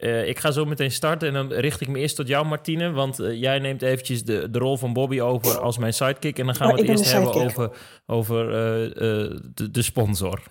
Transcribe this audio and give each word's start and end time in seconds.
Uh, 0.00 0.28
ik 0.28 0.38
ga 0.38 0.50
zo 0.50 0.64
meteen 0.64 0.90
starten 0.90 1.28
en 1.28 1.34
dan 1.34 1.52
richt 1.52 1.80
ik 1.80 1.88
me 1.88 1.98
eerst 1.98 2.16
tot 2.16 2.28
jou, 2.28 2.46
Martine. 2.46 2.90
Want 2.90 3.20
uh, 3.20 3.40
jij 3.40 3.58
neemt 3.58 3.82
eventjes 3.82 4.24
de, 4.24 4.50
de 4.50 4.58
rol 4.58 4.76
van 4.76 4.92
Bobby 4.92 5.20
over 5.20 5.58
als 5.58 5.78
mijn 5.78 5.92
sidekick. 5.92 6.38
En 6.38 6.46
dan 6.46 6.54
gaan 6.54 6.68
Oh, 6.68 6.74
we 6.74 6.80
het 6.80 6.88
ik 6.90 6.96
ben 6.96 7.04
eerst 7.04 7.12
hebben 7.12 7.44
over, 7.44 7.70
over 8.06 8.44
uh, 8.46 9.40
de, 9.54 9.70
de 9.70 9.82
sponsor. 9.82 10.42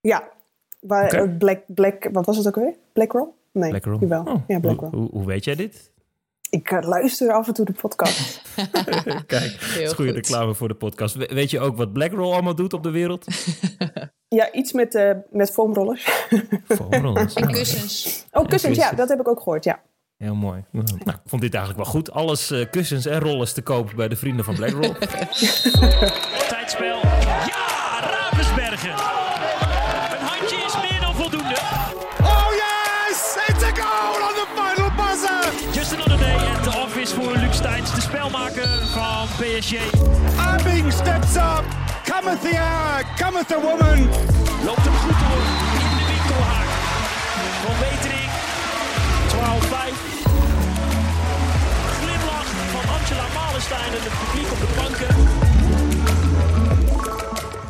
Ja, 0.00 0.28
waar, 0.80 1.08
eh, 1.12 1.36
Black, 1.38 1.62
Black, 1.66 2.08
wat 2.12 2.26
was 2.26 2.36
het 2.36 2.46
ook 2.46 2.54
weer? 2.54 2.74
Blackroll? 2.92 3.28
Nee, 3.52 3.70
Black 3.70 3.84
Roll. 3.84 3.98
jawel. 4.00 4.22
Oh, 4.24 4.42
ja, 4.46 4.60
hoe, 4.90 5.08
hoe 5.10 5.26
weet 5.26 5.44
jij 5.44 5.54
dit? 5.54 5.92
Ik 6.50 6.70
eh, 6.70 6.88
luister 6.88 7.32
af 7.32 7.46
en 7.46 7.54
toe 7.54 7.64
de 7.64 7.72
podcast. 7.72 8.42
Kijk, 9.26 9.60
dat 9.60 9.76
is 9.78 9.92
goede 9.92 10.12
goed. 10.12 10.26
reclame 10.26 10.54
voor 10.54 10.68
de 10.68 10.74
podcast. 10.74 11.14
We- 11.14 11.30
weet 11.34 11.50
je 11.50 11.60
ook 11.60 11.76
wat 11.76 11.92
BlackRoll 11.92 12.32
allemaal 12.32 12.54
doet 12.54 12.72
op 12.72 12.82
de 12.82 12.90
wereld? 12.90 13.24
ja, 14.38 14.52
iets 14.52 14.72
met, 14.72 14.94
eh 14.94 15.10
met 15.30 15.50
foamrollers. 15.52 16.04
Foamrollers. 16.68 17.34
En 17.34 17.42
Nou, 17.42 17.54
kussens. 17.54 18.26
Oh, 18.30 18.48
kussens, 18.48 18.62
ja, 18.76 18.80
kussens. 18.82 18.96
dat 19.00 19.08
heb 19.08 19.20
ik 19.20 19.28
ook 19.28 19.38
gehoord, 19.40 19.64
ja. 19.64 19.80
Heel 20.16 20.34
mooi. 20.34 20.64
Nou, 20.70 20.86
ik 21.04 21.16
vond 21.24 21.42
dit 21.42 21.54
eigenlijk 21.54 21.84
wel 21.84 21.92
goed. 21.92 22.10
Alles 22.12 22.50
eh, 22.50 22.70
kussens 22.70 23.06
en 23.06 23.20
rollers 23.20 23.52
te 23.52 23.62
kopen 23.62 23.96
bij 23.96 24.08
de 24.08 24.16
vrienden 24.16 24.44
van 24.44 24.54
BlackRoll. 24.54 24.94
Tijdspel. 26.48 27.00
De 38.30 38.86
van 38.92 39.26
PSG. 39.38 39.74
Abing 40.38 40.92
steps 40.92 41.36
up. 41.36 41.64
Cometh 42.04 42.40
the 42.40 42.56
hour. 42.56 43.04
Cometh 43.16 43.48
the 43.48 43.58
woman. 43.60 44.08
Loopt 44.64 44.84
hem 44.84 44.94
goed 44.94 45.18
door 45.18 45.42
in 45.82 45.90
de 45.96 46.04
winkelhaak. 46.10 46.68
Van 47.64 47.76
Wetering. 47.82 48.30
12-5. 49.26 49.34
Glimlach 51.98 52.48
van 52.72 52.94
Angela 52.94 53.26
Malenstein 53.34 53.92
en 53.98 54.02
het 54.02 54.18
publiek 54.18 54.52
op 54.52 54.60
de 54.60 54.72
banken. 54.76 55.49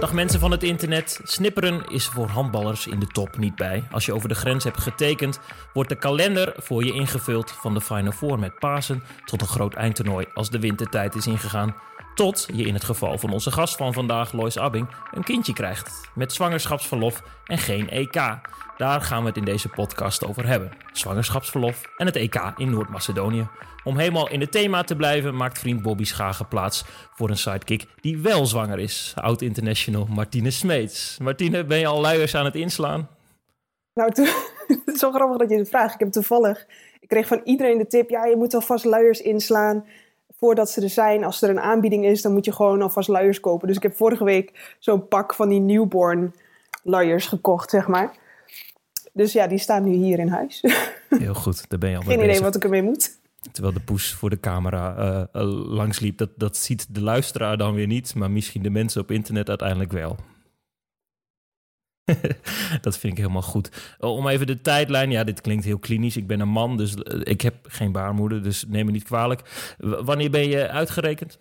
Dag 0.01 0.13
mensen 0.13 0.41
van 0.41 0.51
het 0.51 0.63
internet. 0.63 1.21
Snipperen 1.23 1.85
is 1.89 2.07
voor 2.07 2.27
handballers 2.27 2.87
in 2.87 3.01
de 3.01 3.07
top 3.07 3.39
niet 3.39 3.57
bij. 3.57 3.85
Als 3.91 4.07
je 4.07 4.15
over 4.15 4.29
de 4.29 4.35
grens 4.35 4.65
hebt 4.65 4.81
getekend, 4.81 5.41
wordt 5.73 5.89
de 5.89 5.97
kalender 5.97 6.53
voor 6.57 6.85
je 6.85 6.93
ingevuld 6.93 7.51
van 7.51 7.75
de 7.75 7.81
Final 7.81 8.13
Four 8.13 8.39
met 8.39 8.59
Pasen 8.59 9.03
tot 9.25 9.41
een 9.41 9.47
groot 9.47 9.75
eindtoernooi 9.75 10.27
als 10.35 10.51
de 10.51 10.59
wintertijd 10.59 11.15
is 11.15 11.27
ingegaan. 11.27 11.75
Tot 12.15 12.47
je 12.53 12.65
in 12.65 12.75
het 12.75 12.85
geval 12.85 13.19
van 13.19 13.33
onze 13.33 13.51
gast 13.51 13.77
van 13.77 13.93
vandaag, 13.93 14.33
Lois 14.33 14.59
Abbing, 14.59 14.89
een 15.11 15.25
kindje 15.25 15.53
krijgt. 15.53 16.09
Met 16.15 16.33
zwangerschapsverlof 16.33 17.23
en 17.45 17.59
geen 17.59 17.91
EK. 17.91 18.39
Daar 18.77 19.01
gaan 19.01 19.23
we 19.23 19.29
het 19.29 19.37
in 19.37 19.45
deze 19.45 19.69
podcast 19.69 20.27
over 20.27 20.47
hebben. 20.47 20.73
Zwangerschapsverlof 20.93 21.83
en 21.97 22.07
het 22.07 22.17
EK 22.17 22.53
in 22.57 22.71
Noord-Macedonië. 22.71 23.49
Om 23.85 23.99
helemaal 23.99 24.29
in 24.29 24.41
het 24.41 24.53
thema 24.53 24.83
te 24.83 24.97
blijven, 24.97 25.37
maakt 25.37 25.59
vriend 25.59 25.83
Bobby 25.83 26.05
Schagen 26.05 26.49
plaats 26.49 26.85
voor 27.15 27.31
een 27.31 27.37
sidekick 27.37 27.87
die 28.01 28.19
wel 28.19 28.47
zwanger 28.47 28.79
is. 28.79 29.13
Oud-international 29.17 30.07
Martine 30.07 30.51
Smeets. 30.51 31.19
Martine, 31.19 31.65
ben 31.65 31.79
je 31.79 31.87
al 31.87 32.01
luiers 32.01 32.35
aan 32.35 32.45
het 32.45 32.55
inslaan? 32.55 33.09
Nou, 33.95 34.09
het 34.67 34.83
is 34.85 34.99
zo 34.99 35.13
grappig 35.13 35.39
dat 35.39 35.51
je 35.51 35.57
het 35.57 35.69
vraagt. 35.69 35.95
Ik 35.95 36.01
heb 36.01 36.11
toevallig, 36.11 36.67
ik 37.01 37.09
kreeg 37.09 37.27
van 37.27 37.41
iedereen 37.45 37.79
de 37.79 37.87
tip, 37.87 38.11
ja, 38.11 38.25
je 38.25 38.37
moet 38.37 38.55
alvast 38.55 38.85
luiers 38.85 39.21
inslaan 39.21 39.85
voordat 40.41 40.71
ze 40.71 40.83
er 40.83 40.89
zijn. 40.89 41.25
Als 41.25 41.43
er 41.43 41.51
een 41.51 41.61
aanbieding 41.61 42.05
is, 42.05 42.23
dan 42.23 42.33
moet 42.33 42.45
je 42.45 42.53
gewoon 42.53 42.83
alvast 42.83 43.09
luiers 43.09 43.41
kopen. 43.41 43.69
Dus 43.69 43.77
ik 43.77 43.83
heb 43.83 43.97
vorige 43.97 44.25
week 44.25 44.77
zo'n 44.79 45.09
pak 45.09 45.35
van 45.35 45.49
die 45.49 45.61
newborn 45.61 46.35
luiers 46.83 47.27
gekocht, 47.27 47.71
zeg 47.71 47.89
maar. 47.89 48.13
Dus 49.13 49.33
ja, 49.33 49.47
die 49.47 49.59
staan 49.59 49.85
nu 49.85 49.93
hier 49.93 50.19
in 50.19 50.29
huis. 50.29 50.65
Heel 51.09 51.35
goed, 51.35 51.69
daar 51.69 51.79
ben 51.79 51.91
je 51.91 51.97
al 51.97 52.03
mee 52.03 52.11
Geen 52.11 52.19
idee 52.19 52.31
bezig. 52.31 52.45
wat 52.45 52.57
ik 52.57 52.65
ermee 52.65 52.83
moet. 52.83 53.19
Terwijl 53.53 53.75
de 53.75 53.81
poes 53.81 54.15
voor 54.15 54.31
de 54.31 54.41
camera 54.41 54.97
eh, 54.97 55.41
eh, 55.41 55.49
langsliep. 55.69 56.19
Dat, 56.19 56.31
dat 56.37 56.57
ziet 56.57 56.95
de 56.95 57.01
luisteraar 57.01 57.57
dan 57.57 57.75
weer 57.75 57.87
niet, 57.87 58.15
maar 58.15 58.31
misschien 58.31 58.63
de 58.63 58.71
mensen 58.71 59.01
op 59.01 59.11
internet 59.11 59.49
uiteindelijk 59.49 59.93
wel. 59.93 60.17
dat 62.81 62.99
vind 62.99 63.13
ik 63.13 63.19
helemaal 63.19 63.43
goed. 63.43 63.95
Oh, 63.99 64.17
Om 64.17 64.29
even 64.29 64.47
de 64.47 64.61
tijdlijn, 64.61 65.11
ja, 65.11 65.25
dit 65.25 65.41
klinkt 65.41 65.65
heel 65.65 65.79
klinisch. 65.79 66.17
Ik 66.17 66.27
ben 66.27 66.41
een 66.41 66.49
man, 66.49 66.77
dus 66.77 66.95
eh, 66.95 67.21
ik 67.23 67.41
heb 67.41 67.55
geen 67.63 67.93
baarmoeder, 67.93 68.43
dus 68.43 68.65
neem 68.69 68.87
me 68.87 68.93
niet 68.93 69.05
kwalijk. 69.05 69.75
W- 69.79 70.01
wanneer 70.05 70.31
ben 70.31 70.49
je 70.49 70.69
uitgerekend? 70.69 71.39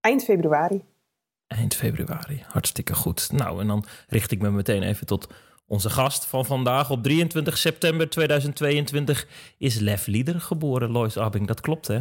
Eind 0.00 0.24
februari. 0.24 0.82
Eind 1.46 1.74
februari, 1.74 2.42
hartstikke 2.46 2.94
goed. 2.94 3.32
Nou, 3.32 3.60
en 3.60 3.66
dan 3.66 3.84
richt 4.08 4.30
ik 4.30 4.40
me 4.40 4.50
meteen 4.50 4.82
even 4.82 5.06
tot 5.06 5.26
onze 5.66 5.90
gast 5.90 6.26
van 6.26 6.44
vandaag. 6.46 6.90
Op 6.90 7.02
23 7.02 7.58
september 7.58 8.08
2022 8.10 9.26
is 9.58 9.78
Lef 9.78 10.06
Lieder 10.06 10.40
geboren, 10.40 10.90
Lois 10.90 11.16
Abbing. 11.18 11.46
Dat 11.46 11.60
klopt, 11.60 11.86
hè? 11.86 12.00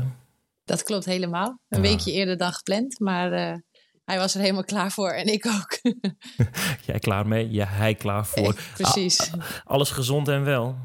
Dat 0.63 0.83
klopt 0.83 1.05
helemaal. 1.05 1.59
Een 1.69 1.81
Ja. 1.83 1.89
weekje 1.89 2.11
eerder 2.11 2.37
dan 2.37 2.51
gepland, 2.53 2.99
maar 2.99 3.31
eh, 3.31 3.55
hij 4.05 4.17
was 4.17 4.35
er 4.35 4.41
helemaal 4.41 4.63
klaar 4.63 4.91
voor 4.91 5.11
en 5.11 5.27
ik 5.27 5.45
ook. 5.45 5.79
Jij 6.87 6.99
klaar 6.99 7.27
mee? 7.27 7.51
Ja, 7.51 7.65
hij 7.65 7.95
klaar 7.95 8.25
voor. 8.25 8.55
Precies. 8.77 9.31
Ah, 9.31 9.41
alles 9.63 9.89
gezond 9.89 10.27
en 10.27 10.43
wel. 10.43 10.75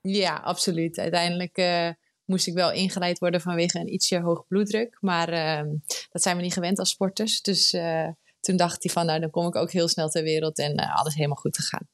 Ja, 0.00 0.34
absoluut. 0.36 0.98
Uiteindelijk 0.98 1.56
eh, 1.56 1.88
moest 2.24 2.46
ik 2.46 2.54
wel 2.54 2.72
ingeleid 2.72 3.18
worden 3.18 3.40
vanwege 3.40 3.78
een 3.78 3.92
ietsje 3.92 4.20
hoge 4.20 4.44
bloeddruk. 4.48 4.96
Maar 5.00 5.28
ehm, 5.28 5.68
dat 6.10 6.22
zijn 6.22 6.36
we 6.36 6.42
niet 6.42 6.52
gewend 6.52 6.78
als 6.78 6.90
sporters. 6.90 7.40
Dus 7.40 7.72
eh, 7.72 8.08
toen 8.40 8.56
dacht 8.56 8.82
hij 8.82 8.92
van, 8.92 9.06
nou 9.06 9.20
dan 9.20 9.30
kom 9.30 9.46
ik 9.46 9.56
ook 9.56 9.72
heel 9.72 9.88
snel 9.88 10.08
ter 10.08 10.22
wereld 10.22 10.58
en 10.58 10.76
eh, 10.76 10.96
alles 10.96 11.14
helemaal 11.14 11.36
goed 11.36 11.56
gegaan. 11.56 11.88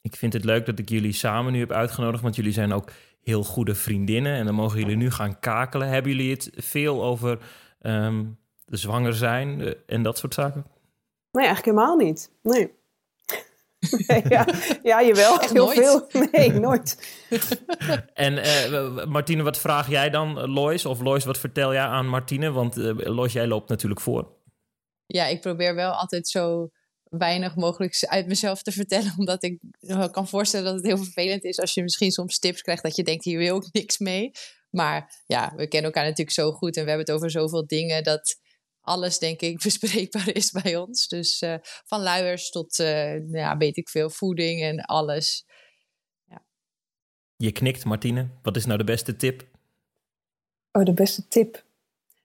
Ik 0.00 0.16
vind 0.16 0.32
het 0.32 0.44
leuk 0.44 0.66
dat 0.66 0.78
ik 0.78 0.88
jullie 0.88 1.12
samen 1.12 1.52
nu 1.52 1.58
heb 1.58 1.72
uitgenodigd, 1.72 2.22
want 2.22 2.36
jullie 2.36 2.52
zijn 2.52 2.72
ook 2.72 2.90
heel 3.22 3.44
goede 3.44 3.74
vriendinnen. 3.74 4.36
En 4.36 4.44
dan 4.44 4.54
mogen 4.54 4.78
jullie 4.78 4.96
nu 4.96 5.10
gaan 5.10 5.38
kakelen. 5.38 5.88
Hebben 5.88 6.10
jullie 6.10 6.30
het 6.30 6.50
veel 6.54 7.04
over 7.04 7.38
ehm, 7.80 8.24
zwanger 8.66 9.14
zijn 9.14 9.60
eh, 9.60 9.72
en 9.86 10.02
dat 10.02 10.18
soort 10.18 10.34
zaken? 10.34 10.66
Nee, 11.30 11.46
eigenlijk 11.46 11.76
helemaal 11.76 11.96
niet. 11.96 12.30
Nee. 12.42 12.72
Nee, 14.06 14.22
ja, 14.28 14.46
ja, 14.82 15.02
jawel. 15.02 15.40
Echt 15.40 15.52
heel 15.52 15.64
nooit? 15.64 15.78
veel. 15.78 16.28
Nee, 16.32 16.52
nooit. 16.52 16.98
En 18.14 18.38
eh, 18.38 19.04
Martine, 19.04 19.42
wat 19.42 19.58
vraag 19.58 19.88
jij 19.88 20.10
dan 20.10 20.38
eh, 20.38 20.54
Lois? 20.54 20.86
Of 20.86 21.00
Lois, 21.00 21.24
wat 21.24 21.38
vertel 21.38 21.72
jij 21.72 21.82
aan 21.82 22.08
Martine? 22.08 22.50
Want 22.50 22.76
Lois, 22.96 23.32
jij 23.32 23.46
loopt 23.46 23.68
natuurlijk 23.68 24.00
voor. 24.00 24.32
Ja, 25.06 25.26
ik 25.26 25.40
probeer 25.40 25.74
wel 25.74 25.92
altijd 25.92 26.28
zo 26.28 26.70
weinig 27.18 27.56
mogelijk 27.56 28.04
uit 28.06 28.26
mezelf 28.26 28.62
te 28.62 28.72
vertellen. 28.72 29.14
Omdat 29.18 29.42
ik 29.42 29.58
me 29.80 30.10
kan 30.10 30.28
voorstellen 30.28 30.66
dat 30.66 30.74
het 30.74 30.86
heel 30.86 30.96
vervelend 30.96 31.44
is 31.44 31.60
als 31.60 31.74
je 31.74 31.82
misschien 31.82 32.10
soms 32.10 32.38
tips 32.38 32.62
krijgt 32.62 32.82
dat 32.82 32.96
je 32.96 33.02
denkt, 33.02 33.24
hier 33.24 33.38
wil 33.38 33.56
ik 33.56 33.68
niks 33.72 33.98
mee. 33.98 34.30
Maar 34.70 35.22
ja, 35.26 35.52
we 35.56 35.68
kennen 35.68 35.90
elkaar 35.90 36.04
natuurlijk 36.04 36.36
zo 36.36 36.52
goed 36.52 36.76
en 36.76 36.82
we 36.82 36.88
hebben 36.88 37.06
het 37.06 37.14
over 37.16 37.30
zoveel 37.30 37.66
dingen 37.66 38.04
dat 38.04 38.36
alles, 38.84 39.18
denk 39.18 39.40
ik, 39.40 39.62
bespreekbaar 39.62 40.34
is 40.34 40.50
bij 40.50 40.76
ons. 40.76 41.08
Dus 41.08 41.40
eh, 41.40 41.54
van 41.62 42.02
luiers 42.02 42.50
tot, 42.50 42.78
eh, 42.78 43.30
ja, 43.30 43.56
weet 43.56 43.76
ik 43.76 43.88
veel, 43.88 44.10
voeding 44.10 44.62
en 44.62 44.80
alles. 44.80 45.44
Je 47.36 47.52
knikt, 47.52 47.84
Martine. 47.84 48.28
Wat 48.42 48.56
is 48.56 48.64
nou 48.64 48.78
de 48.78 48.84
beste 48.84 49.16
tip? 49.16 49.46
Oh, 50.72 50.84
de 50.84 50.92
beste 50.92 51.28
tip. 51.28 51.64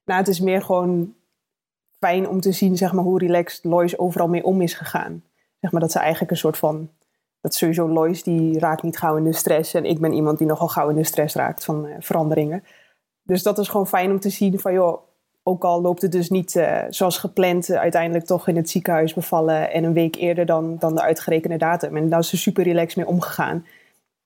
Nou, 0.04 0.18
het 0.18 0.28
is 0.28 0.40
meer 0.40 0.62
gewoon 0.62 1.14
fijn 1.98 2.28
om 2.28 2.40
te 2.40 2.52
zien 2.52 2.76
zeg 2.76 2.92
maar, 2.92 3.04
hoe 3.04 3.18
relaxed 3.18 3.64
Lois 3.64 3.98
overal 3.98 4.28
mee 4.28 4.44
om 4.44 4.60
is 4.60 4.74
gegaan. 4.74 5.24
Zeg 5.60 5.72
maar 5.72 5.80
dat 5.80 5.92
ze 5.92 5.98
eigenlijk 5.98 6.30
een 6.30 6.36
soort 6.36 6.56
van... 6.56 6.90
Dat 7.40 7.54
sowieso 7.54 7.88
Lois, 7.88 8.22
die 8.22 8.58
raakt 8.58 8.82
niet 8.82 8.98
gauw 8.98 9.16
in 9.16 9.24
de 9.24 9.32
stress. 9.32 9.74
En 9.74 9.84
ik 9.84 10.00
ben 10.00 10.12
iemand 10.12 10.38
die 10.38 10.46
nogal 10.46 10.68
gauw 10.68 10.88
in 10.88 10.96
de 10.96 11.04
stress 11.04 11.34
raakt 11.34 11.64
van 11.64 11.86
eh, 11.86 11.96
veranderingen. 11.98 12.64
Dus 13.22 13.42
dat 13.42 13.58
is 13.58 13.68
gewoon 13.68 13.88
fijn 13.88 14.10
om 14.10 14.20
te 14.20 14.30
zien 14.30 14.58
van... 14.58 14.72
joh, 14.72 15.09
ook 15.42 15.64
al 15.64 15.80
loopt 15.80 16.02
het 16.02 16.12
dus 16.12 16.30
niet 16.30 16.56
eh, 16.56 16.82
zoals 16.88 17.18
gepland... 17.18 17.68
eh, 17.68 17.78
uiteindelijk 17.78 18.24
toch 18.24 18.48
in 18.48 18.56
het 18.56 18.70
ziekenhuis 18.70 19.14
bevallen... 19.14 19.72
en 19.72 19.84
een 19.84 19.92
week 19.92 20.16
eerder 20.16 20.46
dan, 20.46 20.76
dan 20.78 20.94
de 20.94 21.02
uitgerekende 21.02 21.56
datum. 21.56 21.96
En 21.96 22.08
daar 22.08 22.18
is 22.18 22.28
ze 22.28 22.36
super 22.36 22.64
relaxed 22.64 22.96
mee 22.96 23.06
omgegaan. 23.06 23.66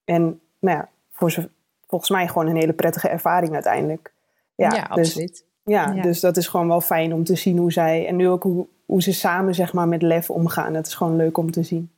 En 0.04 0.40
nou 0.58 0.76
ja, 0.76 0.88
voor 1.12 1.30
ze, 1.30 1.48
volgens 1.86 2.10
mij 2.10 2.28
gewoon 2.28 2.46
een 2.46 2.56
hele 2.56 2.72
prettige 2.72 3.08
ervaring 3.08 3.52
uiteindelijk. 3.54 4.12
Ja, 4.54 4.68
dus- 4.68 4.80
absoluut. 4.88 5.44
ja, 5.64 5.92
Ja. 5.92 6.02
dus 6.02 6.20
dat 6.20 6.36
is 6.36 6.48
gewoon 6.48 6.68
wel 6.68 6.80
fijn 6.80 7.14
om 7.14 7.24
te 7.24 7.34
zien 7.36 7.58
hoe 7.58 7.72
zij... 7.72 8.06
En 8.06 8.16
nu 8.16 8.28
ook 8.28 8.42
hoe, 8.42 8.66
hoe 8.86 9.02
ze 9.02 9.12
samen 9.12 9.54
zeg 9.54 9.72
maar, 9.72 9.88
met 9.88 10.02
lef 10.02 10.30
omgaan. 10.30 10.72
Dat 10.72 10.86
is 10.86 10.94
gewoon 10.94 11.16
leuk 11.16 11.36
om 11.38 11.50
te 11.50 11.62
zien. 11.62 11.90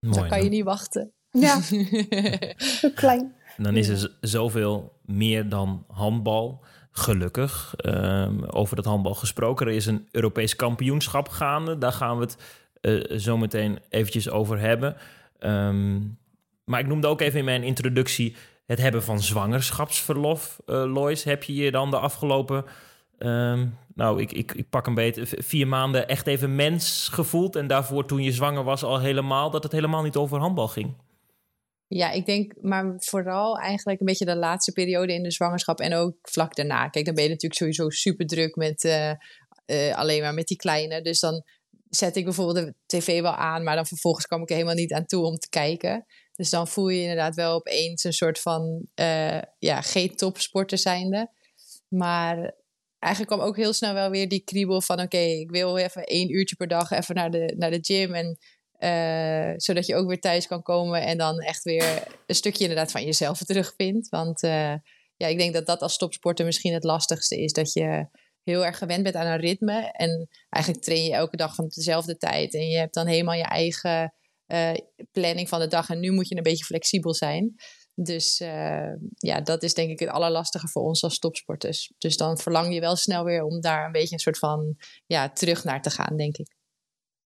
Mooi. 0.00 0.18
Dan 0.18 0.28
kan 0.28 0.42
je 0.44 0.48
niet 0.50 0.64
wachten. 0.64 1.12
Ja, 1.30 1.60
zo 2.80 2.88
klein. 2.94 3.34
En 3.56 3.62
dan 3.62 3.76
is 3.76 3.88
er 3.88 4.16
zoveel 4.20 4.92
meer 5.04 5.48
dan 5.48 5.84
handbal. 5.88 6.60
Gelukkig. 6.92 7.74
Ehm, 7.76 8.44
over 8.44 8.76
dat 8.76 8.84
handbal 8.84 9.14
gesproken. 9.14 9.66
Er 9.66 9.72
is 9.72 9.86
een 9.86 10.08
Europees 10.10 10.56
kampioenschap 10.56 11.28
gaande. 11.28 11.78
Daar 11.78 11.92
gaan 11.92 12.18
we 12.18 12.22
het 12.22 12.36
eh, 12.80 13.18
zo 13.18 13.36
meteen 13.36 13.78
eventjes 13.88 14.30
over 14.30 14.58
hebben. 14.58 14.96
Ehm, 15.38 16.00
maar 16.64 16.80
ik 16.80 16.86
noemde 16.86 17.06
ook 17.06 17.20
even 17.20 17.38
in 17.38 17.44
mijn 17.44 17.62
introductie 17.62 18.36
het 18.66 18.78
hebben 18.78 19.02
van 19.02 19.20
zwangerschapsverlof. 19.20 20.60
Eh, 20.66 20.92
Lois, 20.92 21.24
heb 21.24 21.42
je 21.42 21.54
je 21.54 21.70
dan 21.70 21.90
de 21.90 21.98
afgelopen... 21.98 22.64
ehm, 23.18 23.66
nou, 23.94 24.20
ik, 24.20 24.32
ik, 24.32 24.52
ik 24.52 24.70
pak 24.70 24.86
een 24.86 24.94
beetje 24.94 25.26
vier 25.26 25.68
maanden 25.68 26.08
echt 26.08 26.26
even 26.26 26.54
mens 26.54 27.08
gevoeld. 27.12 27.56
En 27.56 27.66
daarvoor 27.66 28.04
toen 28.04 28.22
je 28.22 28.32
zwanger 28.32 28.64
was 28.64 28.82
al 28.82 28.98
helemaal... 28.98 29.50
dat 29.50 29.62
het 29.62 29.72
helemaal 29.72 30.02
niet 30.02 30.16
over 30.16 30.38
handbal 30.38 30.68
ging. 30.68 30.94
Ja, 31.94 32.10
ik 32.10 32.26
denk, 32.26 32.54
maar 32.60 32.94
vooral 32.96 33.58
eigenlijk 33.58 34.00
een 34.00 34.06
beetje 34.06 34.24
de 34.24 34.36
laatste 34.36 34.72
periode 34.72 35.12
in 35.12 35.22
de 35.22 35.30
zwangerschap 35.30 35.80
en 35.80 35.94
ook 35.94 36.16
vlak 36.22 36.54
daarna. 36.54 36.88
Kijk, 36.88 37.04
dan 37.04 37.14
ben 37.14 37.24
je 37.24 37.30
natuurlijk 37.30 37.60
sowieso 37.60 37.90
super 37.90 38.26
druk 38.26 38.56
met 38.56 38.84
uh, 38.84 39.12
uh, 39.66 39.96
alleen 39.96 40.22
maar 40.22 40.34
met 40.34 40.46
die 40.46 40.56
kleine. 40.56 41.02
Dus 41.02 41.20
dan 41.20 41.44
zet 41.88 42.16
ik 42.16 42.24
bijvoorbeeld 42.24 42.66
de 42.66 42.74
tv 42.86 43.20
wel 43.20 43.34
aan, 43.34 43.62
maar 43.62 43.74
dan 43.74 43.86
vervolgens 43.86 44.26
kwam 44.26 44.42
ik 44.42 44.48
er 44.48 44.54
helemaal 44.54 44.76
niet 44.76 44.92
aan 44.92 45.06
toe 45.06 45.24
om 45.24 45.36
te 45.36 45.48
kijken. 45.48 46.06
Dus 46.32 46.50
dan 46.50 46.68
voel 46.68 46.88
je 46.88 47.00
inderdaad 47.00 47.34
wel 47.34 47.54
opeens 47.54 48.04
een 48.04 48.12
soort 48.12 48.40
van, 48.40 48.86
uh, 48.94 49.42
ja, 49.58 49.80
geen 49.80 50.16
topsporter 50.16 50.78
zijnde. 50.78 51.30
Maar 51.88 52.54
eigenlijk 52.98 53.34
kwam 53.34 53.46
ook 53.48 53.56
heel 53.56 53.72
snel 53.72 53.94
wel 53.94 54.10
weer 54.10 54.28
die 54.28 54.44
kriebel 54.44 54.80
van... 54.80 55.00
oké, 55.00 55.18
ik 55.18 55.50
wil 55.50 55.76
even 55.76 56.04
één 56.04 56.34
uurtje 56.34 56.56
per 56.56 56.68
dag 56.68 56.90
even 56.90 57.14
naar 57.14 57.30
de, 57.30 57.54
naar 57.56 57.70
de 57.70 57.78
gym... 57.80 58.14
En, 58.14 58.38
uh, 58.82 59.52
zodat 59.56 59.86
je 59.86 59.94
ook 59.94 60.08
weer 60.08 60.20
thuis 60.20 60.46
kan 60.46 60.62
komen 60.62 61.02
en 61.02 61.18
dan 61.18 61.40
echt 61.40 61.62
weer 61.62 62.02
een 62.26 62.34
stukje 62.34 62.62
inderdaad 62.62 62.90
van 62.90 63.04
jezelf 63.04 63.38
terugvindt. 63.38 64.08
Want 64.08 64.42
uh, 64.42 64.74
ja, 65.16 65.26
ik 65.26 65.38
denk 65.38 65.54
dat 65.54 65.66
dat 65.66 65.82
als 65.82 65.96
topsporter 65.96 66.44
misschien 66.44 66.72
het 66.72 66.84
lastigste 66.84 67.42
is. 67.42 67.52
Dat 67.52 67.72
je 67.72 68.06
heel 68.42 68.64
erg 68.64 68.78
gewend 68.78 69.02
bent 69.02 69.14
aan 69.14 69.26
een 69.26 69.40
ritme. 69.40 69.90
En 69.92 70.28
eigenlijk 70.48 70.84
train 70.84 71.04
je 71.04 71.12
elke 71.12 71.36
dag 71.36 71.54
van 71.54 71.68
dezelfde 71.68 72.16
tijd. 72.16 72.54
En 72.54 72.68
je 72.68 72.78
hebt 72.78 72.94
dan 72.94 73.06
helemaal 73.06 73.34
je 73.34 73.44
eigen 73.44 74.14
uh, 74.46 74.70
planning 75.12 75.48
van 75.48 75.60
de 75.60 75.68
dag. 75.68 75.90
En 75.90 76.00
nu 76.00 76.10
moet 76.10 76.28
je 76.28 76.36
een 76.36 76.42
beetje 76.42 76.64
flexibel 76.64 77.14
zijn. 77.14 77.54
Dus 77.94 78.38
ja, 79.16 79.40
dat 79.44 79.62
is 79.62 79.74
denk 79.74 79.90
ik 79.90 79.98
het 79.98 80.08
allerlastiger 80.08 80.68
voor 80.68 80.82
ons 80.82 81.02
als 81.02 81.18
topsporters. 81.18 81.92
Dus 81.98 82.16
dan 82.16 82.38
verlang 82.38 82.74
je 82.74 82.80
wel 82.80 82.96
snel 82.96 83.24
weer 83.24 83.42
om 83.42 83.60
daar 83.60 83.86
een 83.86 83.92
beetje 83.92 84.14
een 84.14 84.20
soort 84.20 84.38
van 84.38 84.76
ja, 85.06 85.30
terug 85.30 85.64
naar 85.64 85.82
te 85.82 85.90
gaan, 85.90 86.16
denk 86.16 86.36
ik. 86.36 86.60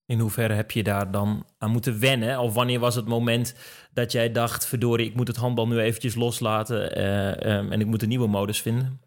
In 0.07 0.19
hoeverre 0.19 0.55
heb 0.55 0.71
je 0.71 0.83
daar 0.83 1.11
dan 1.11 1.47
aan 1.59 1.71
moeten 1.71 2.01
wennen? 2.01 2.39
Of 2.39 2.55
wanneer 2.55 2.81
was 2.81 2.95
het 2.95 3.07
moment 3.07 3.55
dat 3.93 4.13
jij 4.13 4.33
dacht: 4.33 4.67
verdorie, 4.67 5.07
ik 5.07 5.15
moet 5.15 5.29
het 5.29 5.37
handbal 5.37 5.69
nu 5.69 5.79
eventjes 5.79 6.15
loslaten 6.15 6.99
uh, 6.99 7.57
um, 7.57 7.73
en 7.73 7.81
ik 7.81 7.87
moet 7.87 8.03
een 8.03 8.09
nieuwe 8.09 8.27
modus 8.29 8.63
vinden? 8.63 9.01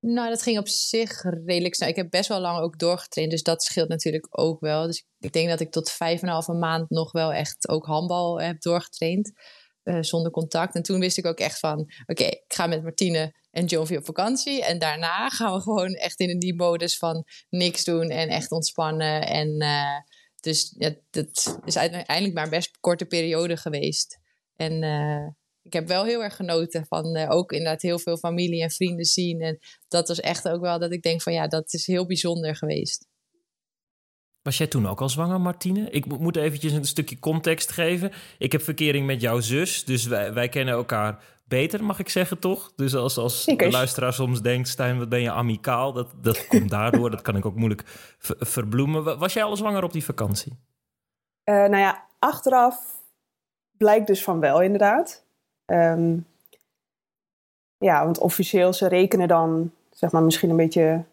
Nou, 0.00 0.28
dat 0.28 0.42
ging 0.42 0.58
op 0.58 0.68
zich 0.68 1.22
redelijk 1.44 1.74
snel. 1.74 1.88
Ik 1.88 1.96
heb 1.96 2.10
best 2.10 2.28
wel 2.28 2.40
lang 2.40 2.58
ook 2.58 2.78
doorgetraind, 2.78 3.30
dus 3.30 3.42
dat 3.42 3.62
scheelt 3.62 3.88
natuurlijk 3.88 4.26
ook 4.30 4.60
wel. 4.60 4.86
Dus 4.86 5.04
ik 5.18 5.32
denk 5.32 5.48
dat 5.48 5.60
ik 5.60 5.70
tot 5.70 5.90
vijf 5.90 6.20
en 6.20 6.26
een 6.26 6.32
halve 6.32 6.52
maand 6.52 6.90
nog 6.90 7.12
wel 7.12 7.32
echt 7.32 7.68
ook 7.68 7.86
handbal 7.86 8.40
heb 8.40 8.60
doorgetraind. 8.60 9.32
Uh, 9.84 9.98
zonder 10.00 10.30
contact. 10.30 10.74
En 10.74 10.82
toen 10.82 11.00
wist 11.00 11.18
ik 11.18 11.26
ook 11.26 11.38
echt 11.38 11.58
van: 11.58 11.92
oké, 12.06 12.24
ik 12.24 12.44
ga 12.48 12.66
met 12.66 12.82
Martine 12.82 13.34
en 13.50 13.64
Jovi 13.64 13.96
op 13.96 14.04
vakantie. 14.04 14.64
En 14.64 14.78
daarna 14.78 15.28
gaan 15.28 15.54
we 15.54 15.60
gewoon 15.60 15.92
echt 15.92 16.20
in 16.20 16.38
die 16.38 16.54
modus 16.54 16.96
van 16.96 17.24
niks 17.48 17.84
doen 17.84 18.10
en 18.10 18.28
echt 18.28 18.50
ontspannen. 18.50 19.26
En 19.26 19.62
dus 20.40 20.74
ja, 20.78 20.94
dat 21.10 21.60
is 21.64 21.78
uiteindelijk 21.78 22.34
maar 22.34 22.44
een 22.44 22.50
best 22.50 22.78
korte 22.80 23.04
periode 23.04 23.56
geweest. 23.56 24.18
En 24.56 24.82
uh, 24.82 25.26
ik 25.62 25.72
heb 25.72 25.88
wel 25.88 26.04
heel 26.04 26.22
erg 26.22 26.36
genoten 26.36 26.86
van 26.86 27.16
ook 27.16 27.52
inderdaad 27.52 27.82
heel 27.82 27.98
veel 27.98 28.16
familie 28.16 28.62
en 28.62 28.70
vrienden 28.70 29.04
zien. 29.04 29.40
En 29.40 29.58
dat 29.88 30.08
was 30.08 30.20
echt 30.20 30.48
ook 30.48 30.60
wel 30.60 30.78
dat 30.78 30.92
ik 30.92 31.02
denk 31.02 31.22
van 31.22 31.32
ja, 31.32 31.46
dat 31.46 31.72
is 31.72 31.86
heel 31.86 32.06
bijzonder 32.06 32.56
geweest. 32.56 33.06
Was 34.42 34.58
jij 34.58 34.66
toen 34.66 34.88
ook 34.88 35.00
al 35.00 35.08
zwanger, 35.08 35.40
Martine? 35.40 35.90
Ik 35.90 36.06
moet 36.06 36.36
eventjes 36.36 36.72
een 36.72 36.84
stukje 36.84 37.18
context 37.18 37.72
geven. 37.72 38.12
Ik 38.38 38.52
heb 38.52 38.62
verkering 38.62 39.06
met 39.06 39.20
jouw 39.20 39.40
zus, 39.40 39.84
dus 39.84 40.06
wij, 40.06 40.32
wij 40.32 40.48
kennen 40.48 40.74
elkaar 40.74 41.24
beter, 41.48 41.84
mag 41.84 41.98
ik 41.98 42.08
zeggen, 42.08 42.38
toch? 42.38 42.72
Dus 42.76 42.94
als, 42.94 43.18
als 43.18 43.44
de 43.44 43.70
luisteraar 43.70 44.12
soms 44.12 44.42
denkt, 44.42 44.68
Stijn, 44.68 44.98
wat 44.98 45.08
ben 45.08 45.20
je 45.20 45.30
amicaal? 45.30 45.92
Dat, 45.92 46.10
dat 46.20 46.46
komt 46.46 46.70
daardoor, 46.78 47.10
dat 47.10 47.22
kan 47.22 47.36
ik 47.36 47.46
ook 47.46 47.56
moeilijk 47.56 47.82
ver, 48.18 48.36
verbloemen. 48.38 49.18
Was 49.18 49.32
jij 49.32 49.42
al 49.42 49.56
zwanger 49.56 49.84
op 49.84 49.92
die 49.92 50.04
vakantie? 50.04 50.52
Uh, 51.44 51.54
nou 51.54 51.76
ja, 51.76 52.04
achteraf 52.18 53.02
blijkt 53.76 54.06
dus 54.06 54.22
van 54.22 54.40
wel, 54.40 54.60
inderdaad. 54.60 55.24
Um, 55.66 56.26
ja, 57.78 58.04
want 58.04 58.18
officieel, 58.18 58.72
ze 58.72 58.88
rekenen 58.88 59.28
dan, 59.28 59.70
zeg 59.90 60.10
maar, 60.12 60.22
misschien 60.22 60.50
een 60.50 60.56
beetje 60.56 61.04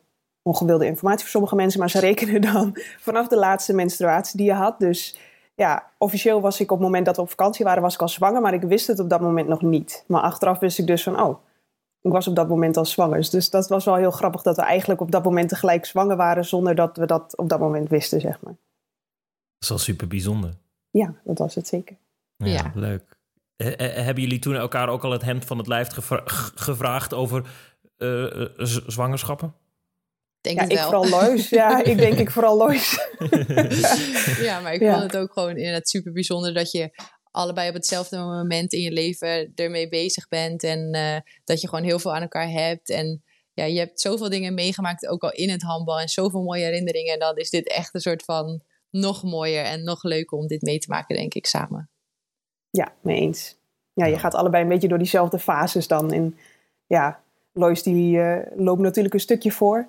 ongewilde 0.41 0.85
informatie 0.85 1.21
voor 1.21 1.29
sommige 1.29 1.55
mensen, 1.55 1.79
maar 1.79 1.89
ze 1.89 1.99
rekenen 1.99 2.41
dan 2.41 2.77
vanaf 2.99 3.27
de 3.27 3.37
laatste 3.37 3.73
menstruatie 3.73 4.37
die 4.37 4.45
je 4.45 4.53
had. 4.53 4.79
Dus 4.79 5.17
ja, 5.55 5.91
officieel 5.97 6.41
was 6.41 6.59
ik 6.59 6.71
op 6.71 6.77
het 6.77 6.87
moment 6.87 7.05
dat 7.05 7.15
we 7.15 7.21
op 7.21 7.29
vakantie 7.29 7.65
waren, 7.65 7.81
was 7.81 7.93
ik 7.93 8.01
al 8.01 8.09
zwanger, 8.09 8.41
maar 8.41 8.53
ik 8.53 8.61
wist 8.61 8.87
het 8.87 8.99
op 8.99 9.09
dat 9.09 9.21
moment 9.21 9.47
nog 9.47 9.61
niet. 9.61 10.03
Maar 10.07 10.21
achteraf 10.21 10.59
wist 10.59 10.79
ik 10.79 10.87
dus 10.87 11.03
van, 11.03 11.21
oh, 11.21 11.39
ik 12.01 12.11
was 12.11 12.27
op 12.27 12.35
dat 12.35 12.47
moment 12.47 12.77
al 12.77 12.85
zwanger. 12.85 13.29
Dus 13.29 13.49
dat 13.49 13.67
was 13.67 13.85
wel 13.85 13.95
heel 13.95 14.11
grappig 14.11 14.41
dat 14.41 14.55
we 14.55 14.61
eigenlijk 14.61 15.01
op 15.01 15.11
dat 15.11 15.23
moment 15.23 15.49
tegelijk 15.49 15.85
zwanger 15.85 16.15
waren, 16.15 16.45
zonder 16.45 16.75
dat 16.75 16.97
we 16.97 17.05
dat 17.05 17.37
op 17.37 17.49
dat 17.49 17.59
moment 17.59 17.89
wisten, 17.89 18.21
zeg 18.21 18.41
maar. 18.41 18.53
Dat 18.53 19.59
is 19.59 19.69
wel 19.69 19.77
super 19.77 20.07
bijzonder. 20.07 20.53
Ja, 20.89 21.13
dat 21.23 21.37
was 21.37 21.55
het 21.55 21.67
zeker. 21.67 21.95
Ja, 22.37 22.45
ja. 22.47 22.71
leuk. 22.73 23.17
hebben 23.57 24.23
jullie 24.23 24.39
toen 24.39 24.55
elkaar 24.55 24.89
ook 24.89 25.03
al 25.03 25.11
het 25.11 25.21
hemd 25.21 25.45
van 25.45 25.57
het 25.57 25.67
lijf 25.67 25.91
gevra 25.91 26.21
gevraagd 26.55 27.13
over 27.13 27.45
uh, 27.97 28.45
zwangerschappen? 28.87 29.53
Denk 30.45 30.55
ja, 30.57 30.63
het 30.63 30.71
ik 30.71 30.77
wel. 30.77 30.85
vooral 30.85 31.09
Lois. 31.09 31.49
Ja, 31.49 31.83
ik 31.91 31.97
denk 31.97 32.17
ik 32.17 32.31
vooral 32.31 32.57
Lois. 32.57 32.99
ja, 34.41 34.59
maar 34.59 34.73
ik 34.73 34.81
Ja. 34.81 34.91
vond 34.99 35.11
het 35.11 35.21
ook 35.21 35.33
gewoon 35.33 35.57
inderdaad 35.57 35.89
super 35.89 36.11
bijzonder 36.11 36.53
dat 36.53 36.71
je 36.71 36.89
allebei 37.31 37.67
op 37.69 37.73
hetzelfde 37.73 38.17
moment 38.17 38.73
in 38.73 38.81
je 38.81 38.91
leven 38.91 39.51
ermee 39.55 39.89
bezig 39.89 40.27
bent. 40.27 40.63
En 40.63 40.91
eh, 40.93 41.15
dat 41.43 41.61
je 41.61 41.67
gewoon 41.69 41.85
heel 41.85 41.99
veel 41.99 42.15
aan 42.15 42.21
elkaar 42.21 42.49
hebt. 42.49 42.89
En 42.89 43.23
ja, 43.53 43.63
je 43.63 43.79
hebt 43.79 44.01
zoveel 44.01 44.29
dingen 44.29 44.53
meegemaakt, 44.53 45.07
ook 45.07 45.23
al 45.23 45.31
in 45.31 45.49
het 45.49 45.61
handbal. 45.61 45.99
En 45.99 46.07
zoveel 46.09 46.41
mooie 46.43 46.63
herinneringen. 46.63 47.13
En 47.13 47.19
dan 47.19 47.35
is 47.37 47.49
dit 47.49 47.67
echt 47.69 47.93
een 47.93 48.01
soort 48.01 48.23
van 48.23 48.61
nog 48.89 49.23
mooier 49.23 49.63
en 49.63 49.83
nog 49.83 50.03
leuker 50.03 50.37
om 50.37 50.47
dit 50.47 50.61
mee 50.61 50.79
te 50.79 50.89
maken, 50.89 51.15
denk 51.15 51.33
ik, 51.33 51.45
samen. 51.45 51.89
Ja, 52.69 52.93
mee 53.01 53.19
eens. 53.19 53.55
Ja, 53.93 54.05
je 54.05 54.19
gaat 54.19 54.33
allebei 54.33 54.63
een 54.63 54.69
beetje 54.69 54.87
door 54.87 54.97
diezelfde 54.97 55.39
fases 55.39 55.87
dan. 55.87 56.11
En 56.13 56.37
ja, 56.87 57.23
Lois 57.53 57.83
die 57.83 58.19
eh, 58.21 58.51
loopt 58.55 58.81
natuurlijk 58.81 59.13
een 59.13 59.19
stukje 59.19 59.51
voor. 59.51 59.87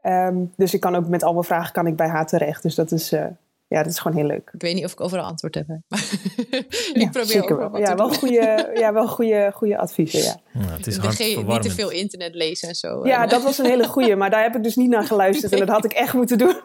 Ehm, 0.00 0.36
dus 0.56 0.74
ik 0.74 0.80
kan 0.80 0.94
ook 0.96 1.08
met 1.08 1.22
al 1.22 1.32
mijn 1.32 1.44
vragen 1.44 1.72
kan 1.72 1.86
ik 1.86 1.96
bij 1.96 2.08
haar 2.08 2.26
terecht. 2.26 2.62
Dus 2.62 2.74
dat 2.74 2.92
is, 2.92 3.12
eh, 3.12 3.24
ja, 3.66 3.82
dat 3.82 3.92
is 3.92 3.98
gewoon 3.98 4.16
heel 4.16 4.26
leuk. 4.26 4.50
Ik 4.52 4.60
weet 4.62 4.74
niet 4.74 4.84
of 4.84 4.92
ik 4.92 5.00
overal 5.00 5.24
antwoord 5.24 5.54
heb. 5.54 5.66
Maar 5.68 5.80
ik 5.88 6.94
Ja, 6.94 7.08
probeer 7.08 7.42
ook 7.42 7.48
wel. 7.58 7.70
wat 7.70 7.80
Ja, 7.80 7.86
te 7.90 7.94
wel 7.96 8.06
doen. 8.08 8.16
goede, 8.18 8.70
ja, 8.82 8.92
wel 8.92 9.08
goede, 9.08 9.50
goede 9.54 9.78
adviezen, 9.78 10.22
ja. 10.22 10.36
Ja, 10.52 10.60
het 10.76 10.86
is 10.86 10.96
hard 10.96 11.18
niet 11.18 11.62
te 11.62 11.70
veel 11.70 11.90
internet 11.90 12.34
lezen 12.34 12.68
en 12.68 12.74
zo. 12.74 13.06
Ja, 13.06 13.22
En, 13.22 13.28
dat 13.28 13.42
was 13.42 13.58
een 13.58 13.66
hele 13.66 13.86
goede, 13.86 14.16
maar 14.16 14.30
daar 14.30 14.42
heb 14.42 14.56
ik 14.56 14.62
dus 14.62 14.76
niet 14.76 14.90
naar 14.90 15.04
geluisterd. 15.04 15.52
En 15.52 15.58
dat 15.58 15.68
had 15.68 15.84
ik 15.84 15.92
echt 15.92 16.12
moeten 16.14 16.38
doen. 16.38 16.60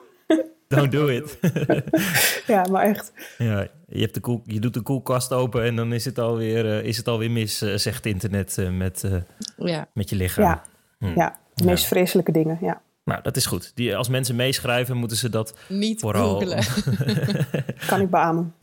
Don't 0.68 0.92
do 0.92 1.08
it. 1.08 1.38
Ja, 2.48 2.66
maar 2.72 2.84
echt. 2.84 3.12
ja, 3.38 3.68
je, 3.88 4.02
hebt 4.02 4.14
de 4.14 4.20
koel, 4.20 4.42
je 4.46 4.60
doet 4.60 4.74
de 4.74 4.82
koelkast 4.82 5.32
open 5.32 5.64
en 5.64 5.76
dan 5.76 5.94
is 5.94 6.06
het 6.06 6.20
alweer, 6.20 6.78
eh, 6.78 6.86
is 6.86 6.98
het 6.98 7.08
alweer 7.08 7.32
mis, 7.32 7.62
eh, 7.62 7.76
zegt 7.76 8.06
internet 8.06 8.58
eh, 8.58 8.70
met, 8.70 9.04
eh, 9.04 9.12
ja. 9.58 9.88
met 9.94 10.10
je 10.10 10.16
lichaam. 10.16 10.44
Ja, 10.46 10.62
Hm. 11.00 11.16
ja, 11.20 11.40
de 11.54 11.64
meest 11.66 11.86
vreselijke 11.86 12.32
dingen, 12.32 12.58
ja. 12.62 12.82
Nou, 13.04 13.22
dat 13.22 13.36
is 13.36 13.46
goed. 13.46 13.72
Die, 13.76 13.96
als 13.96 14.10
mensen 14.10 14.36
meeschrijven, 14.36 14.98
moeten 14.98 15.18
ze 15.18 15.30
dat 15.30 15.58
Niet 15.70 16.00
vooral... 16.02 16.40
googelen. 16.40 16.64
Kan 17.88 18.02
ik 18.02 18.10
beamen. 18.10 18.54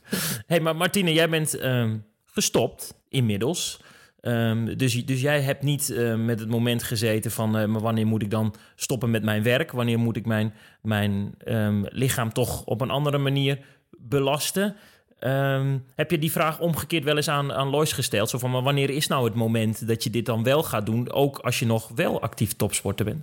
hey, 0.46 0.60
maar 0.60 0.76
Martine, 0.76 1.12
jij 1.12 1.28
bent 1.28 1.54
ehm, 1.54 1.96
gestopt 2.24 2.94
inmiddels. 3.08 3.80
Ehm, 4.20 4.76
dus, 4.76 5.06
dus 5.06 5.20
jij 5.20 5.40
hebt 5.40 5.62
niet 5.62 5.90
eh, 5.90 6.14
met 6.14 6.40
het 6.40 6.48
moment 6.48 6.82
gezeten 6.82 7.30
van... 7.30 7.56
eh, 7.56 7.66
maar 7.66 7.80
wanneer 7.80 8.06
moet 8.06 8.22
ik 8.22 8.30
dan 8.30 8.54
stoppen 8.74 9.10
met 9.10 9.22
mijn 9.22 9.42
werk? 9.42 9.72
Wanneer 9.72 9.98
moet 9.98 10.16
ik 10.16 10.26
mijn, 10.26 10.54
mijn 10.82 11.34
ehm, 11.38 11.84
lichaam 11.88 12.32
toch 12.32 12.64
op 12.64 12.80
een 12.80 12.90
andere 12.90 13.18
manier 13.18 13.58
belasten? 13.90 14.76
Ehm, 15.18 15.78
heb 15.94 16.10
je 16.10 16.18
die 16.18 16.32
vraag 16.32 16.60
omgekeerd 16.60 17.04
wel 17.04 17.16
eens 17.16 17.28
aan, 17.28 17.52
aan 17.52 17.68
Lois 17.68 17.92
gesteld? 17.92 18.30
Zo 18.30 18.38
van, 18.38 18.50
maar 18.50 18.62
wanneer 18.62 18.90
is 18.90 19.06
nou 19.06 19.24
het 19.24 19.34
moment 19.34 19.86
dat 19.86 20.04
je 20.04 20.10
dit 20.10 20.26
dan 20.26 20.42
wel 20.42 20.62
gaat 20.62 20.86
doen... 20.86 21.12
ook 21.12 21.38
als 21.38 21.58
je 21.58 21.66
nog 21.66 21.90
wel 21.94 22.20
actief 22.20 22.52
topsporter 22.52 23.04
bent? 23.04 23.22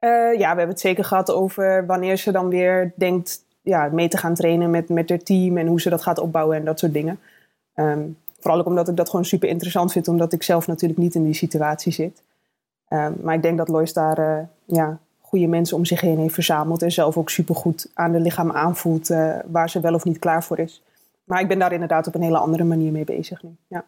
Eh, 0.00 0.10
ja, 0.10 0.38
we 0.38 0.44
hebben 0.44 0.68
het 0.68 0.80
zeker 0.80 1.04
gehad 1.04 1.30
over 1.30 1.86
wanneer 1.86 2.16
ze 2.16 2.32
dan 2.32 2.48
weer 2.48 2.92
denkt 2.96 3.44
ja, 3.62 3.88
mee 3.92 4.08
te 4.08 4.16
gaan 4.16 4.34
trainen 4.34 4.70
met, 4.70 4.88
met 4.88 5.08
haar 5.08 5.18
team 5.18 5.56
en 5.56 5.66
hoe 5.66 5.80
ze 5.80 5.90
dat 5.90 6.02
gaat 6.02 6.18
opbouwen 6.18 6.56
en 6.56 6.64
dat 6.64 6.78
soort 6.78 6.92
dingen. 6.92 7.18
Ehm, 7.74 8.02
vooral 8.38 8.60
ook 8.60 8.66
omdat 8.66 8.88
ik 8.88 8.96
dat 8.96 9.10
gewoon 9.10 9.24
super 9.24 9.48
interessant 9.48 9.92
vind, 9.92 10.08
omdat 10.08 10.32
ik 10.32 10.42
zelf 10.42 10.66
natuurlijk 10.66 11.00
niet 11.00 11.14
in 11.14 11.24
die 11.24 11.34
situatie 11.34 11.92
zit. 11.92 12.22
Ehm, 12.88 13.12
maar 13.22 13.34
ik 13.34 13.42
denk 13.42 13.58
dat 13.58 13.68
Lois 13.68 13.92
daar 13.92 14.18
eh, 14.18 14.44
ja, 14.64 14.98
goede 15.20 15.46
mensen 15.46 15.76
om 15.76 15.84
zich 15.84 16.00
heen 16.00 16.18
heeft 16.18 16.34
verzameld 16.34 16.82
en 16.82 16.92
zelf 16.92 17.16
ook 17.16 17.30
super 17.30 17.54
goed 17.54 17.90
aan 17.94 18.12
de 18.12 18.20
lichaam 18.20 18.50
aanvoelt 18.50 19.10
eh, 19.10 19.36
waar 19.46 19.70
ze 19.70 19.80
wel 19.80 19.94
of 19.94 20.04
niet 20.04 20.18
klaar 20.18 20.44
voor 20.44 20.58
is. 20.58 20.82
Maar 21.24 21.40
ik 21.40 21.48
ben 21.48 21.58
daar 21.58 21.72
inderdaad 21.72 22.06
op 22.06 22.14
een 22.14 22.22
hele 22.22 22.38
andere 22.38 22.64
manier 22.64 22.92
mee 22.92 23.04
bezig 23.04 23.42
nu. 23.42 23.50
Ja. 23.66 23.84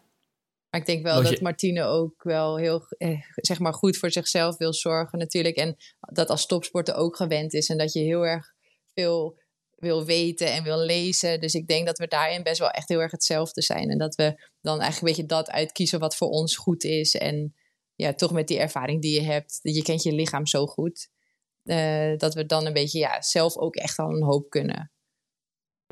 Maar 0.73 0.81
ik 0.81 0.87
denk 0.87 1.03
wel 1.03 1.23
dat 1.23 1.41
Martine 1.41 1.83
ook 1.83 2.23
wel 2.23 2.57
heel 2.57 2.85
eh, 2.97 3.19
zeg 3.35 3.59
maar 3.59 3.73
goed 3.73 3.97
voor 3.97 4.11
zichzelf 4.11 4.57
wil 4.57 4.73
zorgen 4.73 5.19
natuurlijk. 5.19 5.55
En 5.55 5.75
dat 5.99 6.29
als 6.29 6.45
topsporter 6.45 6.95
ook 6.95 7.15
gewend 7.15 7.53
is. 7.53 7.69
En 7.69 7.77
dat 7.77 7.93
je 7.93 7.99
heel 7.99 8.25
erg 8.25 8.53
veel 8.93 9.39
wil 9.75 10.05
weten 10.05 10.51
en 10.51 10.63
wil 10.63 10.77
lezen. 10.77 11.39
Dus 11.39 11.53
ik 11.53 11.67
denk 11.67 11.85
dat 11.85 11.97
we 11.97 12.07
daarin 12.07 12.43
best 12.43 12.59
wel 12.59 12.69
echt 12.69 12.89
heel 12.89 13.01
erg 13.01 13.11
hetzelfde 13.11 13.61
zijn. 13.61 13.89
En 13.89 13.97
dat 13.97 14.15
we 14.15 14.49
dan 14.61 14.79
eigenlijk 14.79 14.99
een 14.99 15.23
beetje 15.23 15.35
dat 15.35 15.49
uitkiezen 15.51 15.99
wat 15.99 16.15
voor 16.15 16.29
ons 16.29 16.55
goed 16.55 16.83
is. 16.83 17.15
En 17.15 17.55
ja, 17.95 18.13
toch 18.13 18.31
met 18.31 18.47
die 18.47 18.59
ervaring 18.59 19.01
die 19.01 19.21
je 19.21 19.25
hebt. 19.27 19.59
Je 19.61 19.83
kent 19.83 20.03
je 20.03 20.13
lichaam 20.13 20.47
zo 20.47 20.65
goed. 20.65 21.09
eh, 21.63 22.17
dat 22.17 22.33
we 22.33 22.45
dan 22.45 22.65
een 22.65 22.73
beetje 22.73 22.99
ja, 22.99 23.21
zelf 23.21 23.57
ook 23.57 23.75
echt 23.75 23.97
al 23.97 24.09
een 24.09 24.23
hoop 24.23 24.49
kunnen. 24.49 24.91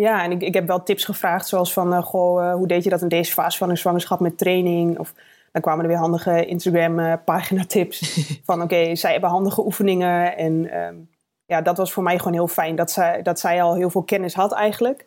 Ja, 0.02 0.24
en 0.24 0.32
ik, 0.32 0.42
ik 0.42 0.54
heb 0.54 0.68
wel 0.68 0.84
tips 0.84 1.06
gevraagd, 1.06 1.48
zoals 1.48 1.74
van, 1.74 1.94
uh, 1.94 2.04
goh, 2.04 2.44
uh, 2.44 2.54
hoe 2.54 2.68
deed 2.68 2.84
je 2.84 2.90
dat 2.90 3.02
in 3.02 3.08
deze 3.08 3.34
fase 3.34 3.58
van 3.58 3.70
een 3.70 3.78
zwangerschap 3.78 4.20
met 4.20 4.38
training? 4.38 5.00
Of 5.00 5.14
dan 5.52 5.62
kwamen 5.62 5.84
er 5.84 5.88
weer 5.90 6.00
handige 6.00 6.46
Instagram-pagina-tips 6.46 8.00
van, 8.48 8.62
oké, 8.62 8.96
zij 8.96 9.12
hebben 9.12 9.30
handige 9.30 9.66
oefeningen. 9.66 10.38
En 10.38 10.78
um, 10.78 11.10
ja, 11.46 11.62
dat 11.62 11.78
was 11.78 11.94
voor 11.94 12.04
mij 12.04 12.18
gewoon 12.18 12.34
heel 12.34 12.48
fijn, 12.48 12.76
dat 12.76 12.92
zij, 12.92 13.22
dat 13.22 13.40
zij 13.40 13.62
al 13.62 13.76
heel 13.76 13.90
veel 13.90 14.04
kennis 14.04 14.34
had 14.34 14.54
eigenlijk. 14.54 15.06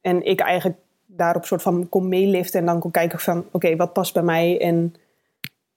En 0.00 0.26
ik 0.26 0.40
eigenlijk 0.40 0.78
daarop 1.06 1.44
soort 1.44 1.62
van 1.62 1.88
kon 1.88 2.08
meeliften 2.08 2.60
en 2.60 2.66
dan 2.66 2.80
kon 2.80 2.90
kijken 2.90 3.18
van, 3.18 3.44
oké, 3.50 3.76
wat 3.76 3.92
past 3.92 4.14
bij 4.14 4.22
mij? 4.22 4.60
En 4.60 4.94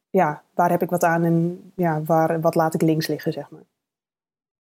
ja, 0.09 0.41
waar 0.53 0.69
heb 0.69 0.81
ik 0.81 0.89
wat 0.89 1.03
aan 1.03 1.23
en 1.23 1.71
ja, 1.75 2.01
waar, 2.03 2.41
wat 2.41 2.55
laat 2.55 2.73
ik 2.73 2.81
links 2.81 3.07
liggen, 3.07 3.33
zeg 3.33 3.49
maar. 3.49 3.63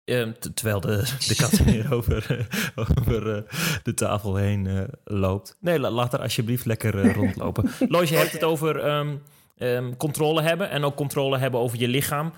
Uh, 0.10 0.28
terwijl 0.54 0.80
de, 0.80 1.18
de 1.28 1.36
kat 1.36 1.58
weer 1.66 1.94
over, 1.94 2.48
over 2.76 3.36
uh, 3.36 3.42
de 3.84 3.94
tafel 3.94 4.36
heen 4.36 4.66
uh, 4.66 4.84
loopt. 5.04 5.58
Nee, 5.60 5.80
la, 5.80 5.90
laat 5.90 6.14
er 6.14 6.22
alsjeblieft 6.22 6.66
lekker 6.66 7.14
rondlopen. 7.14 7.72
Lois, 7.90 8.10
je 8.10 8.16
hebt 8.16 8.32
het 8.32 8.44
over 8.44 8.90
um, 8.90 9.24
um, 9.58 9.98
controle 9.98 10.42
hebben 10.42 10.70
en 10.70 10.84
ook 10.84 10.96
controle 10.96 11.38
hebben 11.38 11.60
over 11.60 11.80
je 11.80 11.88
lichaam. 11.88 12.34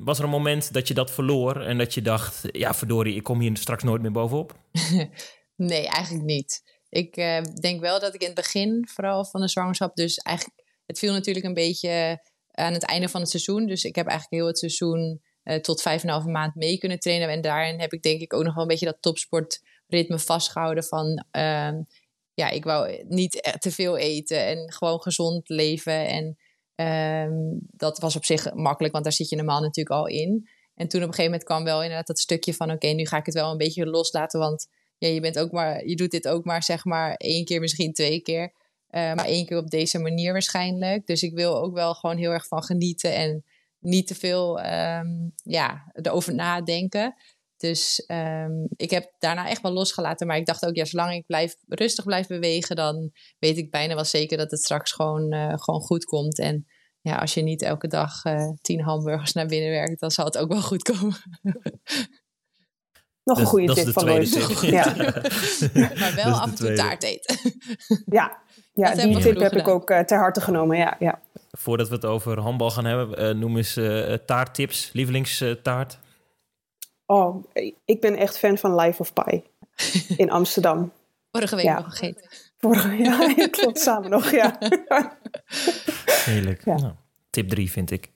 Was 0.00 0.18
er 0.18 0.24
een 0.24 0.30
moment 0.30 0.72
dat 0.72 0.88
je 0.88 0.94
dat 0.94 1.10
verloor 1.10 1.60
en 1.60 1.78
dat 1.78 1.94
je 1.94 2.02
dacht... 2.02 2.42
ja, 2.52 2.74
verdorie, 2.74 3.14
ik 3.14 3.22
kom 3.22 3.40
hier 3.40 3.56
straks 3.56 3.82
nooit 3.82 4.02
meer 4.02 4.12
bovenop? 4.12 4.58
nee, 5.56 5.86
eigenlijk 5.86 6.24
niet. 6.24 6.62
Ik 6.88 7.14
denk 7.60 7.80
wel 7.80 8.00
dat 8.00 8.14
ik 8.14 8.20
in 8.20 8.26
het 8.26 8.36
begin, 8.36 8.88
vooral 8.90 9.24
van 9.24 9.40
de 9.40 9.48
zwangerschap... 9.48 9.96
dus 9.96 10.16
eigenlijk, 10.16 10.62
het 10.86 10.98
viel 10.98 11.12
natuurlijk 11.12 11.46
een 11.46 11.54
beetje 11.54 12.22
aan 12.52 12.72
het 12.72 12.84
einde 12.84 13.08
van 13.08 13.20
het 13.20 13.30
seizoen. 13.30 13.66
Dus 13.66 13.84
ik 13.84 13.94
heb 13.94 14.06
eigenlijk 14.06 14.42
heel 14.42 14.50
het 14.50 14.58
seizoen 14.58 15.20
uh, 15.44 15.56
tot 15.56 15.82
vijf 15.82 16.02
en 16.02 16.08
een 16.08 16.14
halve 16.14 16.30
maand 16.30 16.54
mee 16.54 16.78
kunnen 16.78 17.00
trainen. 17.00 17.28
En 17.28 17.40
daarin 17.40 17.80
heb 17.80 17.92
ik 17.92 18.02
denk 18.02 18.20
ik 18.20 18.32
ook 18.32 18.44
nog 18.44 18.54
wel 18.54 18.62
een 18.62 18.68
beetje 18.68 18.86
dat 18.86 18.96
topsportritme 19.00 20.18
vastgehouden 20.18 20.84
van... 20.84 21.24
Uh, 21.36 21.72
ja, 22.34 22.48
ik 22.50 22.64
wou 22.64 23.04
niet 23.08 23.56
te 23.58 23.70
veel 23.70 23.96
eten 23.96 24.46
en 24.46 24.72
gewoon 24.72 25.02
gezond 25.02 25.48
leven. 25.48 26.06
En 26.06 26.36
um, 27.26 27.58
dat 27.70 27.98
was 27.98 28.16
op 28.16 28.24
zich 28.24 28.54
makkelijk, 28.54 28.92
want 28.92 29.04
daar 29.04 29.12
zit 29.12 29.28
je 29.28 29.36
normaal 29.36 29.60
natuurlijk 29.60 29.96
al 29.96 30.06
in. 30.06 30.48
En 30.74 30.88
toen 30.88 31.02
op 31.02 31.08
een 31.08 31.14
gegeven 31.14 31.24
moment 31.24 31.44
kwam 31.44 31.64
wel 31.64 31.82
inderdaad 31.82 32.06
dat 32.06 32.18
stukje 32.18 32.54
van... 32.54 32.70
oké, 32.70 32.86
nu 32.86 33.06
ga 33.06 33.16
ik 33.16 33.26
het 33.26 33.34
wel 33.34 33.50
een 33.50 33.56
beetje 33.56 33.86
loslaten, 33.86 34.40
want 34.40 34.68
ja, 34.98 35.08
je, 35.08 35.20
bent 35.20 35.38
ook 35.38 35.50
maar, 35.50 35.86
je 35.86 35.96
doet 35.96 36.10
dit 36.10 36.28
ook 36.28 36.44
maar 36.44 36.62
zeg 36.62 36.84
maar 36.84 37.14
één 37.14 37.44
keer, 37.44 37.60
misschien 37.60 37.92
twee 37.92 38.20
keer. 38.20 38.52
Uh, 38.90 39.14
maar 39.14 39.24
één 39.24 39.46
keer 39.46 39.56
op 39.56 39.70
deze 39.70 39.98
manier 39.98 40.32
waarschijnlijk. 40.32 41.06
Dus 41.06 41.22
ik 41.22 41.34
wil 41.34 41.62
ook 41.62 41.74
wel 41.74 41.94
gewoon 41.94 42.16
heel 42.16 42.30
erg 42.30 42.46
van 42.46 42.62
genieten 42.62 43.14
en 43.14 43.44
niet 43.82 44.06
te 44.06 44.14
veel 44.14 44.64
um, 44.64 45.32
ja, 45.42 45.90
erover 45.92 46.34
nadenken. 46.34 47.14
Dus 47.56 48.04
um, 48.06 48.66
ik 48.76 48.90
heb 48.90 49.12
daarna 49.18 49.48
echt 49.48 49.62
wel 49.62 49.72
losgelaten. 49.72 50.26
Maar 50.26 50.36
ik 50.36 50.46
dacht 50.46 50.66
ook, 50.66 50.74
ja, 50.74 50.84
zolang 50.84 51.12
ik 51.12 51.26
blijf, 51.26 51.54
rustig 51.68 52.04
blijf 52.04 52.26
bewegen, 52.26 52.76
dan 52.76 53.10
weet 53.38 53.56
ik 53.56 53.70
bijna 53.70 53.94
wel 53.94 54.04
zeker 54.04 54.36
dat 54.36 54.50
het 54.50 54.60
straks 54.60 54.92
gewoon, 54.92 55.34
uh, 55.34 55.52
gewoon 55.56 55.80
goed 55.80 56.04
komt. 56.04 56.38
En 56.38 56.66
ja, 57.00 57.16
als 57.16 57.34
je 57.34 57.42
niet 57.42 57.62
elke 57.62 57.88
dag 57.88 58.24
uh, 58.24 58.50
tien 58.60 58.80
hamburgers 58.80 59.32
naar 59.32 59.46
binnen 59.46 59.70
werkt, 59.70 60.00
dan 60.00 60.10
zal 60.10 60.24
het 60.24 60.38
ook 60.38 60.52
wel 60.52 60.62
goed 60.62 60.82
komen. 60.82 61.16
Nog 63.24 63.38
een 63.38 63.46
goede 63.46 63.74
tip 63.74 63.92
van 63.92 64.04
Lois. 64.04 64.60
Ja. 64.60 64.94
maar 65.72 66.12
wel 66.14 66.34
af 66.40 66.50
en 66.50 66.54
toe 66.54 66.74
taart 66.74 67.02
eten. 67.02 67.36
ja, 68.04 68.42
ja 68.72 68.94
die 68.94 69.18
tip 69.18 69.40
heb 69.40 69.52
ik 69.52 69.68
ook 69.68 69.90
uh, 69.90 70.00
ter 70.00 70.18
harte 70.18 70.40
genomen. 70.40 70.76
Ja, 70.76 70.96
ja. 70.98 71.22
Voordat 71.58 71.88
we 71.88 71.94
het 71.94 72.04
over 72.04 72.40
handbal 72.40 72.70
gaan 72.70 72.84
hebben, 72.84 73.22
uh, 73.22 73.40
noem 73.40 73.56
eens 73.56 73.76
uh, 73.76 74.14
taarttips, 74.14 74.90
lievelingstaart. 74.92 75.98
oh, 77.06 77.44
ik 77.84 78.00
ben 78.00 78.16
echt 78.16 78.38
fan 78.38 78.58
van 78.58 78.74
Life 78.74 79.00
of 79.00 79.12
Pie 79.12 79.44
in 80.16 80.30
Amsterdam. 80.30 80.92
Vorige 81.32 81.56
week 81.56 81.64
ja. 81.64 81.74
nog 81.74 81.90
gegeten. 81.90 82.28
Vorige, 82.58 82.96
ja, 82.96 83.34
klopt, 83.48 83.78
samen 83.78 84.10
nog, 84.10 84.30
ja. 84.30 84.58
Heerlijk. 86.04 86.64
Ja. 86.64 86.76
Nou, 86.76 86.92
tip 87.30 87.48
3 87.48 87.70
vind 87.70 87.90
ik. 87.90 88.11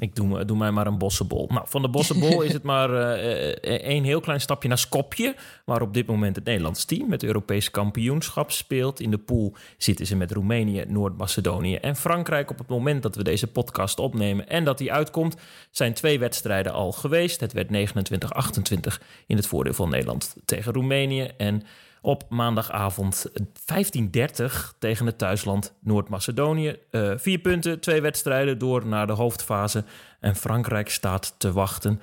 Ik 0.00 0.14
doe, 0.14 0.44
doe 0.44 0.56
mij 0.56 0.70
maar 0.70 0.86
een 0.86 0.98
bossenbol. 0.98 1.48
Nou, 1.52 1.64
van 1.68 1.82
de 1.82 1.88
bossenbol 1.88 2.42
is 2.42 2.52
het 2.52 2.62
maar 2.62 3.14
één 3.60 4.04
heel 4.04 4.20
klein 4.20 4.40
stapje 4.40 4.68
naar 4.68 4.78
Skopje... 4.78 5.34
waar 5.64 5.82
op 5.82 5.94
dit 5.94 6.06
moment 6.06 6.36
het 6.36 6.44
Nederlands 6.44 6.84
team 6.84 7.08
met 7.08 7.22
Europees 7.22 7.70
kampioenschap 7.70 8.50
speelt. 8.50 9.00
In 9.00 9.10
de 9.10 9.18
pool 9.18 9.54
zitten 9.76 10.06
ze 10.06 10.16
met 10.16 10.32
Roemenië, 10.32 10.84
Noord-Macedonië 10.88 11.74
en 11.74 11.96
Frankrijk... 11.96 12.50
op 12.50 12.58
het 12.58 12.68
moment 12.68 13.02
dat 13.02 13.16
we 13.16 13.24
deze 13.24 13.46
podcast 13.46 13.98
opnemen 13.98 14.48
en 14.48 14.64
dat 14.64 14.78
die 14.78 14.92
uitkomt... 14.92 15.36
zijn 15.70 15.94
twee 15.94 16.18
wedstrijden 16.18 16.72
al 16.72 16.92
geweest. 16.92 17.40
Het 17.40 17.52
werd 17.52 17.68
29-28 17.68 19.04
in 19.26 19.36
het 19.36 19.46
voordeel 19.46 19.74
van 19.74 19.90
Nederland 19.90 20.36
tegen 20.44 20.72
Roemenië... 20.72 21.30
en 21.36 21.62
op 22.04 22.24
maandagavond 22.28 23.26
15:30 23.56 24.78
tegen 24.78 25.06
het 25.06 25.18
thuisland 25.18 25.74
Noord-Macedonië. 25.80 26.76
Uh, 26.90 27.12
vier 27.16 27.38
punten, 27.38 27.80
twee 27.80 28.00
wedstrijden 28.00 28.58
door 28.58 28.86
naar 28.86 29.06
de 29.06 29.12
hoofdfase. 29.12 29.84
En 30.20 30.36
Frankrijk 30.36 30.88
staat 30.88 31.34
te 31.38 31.52
wachten. 31.52 32.00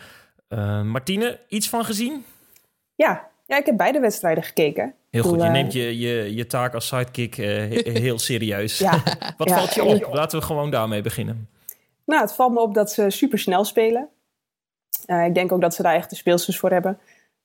Uh, 0.49 0.81
Martine, 0.81 1.39
iets 1.47 1.69
van 1.69 1.85
gezien? 1.85 2.25
Ja, 2.95 3.29
ja, 3.45 3.57
ik 3.57 3.65
heb 3.65 3.77
beide 3.77 3.99
wedstrijden 3.99 4.43
gekeken. 4.43 4.93
Heel 5.09 5.23
goed, 5.23 5.41
je 5.41 5.49
neemt 5.49 5.73
je, 5.73 5.99
je, 5.99 6.35
je 6.35 6.47
taak 6.47 6.73
als 6.73 6.87
sidekick 6.87 7.37
uh, 7.37 7.47
heel 8.03 8.19
serieus. 8.19 8.77
ja, 8.77 9.03
Wat 9.37 9.49
ja, 9.49 9.55
valt 9.55 9.73
je 9.73 9.83
op? 9.83 10.13
Laten 10.13 10.39
we 10.39 10.45
gewoon 10.45 10.69
daarmee 10.69 11.01
beginnen. 11.01 11.49
Nou, 12.05 12.21
het 12.21 12.33
valt 12.33 12.53
me 12.53 12.59
op 12.59 12.73
dat 12.73 12.91
ze 12.91 13.09
super 13.09 13.39
snel 13.39 13.63
spelen. 13.63 14.09
ik 15.05 15.33
denk 15.33 15.51
ook 15.51 15.61
dat 15.61 15.75
ze 15.75 15.81
daar 15.81 15.95
echt 15.95 16.09
de 16.09 16.15
speelsters 16.15 16.57
voor 16.57 16.71
hebben. 16.71 16.99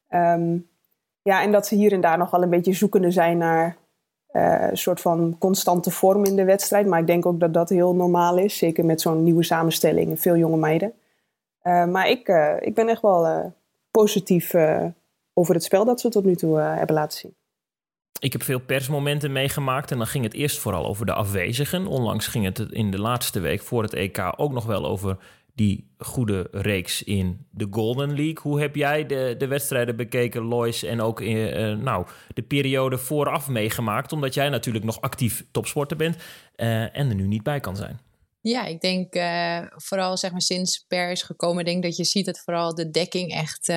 Um, 0.08 0.68
ja, 1.26 1.42
en 1.42 1.52
dat 1.52 1.66
ze 1.66 1.74
hier 1.74 1.92
en 1.92 2.00
daar 2.00 2.18
nog 2.18 2.30
wel 2.30 2.42
een 2.42 2.50
beetje 2.50 2.72
zoekende 2.72 3.10
zijn 3.10 3.38
naar 3.38 3.76
uh, 4.32 4.66
een 4.70 4.76
soort 4.76 5.00
van 5.00 5.36
constante 5.38 5.90
vorm 5.90 6.24
in 6.24 6.36
de 6.36 6.44
wedstrijd. 6.44 6.86
Maar 6.86 7.00
ik 7.00 7.06
denk 7.06 7.26
ook 7.26 7.40
dat 7.40 7.54
dat 7.54 7.68
heel 7.68 7.94
normaal 7.94 8.38
is. 8.38 8.58
Zeker 8.58 8.84
met 8.84 9.00
zo'n 9.00 9.22
nieuwe 9.22 9.42
samenstelling 9.42 10.10
en 10.10 10.18
veel 10.18 10.36
jonge 10.36 10.56
meiden. 10.56 10.92
Uh, 11.62 11.84
maar 11.84 12.08
ik, 12.08 12.28
uh, 12.28 12.54
ik 12.60 12.74
ben 12.74 12.88
echt 12.88 13.02
wel 13.02 13.52
positief 13.90 14.54
over 15.32 15.54
het 15.54 15.64
spel 15.64 15.84
dat 15.84 16.00
ze 16.00 16.08
tot 16.08 16.24
nu 16.24 16.36
toe 16.36 16.58
hebben 16.58 16.94
laten 16.94 17.18
zien. 17.18 17.34
Ik 18.18 18.32
heb 18.32 18.42
veel 18.42 18.60
persmomenten 18.60 19.32
meegemaakt 19.32 19.90
en 19.90 19.98
dan 19.98 20.06
ging 20.06 20.24
het 20.24 20.34
eerst 20.34 20.58
vooral 20.58 20.86
over 20.86 21.06
de 21.06 21.12
afwezigen. 21.12 21.86
Onlangs 21.86 22.26
ging 22.26 22.44
het 22.44 22.58
in 22.58 22.90
de 22.90 23.00
laatste 23.00 23.40
week 23.40 23.62
voor 23.62 23.82
het 23.82 23.94
EK 23.94 24.32
ook 24.36 24.52
nog 24.52 24.64
wel 24.66 24.86
over 24.86 25.16
die 25.56 25.94
goede 25.98 26.48
reeks 26.50 27.02
in 27.02 27.46
de 27.50 27.66
Golden 27.70 28.08
League. 28.08 28.38
Hoe 28.42 28.60
heb 28.60 28.76
jij 28.76 29.06
de, 29.06 29.34
de 29.38 29.46
wedstrijden 29.46 29.96
bekeken, 29.96 30.42
Lois, 30.42 30.82
en 30.82 31.00
ook 31.00 31.20
in, 31.20 31.36
uh, 31.36 31.76
nou, 31.76 32.06
de 32.34 32.42
periode 32.42 32.98
vooraf 32.98 33.48
meegemaakt? 33.48 34.12
Omdat 34.12 34.34
jij 34.34 34.48
natuurlijk 34.48 34.84
nog 34.84 35.00
actief 35.00 35.44
topsporter 35.50 35.96
bent 35.96 36.16
uh, 36.16 36.96
en 36.96 37.08
er 37.08 37.14
nu 37.14 37.26
niet 37.26 37.42
bij 37.42 37.60
kan 37.60 37.76
zijn. 37.76 38.00
Ja, 38.40 38.64
ik 38.64 38.80
denk 38.80 39.14
vooral 39.76 40.16
zeg 40.16 40.30
maar 40.30 40.40
sinds 40.40 40.84
Per 40.88 41.10
is 41.10 41.22
gekomen, 41.22 41.64
denk 41.64 41.82
dat 41.82 41.96
je 41.96 42.04
ziet 42.04 42.26
dat 42.26 42.42
vooral 42.44 42.74
de 42.74 42.90
dekking 42.90 43.32
echt 43.32 43.72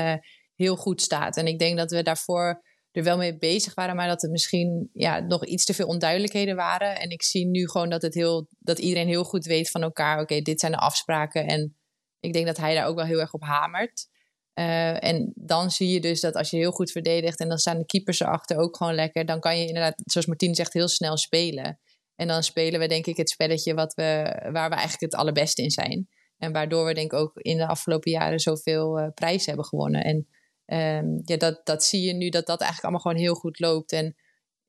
heel 0.56 0.76
goed 0.76 1.02
staat. 1.02 1.38
En 1.38 1.48
ik 1.48 1.60
denk 1.60 1.78
dat 1.78 1.92
we 1.92 2.04
daarvoor 2.04 2.64
er 2.92 3.04
wel 3.04 3.18
mee 3.18 3.38
bezig 3.38 3.74
waren, 3.74 3.96
maar 3.96 4.08
dat 4.08 4.24
er 4.24 4.30
misschien 4.30 4.90
ja, 4.94 5.20
nog 5.20 5.46
iets 5.46 5.66
te 5.66 5.74
veel 5.74 5.88
onduidelijkheden 5.88 6.56
waren. 6.56 7.00
En 7.00 7.10
ik 7.10 7.24
zie 7.24 7.46
nu 7.46 7.70
gewoon 7.70 7.90
dat, 7.90 8.02
het 8.02 8.14
heel, 8.14 8.48
dat 8.60 8.80
iedereen 8.80 9.08
heel 9.08 9.24
goed 9.24 9.46
weet 9.46 9.70
van 9.70 9.82
elkaar, 9.82 10.22
oké, 10.22 10.42
dit 10.42 10.60
zijn 10.60 10.72
de 10.72 10.78
afspraken. 10.78 11.48
En 11.48 11.76
ik 12.20 12.34
denk 12.34 12.46
dat 12.46 12.58
hij 12.58 12.74
daar 12.74 12.88
ook 12.88 12.96
wel 12.96 13.06
heel 13.06 13.20
erg 13.20 13.34
op 13.34 13.44
hamert. 13.44 14.08
Uh, 14.60 15.04
en 15.04 15.32
dan 15.36 15.72
zie 15.72 15.90
je 15.90 16.00
dus 16.00 16.22
dat 16.22 16.36
als 16.36 16.50
je 16.50 16.58
heel 16.58 16.72
goed 16.72 16.92
verdedigt 16.92 17.40
en 17.40 17.50
dan 17.50 17.58
staan 17.58 17.78
de 17.78 17.86
keepers 17.86 18.20
erachter 18.20 18.58
ook 18.58 18.78
gewoon 18.78 18.94
lekker, 18.94 19.26
dan 19.26 19.40
kan 19.40 19.60
je 19.60 19.68
inderdaad, 19.68 20.02
zoals 20.06 20.28
Martien 20.28 20.56
zegt, 20.56 20.74
heel 20.74 20.88
snel 20.88 21.18
spelen. 21.18 21.80
En 22.16 22.28
dan 22.28 22.44
spelen 22.44 22.80
we 22.80 22.88
denk 22.88 23.06
ik 23.06 23.18
het 23.18 23.30
spelletje 23.30 23.74
wat 23.74 23.94
we, 23.94 24.04
waar 24.52 24.70
we 24.70 24.76
eigenlijk 24.76 25.12
het 25.12 25.16
allerbeste 25.16 25.62
in 25.62 25.72
zijn. 25.72 26.08
En 26.38 26.52
waardoor 26.52 26.86
we 26.86 26.94
denk 26.94 27.12
ik 27.12 27.20
ook 27.20 27.38
in 27.38 27.58
de 27.58 27.68
afgelopen 27.68 28.12
jaren 28.12 28.40
zoveel 28.40 29.00
uh, 29.00 29.08
prijzen 29.14 29.48
hebben 29.48 29.66
gewonnen. 29.66 30.04
En 30.04 30.28
um, 30.74 31.22
ja, 31.24 31.38
dat, 31.38 31.62
dat 31.64 31.84
zie 31.84 32.02
je 32.02 32.14
nu 32.14 32.30
dat 32.30 32.46
dat 32.46 32.62
eigenlijk 32.62 32.84
allemaal 32.84 33.02
gewoon 33.02 33.18
heel 33.18 33.36
goed 33.36 33.60
loopt. 33.60 33.92
En 33.92 34.06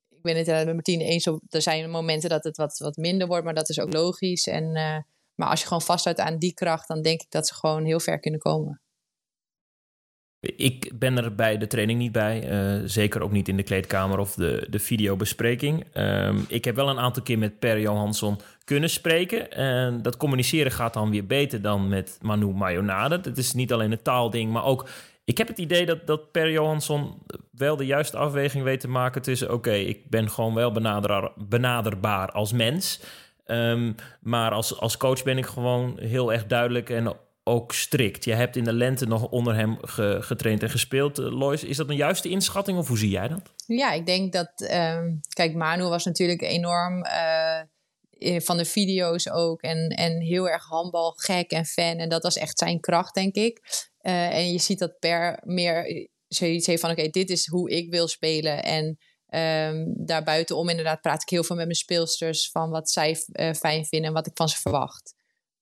ik 0.09 0.21
ben 0.21 0.37
het 0.37 0.47
er 0.47 0.65
met 0.65 0.73
Martine 0.73 1.03
eens. 1.03 1.25
Er 1.25 1.61
zijn 1.61 1.89
momenten 1.89 2.29
dat 2.29 2.43
het 2.43 2.57
wat, 2.57 2.77
wat 2.77 2.95
minder 2.95 3.27
wordt, 3.27 3.45
maar 3.45 3.53
dat 3.53 3.69
is 3.69 3.79
ook 3.79 3.93
logisch. 3.93 4.47
En, 4.47 4.63
uh, 4.63 4.97
maar 5.35 5.49
als 5.49 5.59
je 5.59 5.67
gewoon 5.67 5.81
vasthoudt 5.81 6.19
aan 6.19 6.37
die 6.37 6.53
kracht, 6.53 6.87
dan 6.87 7.01
denk 7.01 7.21
ik 7.21 7.31
dat 7.31 7.47
ze 7.47 7.53
gewoon 7.53 7.85
heel 7.85 7.99
ver 7.99 8.19
kunnen 8.19 8.39
komen. 8.39 8.81
Ik 10.55 10.91
ben 10.99 11.17
er 11.17 11.35
bij 11.35 11.57
de 11.57 11.67
training 11.67 11.99
niet 11.99 12.11
bij. 12.11 12.51
Uh, 12.51 12.81
zeker 12.85 13.21
ook 13.21 13.31
niet 13.31 13.47
in 13.47 13.57
de 13.57 13.63
kleedkamer 13.63 14.19
of 14.19 14.33
de, 14.33 14.67
de 14.69 14.79
videobespreking. 14.79 15.85
Um, 15.93 16.45
ik 16.47 16.65
heb 16.65 16.75
wel 16.75 16.89
een 16.89 16.99
aantal 16.99 17.23
keer 17.23 17.37
met 17.37 17.59
Per 17.59 17.79
Johansson 17.79 18.39
kunnen 18.63 18.89
spreken. 18.89 19.51
En 19.51 20.01
dat 20.01 20.17
communiceren 20.17 20.71
gaat 20.71 20.93
dan 20.93 21.09
weer 21.09 21.25
beter 21.25 21.61
dan 21.61 21.89
met 21.89 22.17
Manu 22.21 22.53
Mayonade. 22.53 23.19
Het 23.23 23.37
is 23.37 23.53
niet 23.53 23.73
alleen 23.73 23.91
een 23.91 24.01
taalding, 24.01 24.51
maar 24.51 24.65
ook 24.65 24.89
ik 25.31 25.37
heb 25.37 25.47
het 25.47 25.57
idee 25.57 25.85
dat, 25.85 26.07
dat 26.07 26.31
Per 26.31 26.51
Johansson 26.51 27.13
wel 27.51 27.75
de 27.75 27.85
juiste 27.85 28.17
afweging 28.17 28.63
weet 28.63 28.79
te 28.79 28.87
maken 28.87 29.21
tussen... 29.21 29.53
oké, 29.53 29.73
ik 29.73 30.09
ben 30.09 30.29
gewoon 30.29 30.53
wel 30.53 30.71
benader, 30.71 31.31
benaderbaar 31.35 32.31
als 32.31 32.51
mens... 32.51 32.99
Um, 33.45 33.95
maar 34.21 34.51
als, 34.51 34.79
als 34.79 34.97
coach 34.97 35.23
ben 35.23 35.37
ik 35.37 35.45
gewoon 35.45 35.97
heel 35.99 36.33
erg 36.33 36.47
duidelijk 36.47 36.89
en 36.89 37.13
ook 37.43 37.73
strikt. 37.73 38.25
Je 38.25 38.33
hebt 38.33 38.55
in 38.55 38.63
de 38.63 38.73
lente 38.73 39.05
nog 39.05 39.29
onder 39.29 39.55
hem 39.55 39.77
getraind 40.21 40.63
en 40.63 40.69
gespeeld. 40.69 41.19
Uh, 41.19 41.37
Lois, 41.39 41.63
is 41.63 41.77
dat 41.77 41.89
een 41.89 41.95
juiste 41.95 42.29
inschatting 42.29 42.77
of 42.77 42.87
hoe 42.87 42.97
zie 42.97 43.09
jij 43.09 43.27
dat? 43.27 43.51
Ja, 43.65 43.91
ik 43.91 44.05
denk 44.05 44.33
dat... 44.33 44.51
Um, 44.95 45.19
kijk, 45.33 45.53
Manu 45.53 45.83
was 45.83 46.05
natuurlijk 46.05 46.41
enorm... 46.41 47.05
Uh, 47.05 48.39
van 48.39 48.57
de 48.57 48.65
video's 48.65 49.29
ook. 49.29 49.61
En, 49.61 49.87
en 49.87 50.19
heel 50.19 50.49
erg 50.49 50.65
handbal 50.65 51.11
gek 51.11 51.51
en 51.51 51.65
fan. 51.65 51.97
En 51.97 52.09
dat 52.09 52.23
was 52.23 52.37
echt 52.37 52.59
zijn 52.59 52.79
kracht, 52.79 53.13
denk 53.13 53.35
ik. 53.35 53.59
Uh, 54.01 54.33
en 54.37 54.51
je 54.51 54.59
ziet 54.59 54.79
dat 54.79 54.99
Per 54.99 55.39
meer 55.43 56.09
zoiets 56.27 56.67
heeft 56.67 56.81
van... 56.81 56.91
oké, 56.91 57.07
dit 57.07 57.29
is 57.29 57.47
hoe 57.47 57.69
ik 57.69 57.91
wil 57.91 58.07
spelen. 58.07 58.63
En 58.63 58.97
um, 59.73 60.05
daarbuitenom 60.05 60.69
inderdaad 60.69 61.01
praat 61.01 61.21
ik 61.21 61.29
heel 61.29 61.43
veel 61.43 61.55
met 61.55 61.65
mijn 61.65 61.77
speelsters... 61.77 62.49
van 62.51 62.69
wat 62.69 62.89
zij 62.89 63.25
uh, 63.27 63.53
fijn 63.53 63.85
vinden 63.85 64.07
en 64.07 64.15
wat 64.15 64.27
ik 64.27 64.35
van 64.35 64.49
ze 64.49 64.57
verwacht. 64.57 65.13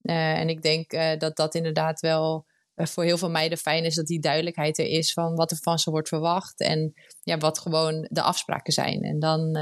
En 0.01 0.49
ik 0.49 0.61
denk 0.61 0.91
dat 1.19 1.35
dat 1.35 1.55
inderdaad 1.55 1.99
wel 1.99 2.45
voor 2.75 3.03
heel 3.03 3.17
veel 3.17 3.29
meiden 3.29 3.57
fijn 3.57 3.83
is... 3.83 3.95
dat 3.95 4.05
die 4.07 4.19
duidelijkheid 4.19 4.77
er 4.77 4.87
is 4.87 5.13
van 5.13 5.35
wat 5.35 5.51
er 5.51 5.57
van 5.57 5.79
ze 5.79 5.89
wordt 5.89 6.07
verwacht... 6.07 6.59
en 6.59 6.93
ja, 7.21 7.37
wat 7.37 7.59
gewoon 7.59 8.07
de 8.09 8.21
afspraken 8.21 8.73
zijn. 8.73 9.01
En 9.01 9.19
dan 9.19 9.57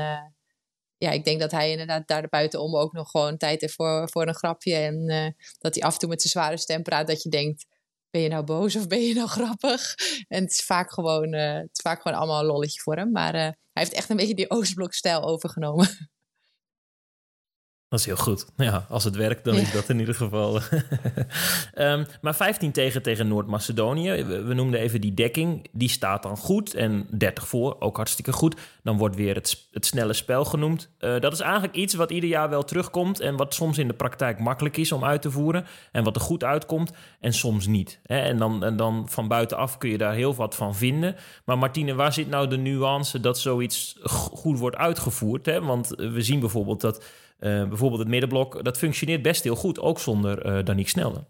ja, 0.97 1.11
ik 1.11 1.23
denk 1.23 1.39
dat 1.39 1.51
hij 1.51 1.71
inderdaad 1.71 2.07
daar 2.07 2.27
buitenom 2.29 2.75
ook 2.75 2.93
nog 2.93 3.09
gewoon 3.09 3.37
tijd 3.37 3.61
heeft 3.61 3.73
voor, 3.73 4.09
voor 4.09 4.27
een 4.27 4.35
grapje. 4.35 4.75
En 4.75 5.35
dat 5.59 5.75
hij 5.75 5.83
af 5.83 5.93
en 5.93 5.99
toe 5.99 6.09
met 6.09 6.21
zijn 6.21 6.33
zware 6.33 6.57
stem 6.57 6.81
praat. 6.81 7.07
Dat 7.07 7.23
je 7.23 7.29
denkt, 7.29 7.65
ben 8.09 8.21
je 8.21 8.29
nou 8.29 8.43
boos 8.43 8.75
of 8.75 8.87
ben 8.87 9.01
je 9.01 9.13
nou 9.13 9.27
grappig? 9.27 9.95
En 10.27 10.43
het 10.43 10.51
is 10.51 10.63
vaak 10.63 10.91
gewoon, 10.91 11.33
uh, 11.33 11.53
het 11.53 11.69
is 11.71 11.81
vaak 11.81 12.01
gewoon 12.01 12.17
allemaal 12.17 12.39
een 12.39 12.45
lolletje 12.45 12.81
voor 12.81 12.95
hem. 12.95 13.11
Maar 13.11 13.35
uh, 13.35 13.41
hij 13.41 13.53
heeft 13.73 13.93
echt 13.93 14.09
een 14.09 14.17
beetje 14.17 14.35
die 14.35 14.49
Oostblok-stijl 14.49 15.23
overgenomen. 15.23 16.09
Dat 17.89 17.99
is 17.99 18.05
heel 18.05 18.15
goed. 18.15 18.45
Ja, 18.57 18.85
als 18.89 19.03
het 19.03 19.15
werkt, 19.15 19.43
dan 19.43 19.55
is 19.55 19.71
dat 19.71 19.89
in 19.89 19.99
ieder 19.99 20.15
geval. 20.15 20.61
um, 21.75 22.05
maar 22.21 22.35
15 22.35 22.71
tegen 22.71 23.01
tegen 23.01 23.27
Noord-Macedonië. 23.27 24.23
We, 24.23 24.53
noemden 24.53 24.79
even 24.79 25.01
die 25.01 25.13
dekking. 25.13 25.67
Die 25.71 25.89
staat 25.89 26.23
dan 26.23 26.37
goed. 26.37 26.73
En 26.73 27.07
30 27.11 27.47
voor, 27.47 27.75
ook 27.79 27.95
hartstikke 27.95 28.31
goed. 28.31 28.55
Dan 28.83 28.97
wordt 28.97 29.15
weer 29.15 29.35
het, 29.35 29.67
het 29.71 29.85
snelle 29.85 30.13
spel 30.13 30.45
genoemd. 30.45 30.89
Uh, 30.99 31.19
dat 31.19 31.33
is 31.33 31.39
eigenlijk 31.39 31.75
iets 31.75 31.93
wat 31.93 32.11
ieder 32.11 32.29
jaar 32.29 32.49
wel 32.49 32.63
terugkomt. 32.63 33.19
En 33.19 33.35
wat 33.35 33.53
soms 33.53 33.77
in 33.77 33.87
de 33.87 33.93
praktijk 33.93 34.39
makkelijk 34.39 34.77
is 34.77 34.91
om 34.91 35.03
uit 35.03 35.21
te 35.21 35.31
voeren. 35.31 35.65
En 35.91 36.03
wat 36.03 36.15
er 36.15 36.21
goed 36.21 36.43
uitkomt. 36.43 36.91
En 37.19 37.33
soms 37.33 37.67
niet. 37.67 37.99
Hè? 38.03 38.19
En, 38.19 38.37
dan, 38.37 38.63
en 38.63 38.75
dan 38.75 39.09
van 39.09 39.27
buitenaf 39.27 39.77
kun 39.77 39.89
je 39.89 39.97
daar 39.97 40.13
heel 40.13 40.35
wat 40.35 40.55
van 40.55 40.75
vinden. 40.75 41.15
Maar 41.45 41.57
Martine, 41.57 41.93
waar 41.93 42.13
zit 42.13 42.29
nou 42.29 42.47
de 42.47 42.57
nuance 42.57 43.19
dat 43.19 43.39
zoiets 43.39 43.97
goed 44.03 44.59
wordt 44.59 44.77
uitgevoerd? 44.77 45.45
Hè? 45.45 45.61
Want 45.61 45.87
we 45.95 46.21
zien 46.21 46.39
bijvoorbeeld 46.39 46.81
dat 46.81 47.03
bijvoorbeeld 47.39 47.99
het 47.99 48.09
middenblok, 48.09 48.63
dat 48.63 48.77
functioneert 48.77 49.21
best 49.21 49.43
heel 49.43 49.55
goed, 49.55 49.79
ook 49.79 49.99
zonder 49.99 50.45
uh, 50.45 50.65
Danique 50.65 50.89
Snelde. 50.89 51.23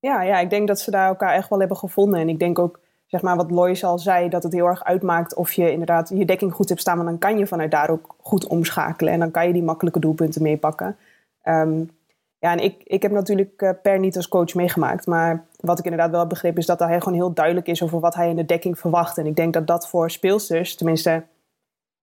Ja, 0.00 0.22
ja, 0.22 0.38
ik 0.38 0.50
denk 0.50 0.68
dat 0.68 0.80
ze 0.80 0.90
daar 0.90 1.08
elkaar 1.08 1.34
echt 1.34 1.48
wel 1.48 1.58
hebben 1.58 1.76
gevonden. 1.76 2.20
En 2.20 2.28
ik 2.28 2.38
denk 2.38 2.58
ook, 2.58 2.80
zeg 3.06 3.22
maar, 3.22 3.36
wat 3.36 3.50
Lois 3.50 3.84
al 3.84 3.98
zei, 3.98 4.28
dat 4.28 4.42
het 4.42 4.52
heel 4.52 4.66
erg 4.66 4.84
uitmaakt 4.84 5.34
of 5.34 5.52
je 5.52 5.72
inderdaad 5.72 6.08
je 6.14 6.24
dekking 6.24 6.52
goed 6.52 6.68
hebt 6.68 6.80
staan. 6.80 6.96
Want 6.96 7.08
dan 7.08 7.18
kan 7.18 7.38
je 7.38 7.46
vanuit 7.46 7.70
daar 7.70 7.90
ook 7.90 8.14
goed 8.20 8.46
omschakelen. 8.46 9.12
En 9.12 9.18
dan 9.18 9.30
kan 9.30 9.46
je 9.46 9.52
die 9.52 9.62
makkelijke 9.62 10.00
doelpunten 10.00 10.42
meepakken. 10.42 10.96
Um, 11.44 11.90
ja, 12.38 12.52
en 12.52 12.58
ik, 12.58 12.82
ik 12.84 13.02
heb 13.02 13.12
natuurlijk 13.12 13.62
uh, 13.62 13.70
per 13.82 13.98
niet 13.98 14.16
als 14.16 14.28
coach 14.28 14.54
meegemaakt. 14.54 15.06
Maar 15.06 15.44
wat 15.60 15.78
ik 15.78 15.84
inderdaad 15.84 16.10
wel 16.10 16.20
heb 16.20 16.28
begrepen 16.28 16.58
is 16.58 16.66
dat 16.66 16.78
hij 16.78 17.00
gewoon 17.00 17.18
heel 17.18 17.32
duidelijk 17.32 17.66
is 17.66 17.82
over 17.82 18.00
wat 18.00 18.14
hij 18.14 18.28
in 18.28 18.36
de 18.36 18.44
dekking 18.44 18.78
verwacht. 18.78 19.18
En 19.18 19.26
ik 19.26 19.36
denk 19.36 19.52
dat 19.52 19.66
dat 19.66 19.88
voor 19.88 20.10
speelsters, 20.10 20.74
tenminste 20.74 21.24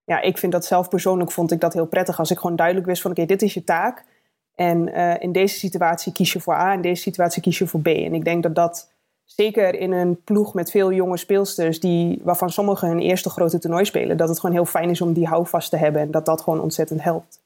ja, 0.05 0.21
ik 0.21 0.37
vind 0.37 0.51
dat 0.51 0.65
zelf 0.65 0.89
persoonlijk 0.89 1.31
vond 1.31 1.51
ik 1.51 1.59
dat 1.59 1.73
heel 1.73 1.85
prettig. 1.85 2.19
Als 2.19 2.31
ik 2.31 2.37
gewoon 2.37 2.55
duidelijk 2.55 2.85
wist 2.85 3.01
van 3.01 3.11
oké, 3.11 3.25
dit 3.25 3.41
is 3.41 3.53
je 3.53 3.63
taak. 3.63 4.05
En 4.55 4.87
uh, 4.87 5.13
in 5.19 5.31
deze 5.31 5.57
situatie 5.57 6.11
kies 6.11 6.33
je 6.33 6.39
voor 6.39 6.53
A, 6.53 6.73
in 6.73 6.81
deze 6.81 7.01
situatie 7.01 7.41
kies 7.41 7.57
je 7.57 7.67
voor 7.67 7.79
B. 7.79 7.87
En 7.87 8.13
ik 8.13 8.23
denk 8.23 8.43
dat 8.43 8.55
dat 8.55 8.93
zeker 9.25 9.75
in 9.75 9.91
een 9.91 10.23
ploeg 10.23 10.53
met 10.53 10.71
veel 10.71 10.91
jonge 10.91 11.17
speelsters, 11.17 11.79
die, 11.79 12.19
waarvan 12.23 12.49
sommigen 12.49 12.87
hun 12.87 12.99
eerste 12.99 13.29
grote 13.29 13.59
toernooi 13.59 13.85
spelen, 13.85 14.17
dat 14.17 14.29
het 14.29 14.39
gewoon 14.39 14.55
heel 14.55 14.65
fijn 14.65 14.89
is 14.89 15.01
om 15.01 15.13
die 15.13 15.27
houvast 15.27 15.69
te 15.69 15.77
hebben 15.77 16.01
en 16.01 16.11
dat 16.11 16.25
dat 16.25 16.41
gewoon 16.41 16.61
ontzettend 16.61 17.03
helpt. 17.03 17.43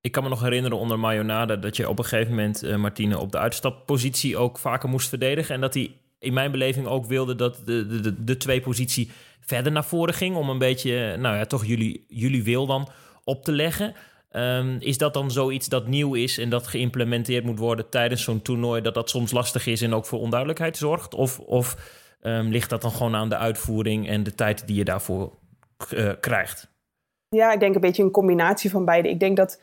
Ik 0.00 0.12
kan 0.12 0.22
me 0.22 0.28
nog 0.28 0.42
herinneren 0.42 0.78
onder 0.78 0.98
Mayonade 0.98 1.58
dat 1.58 1.76
je 1.76 1.88
op 1.88 1.98
een 1.98 2.04
gegeven 2.04 2.30
moment, 2.30 2.64
uh, 2.64 2.76
Martine, 2.76 3.18
op 3.18 3.32
de 3.32 3.38
uitstappositie 3.38 4.36
ook 4.36 4.58
vaker 4.58 4.88
moest 4.88 5.08
verdedigen. 5.08 5.54
En 5.54 5.60
dat 5.60 5.74
hij 5.74 5.96
in 6.22 6.32
mijn 6.32 6.50
beleving 6.50 6.86
ook 6.86 7.06
wilde 7.06 7.34
dat 7.34 7.62
de, 7.64 7.86
de, 7.86 8.24
de, 8.24 8.36
twee 8.36 8.60
positie 8.60 9.10
verder 9.40 9.72
naar 9.72 9.84
voren 9.84 10.14
ging. 10.14 10.36
Om 10.36 10.50
een 10.50 10.58
beetje, 10.58 11.16
nou 11.16 11.36
ja, 11.36 11.44
toch 11.44 11.66
jullie, 11.66 12.04
jullie 12.08 12.42
wil 12.42 12.66
dan 12.66 12.88
op 13.24 13.44
te 13.44 13.52
leggen. 13.52 13.94
Um, 14.32 14.76
is 14.80 14.98
dat 14.98 15.14
dan 15.14 15.30
zoiets 15.30 15.68
dat 15.68 15.86
nieuw 15.86 16.14
is 16.14 16.38
en 16.38 16.48
dat 16.48 16.66
geïmplementeerd 16.66 17.44
moet 17.44 17.58
worden 17.58 17.88
tijdens 17.88 18.22
zo'n 18.22 18.42
toernooi, 18.42 18.82
dat 18.82 18.94
dat 18.94 19.10
soms 19.10 19.32
lastig 19.32 19.66
is 19.66 19.82
en 19.82 19.94
ook 19.94 20.06
voor 20.06 20.20
onduidelijkheid 20.20 20.76
zorgt? 20.76 21.14
Of, 21.14 21.38
of 21.38 21.76
um, 22.22 22.48
ligt 22.48 22.70
dat 22.70 22.82
dan 22.82 22.90
gewoon 22.90 23.14
aan 23.14 23.28
de 23.28 23.36
uitvoering 23.36 24.08
en 24.08 24.22
de 24.22 24.34
tijd 24.34 24.66
die 24.66 24.76
je 24.76 24.84
daarvoor 24.84 25.32
uh, 25.94 26.12
krijgt? 26.20 26.70
Ja, 27.28 27.52
ik 27.52 27.60
denk 27.60 27.74
een 27.74 27.80
beetje 27.80 28.02
een 28.02 28.10
combinatie 28.10 28.70
van 28.70 28.84
beide. 28.84 29.08
Ik 29.08 29.20
denk 29.20 29.36
dat 29.36 29.60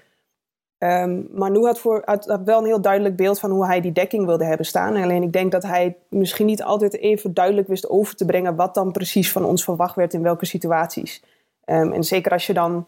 Um, 0.80 1.28
Manu 1.32 1.66
had, 1.66 1.80
voor, 1.80 2.02
had, 2.06 2.40
wel 2.46 2.60
een 2.60 2.66
heel 2.66 2.82
duidelijk 2.82 3.16
beeld 3.16 3.40
van 3.40 3.52
hoe 3.52 3.66
hij 3.66 3.82
die 3.82 3.92
dekking 3.92 4.26
wilde 4.26 4.46
hebben 4.46 4.66
staan. 4.66 4.96
Alleen 4.96 5.24
ik 5.24 5.34
denk 5.34 5.52
dat 5.52 5.64
hij 5.64 5.98
misschien 6.10 6.46
niet 6.46 6.64
altijd 6.64 6.98
even 6.98 7.34
duidelijk 7.34 7.68
wist 7.68 7.90
over 7.90 8.16
te 8.16 8.26
brengen 8.26 8.56
wat 8.56 8.74
dan 8.74 8.92
precies 8.92 9.32
van 9.32 9.46
ons 9.46 9.64
verwacht 9.64 9.96
werd 9.96 10.14
in 10.14 10.22
welke 10.22 10.46
situaties. 10.46 11.24
Um, 11.66 11.94
en 11.94 12.04
zeker 12.04 12.32
als 12.32 12.48
je 12.48 12.54
dan 12.54 12.88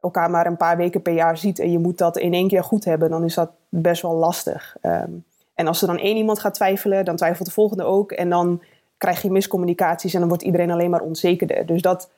elkaar 0.00 0.30
maar 0.30 0.46
een 0.46 0.56
paar 0.56 0.76
weken 0.76 1.02
per 1.02 1.12
jaar 1.12 1.38
ziet 1.38 1.58
en 1.58 1.70
je 1.70 1.78
moet 1.78 1.98
dat 1.98 2.18
in 2.18 2.32
één 2.32 2.48
keer 2.48 2.64
goed 2.64 2.84
hebben, 2.84 3.10
dan 3.10 3.24
is 3.24 3.34
dat 3.34 3.50
best 3.68 4.02
wel 4.02 4.14
lastig. 4.14 4.76
Um, 4.82 5.24
en 5.54 5.66
als 5.66 5.80
er 5.80 5.86
dan 5.86 5.98
één 5.98 6.16
iemand 6.16 6.38
gaat 6.38 6.54
twijfelen, 6.54 7.04
dan 7.04 7.16
twijfelt 7.16 7.46
de 7.46 7.54
volgende 7.54 7.84
ook. 7.84 8.12
En 8.12 8.30
dan 8.30 8.62
krijg 8.98 9.22
je 9.22 9.30
miscommunicaties 9.30 10.14
en 10.14 10.20
dan 10.20 10.28
wordt 10.28 10.44
iedereen 10.44 10.70
alleen 10.70 10.90
maar 10.90 11.00
onzekerder. 11.00 11.66
Dus 11.66 11.82
dat 11.82 12.10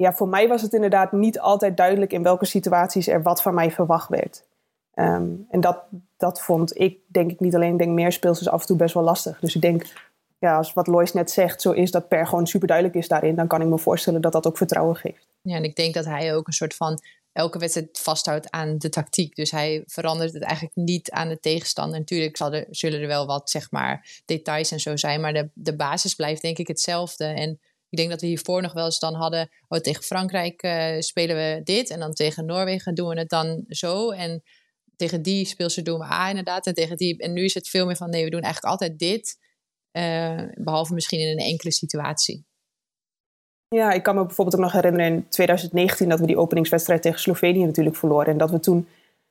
ja, 0.00 0.12
voor 0.12 0.28
mij 0.28 0.48
was 0.48 0.62
het 0.62 0.72
inderdaad 0.72 1.12
niet 1.12 1.40
altijd 1.40 1.76
duidelijk 1.76 2.12
in 2.12 2.22
welke 2.22 2.44
situaties 2.44 3.06
er 3.06 3.22
wat 3.22 3.42
van 3.42 3.54
mij 3.54 3.70
verwacht 3.70 4.08
werd. 4.08 4.44
Um, 4.94 5.46
en 5.50 5.60
dat, 5.60 5.82
dat 6.16 6.40
vond 6.40 6.78
ik, 6.78 6.98
denk 7.06 7.30
ik 7.30 7.40
niet 7.40 7.54
alleen, 7.54 7.76
denk 7.76 7.90
meer 7.90 8.12
speelsters 8.12 8.48
af 8.48 8.60
en 8.60 8.66
toe 8.66 8.76
best 8.76 8.94
wel 8.94 9.02
lastig. 9.02 9.40
Dus 9.40 9.54
ik 9.54 9.60
denk, 9.60 9.86
ja, 10.38 10.56
als 10.56 10.72
wat 10.72 10.86
Lois 10.86 11.12
net 11.12 11.30
zegt, 11.30 11.60
zo 11.60 11.70
is 11.70 11.90
dat 11.90 12.08
Per 12.08 12.26
gewoon 12.26 12.46
super 12.46 12.68
duidelijk 12.68 12.96
is 12.96 13.08
daarin, 13.08 13.34
dan 13.34 13.46
kan 13.46 13.60
ik 13.60 13.66
me 13.66 13.78
voorstellen 13.78 14.20
dat 14.20 14.32
dat 14.32 14.46
ook 14.46 14.56
vertrouwen 14.56 14.96
geeft. 14.96 15.28
Ja, 15.42 15.56
en 15.56 15.64
ik 15.64 15.76
denk 15.76 15.94
dat 15.94 16.04
hij 16.04 16.34
ook 16.34 16.46
een 16.46 16.52
soort 16.52 16.74
van 16.74 16.98
elke 17.32 17.58
wedstrijd 17.58 17.98
vasthoudt 17.98 18.50
aan 18.50 18.78
de 18.78 18.88
tactiek. 18.88 19.36
Dus 19.36 19.50
hij 19.50 19.82
verandert 19.86 20.32
het 20.32 20.42
eigenlijk 20.42 20.76
niet 20.76 21.10
aan 21.10 21.28
de 21.28 21.40
tegenstander. 21.40 21.98
Natuurlijk 21.98 22.36
zal 22.36 22.52
er, 22.52 22.66
zullen 22.70 23.00
er 23.00 23.06
wel 23.06 23.26
wat, 23.26 23.50
zeg 23.50 23.70
maar, 23.70 24.22
details 24.24 24.70
en 24.70 24.80
zo 24.80 24.96
zijn, 24.96 25.20
maar 25.20 25.32
de, 25.32 25.48
de 25.54 25.76
basis 25.76 26.14
blijft 26.14 26.42
denk 26.42 26.58
ik 26.58 26.68
hetzelfde. 26.68 27.24
En 27.24 27.60
ik 27.90 27.98
denk 27.98 28.10
dat 28.10 28.20
we 28.20 28.26
hiervoor 28.26 28.62
nog 28.62 28.72
wel 28.72 28.84
eens 28.84 28.98
dan 28.98 29.14
hadden, 29.14 29.48
oh, 29.68 29.78
tegen 29.78 30.02
Frankrijk 30.02 30.62
uh, 30.62 30.98
spelen 30.98 31.36
we 31.36 31.60
dit 31.64 31.90
en 31.90 32.00
dan 32.00 32.12
tegen 32.12 32.46
Noorwegen 32.46 32.94
doen 32.94 33.08
we 33.08 33.18
het 33.18 33.28
dan 33.28 33.64
zo. 33.68 34.10
En 34.10 34.42
tegen 34.96 35.22
die 35.22 35.44
speelster 35.44 35.84
doen 35.84 35.98
we 35.98 36.04
A 36.04 36.28
inderdaad 36.28 36.66
en 36.66 36.74
tegen 36.74 36.96
die. 36.96 37.18
En 37.18 37.32
nu 37.32 37.44
is 37.44 37.54
het 37.54 37.68
veel 37.68 37.86
meer 37.86 37.96
van 37.96 38.10
nee, 38.10 38.24
we 38.24 38.30
doen 38.30 38.40
eigenlijk 38.40 38.72
altijd 38.72 38.98
dit, 38.98 39.36
uh, 39.92 40.42
behalve 40.54 40.94
misschien 40.94 41.20
in 41.20 41.28
een 41.28 41.46
enkele 41.46 41.72
situatie. 41.72 42.48
Ja, 43.68 43.92
ik 43.92 44.02
kan 44.02 44.14
me 44.14 44.26
bijvoorbeeld 44.26 44.56
ook 44.56 44.62
nog 44.62 44.72
herinneren 44.72 45.12
in 45.12 45.28
2019 45.28 46.08
dat 46.08 46.20
we 46.20 46.26
die 46.26 46.38
openingswedstrijd 46.38 47.02
tegen 47.02 47.20
Slovenië 47.20 47.64
natuurlijk 47.64 47.96
verloren. 47.96 48.26
En 48.26 48.38
dat 48.38 48.50
we 48.50 48.60
toen 48.60 48.88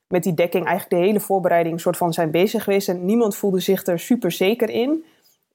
met 0.08 0.24
die 0.24 0.34
dekking 0.34 0.65
eigenlijk 0.65 1.02
de 1.02 1.08
hele 1.08 1.19
voorbereiding 1.19 1.82
soort 1.82 1.98
van 1.98 2.13
zijn 2.13 2.32
bezig 2.32 2.63
geweest. 2.63 2.89
En 2.89 3.06
niemand 3.06 3.36
voelde 3.36 3.60
zich 3.60 3.86
er 3.86 4.00
super 4.00 4.32
zeker 4.32 4.69
in. 4.69 5.04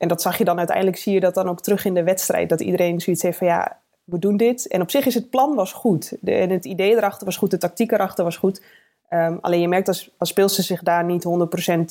En 0.05 0.11
dat 0.11 0.23
zag 0.23 0.39
je 0.39 0.45
dan 0.45 0.59
uiteindelijk, 0.59 0.97
zie 0.97 1.13
je 1.13 1.21
dat 1.21 1.35
dan 1.35 1.49
ook 1.49 1.61
terug 1.61 1.85
in 1.85 1.95
de 1.95 2.03
wedstrijd. 2.03 2.49
Dat 2.49 2.61
iedereen 2.61 3.01
zoiets 3.01 3.23
heeft 3.23 3.39
van 3.39 3.47
ja, 3.47 3.81
we 4.05 4.19
doen 4.19 4.37
dit. 4.37 4.67
En 4.67 4.81
op 4.81 4.91
zich 4.91 5.07
is 5.07 5.15
het 5.15 5.31
plan 5.31 5.55
was 5.55 5.73
goed. 5.73 6.17
De, 6.21 6.33
en 6.33 6.51
het 6.51 6.65
idee 6.65 6.97
erachter 6.97 7.25
was 7.25 7.37
goed, 7.37 7.51
de 7.51 7.59
tactiek 7.59 7.93
erachter 7.93 8.25
was 8.25 8.37
goed. 8.37 8.63
Um, 9.11 9.39
alleen 9.41 9.61
je 9.61 9.69
merkt 9.69 9.89
als, 9.89 10.15
als 10.19 10.29
speelsters 10.29 10.67
zich 10.67 10.83
daar 10.83 11.05
niet 11.05 11.25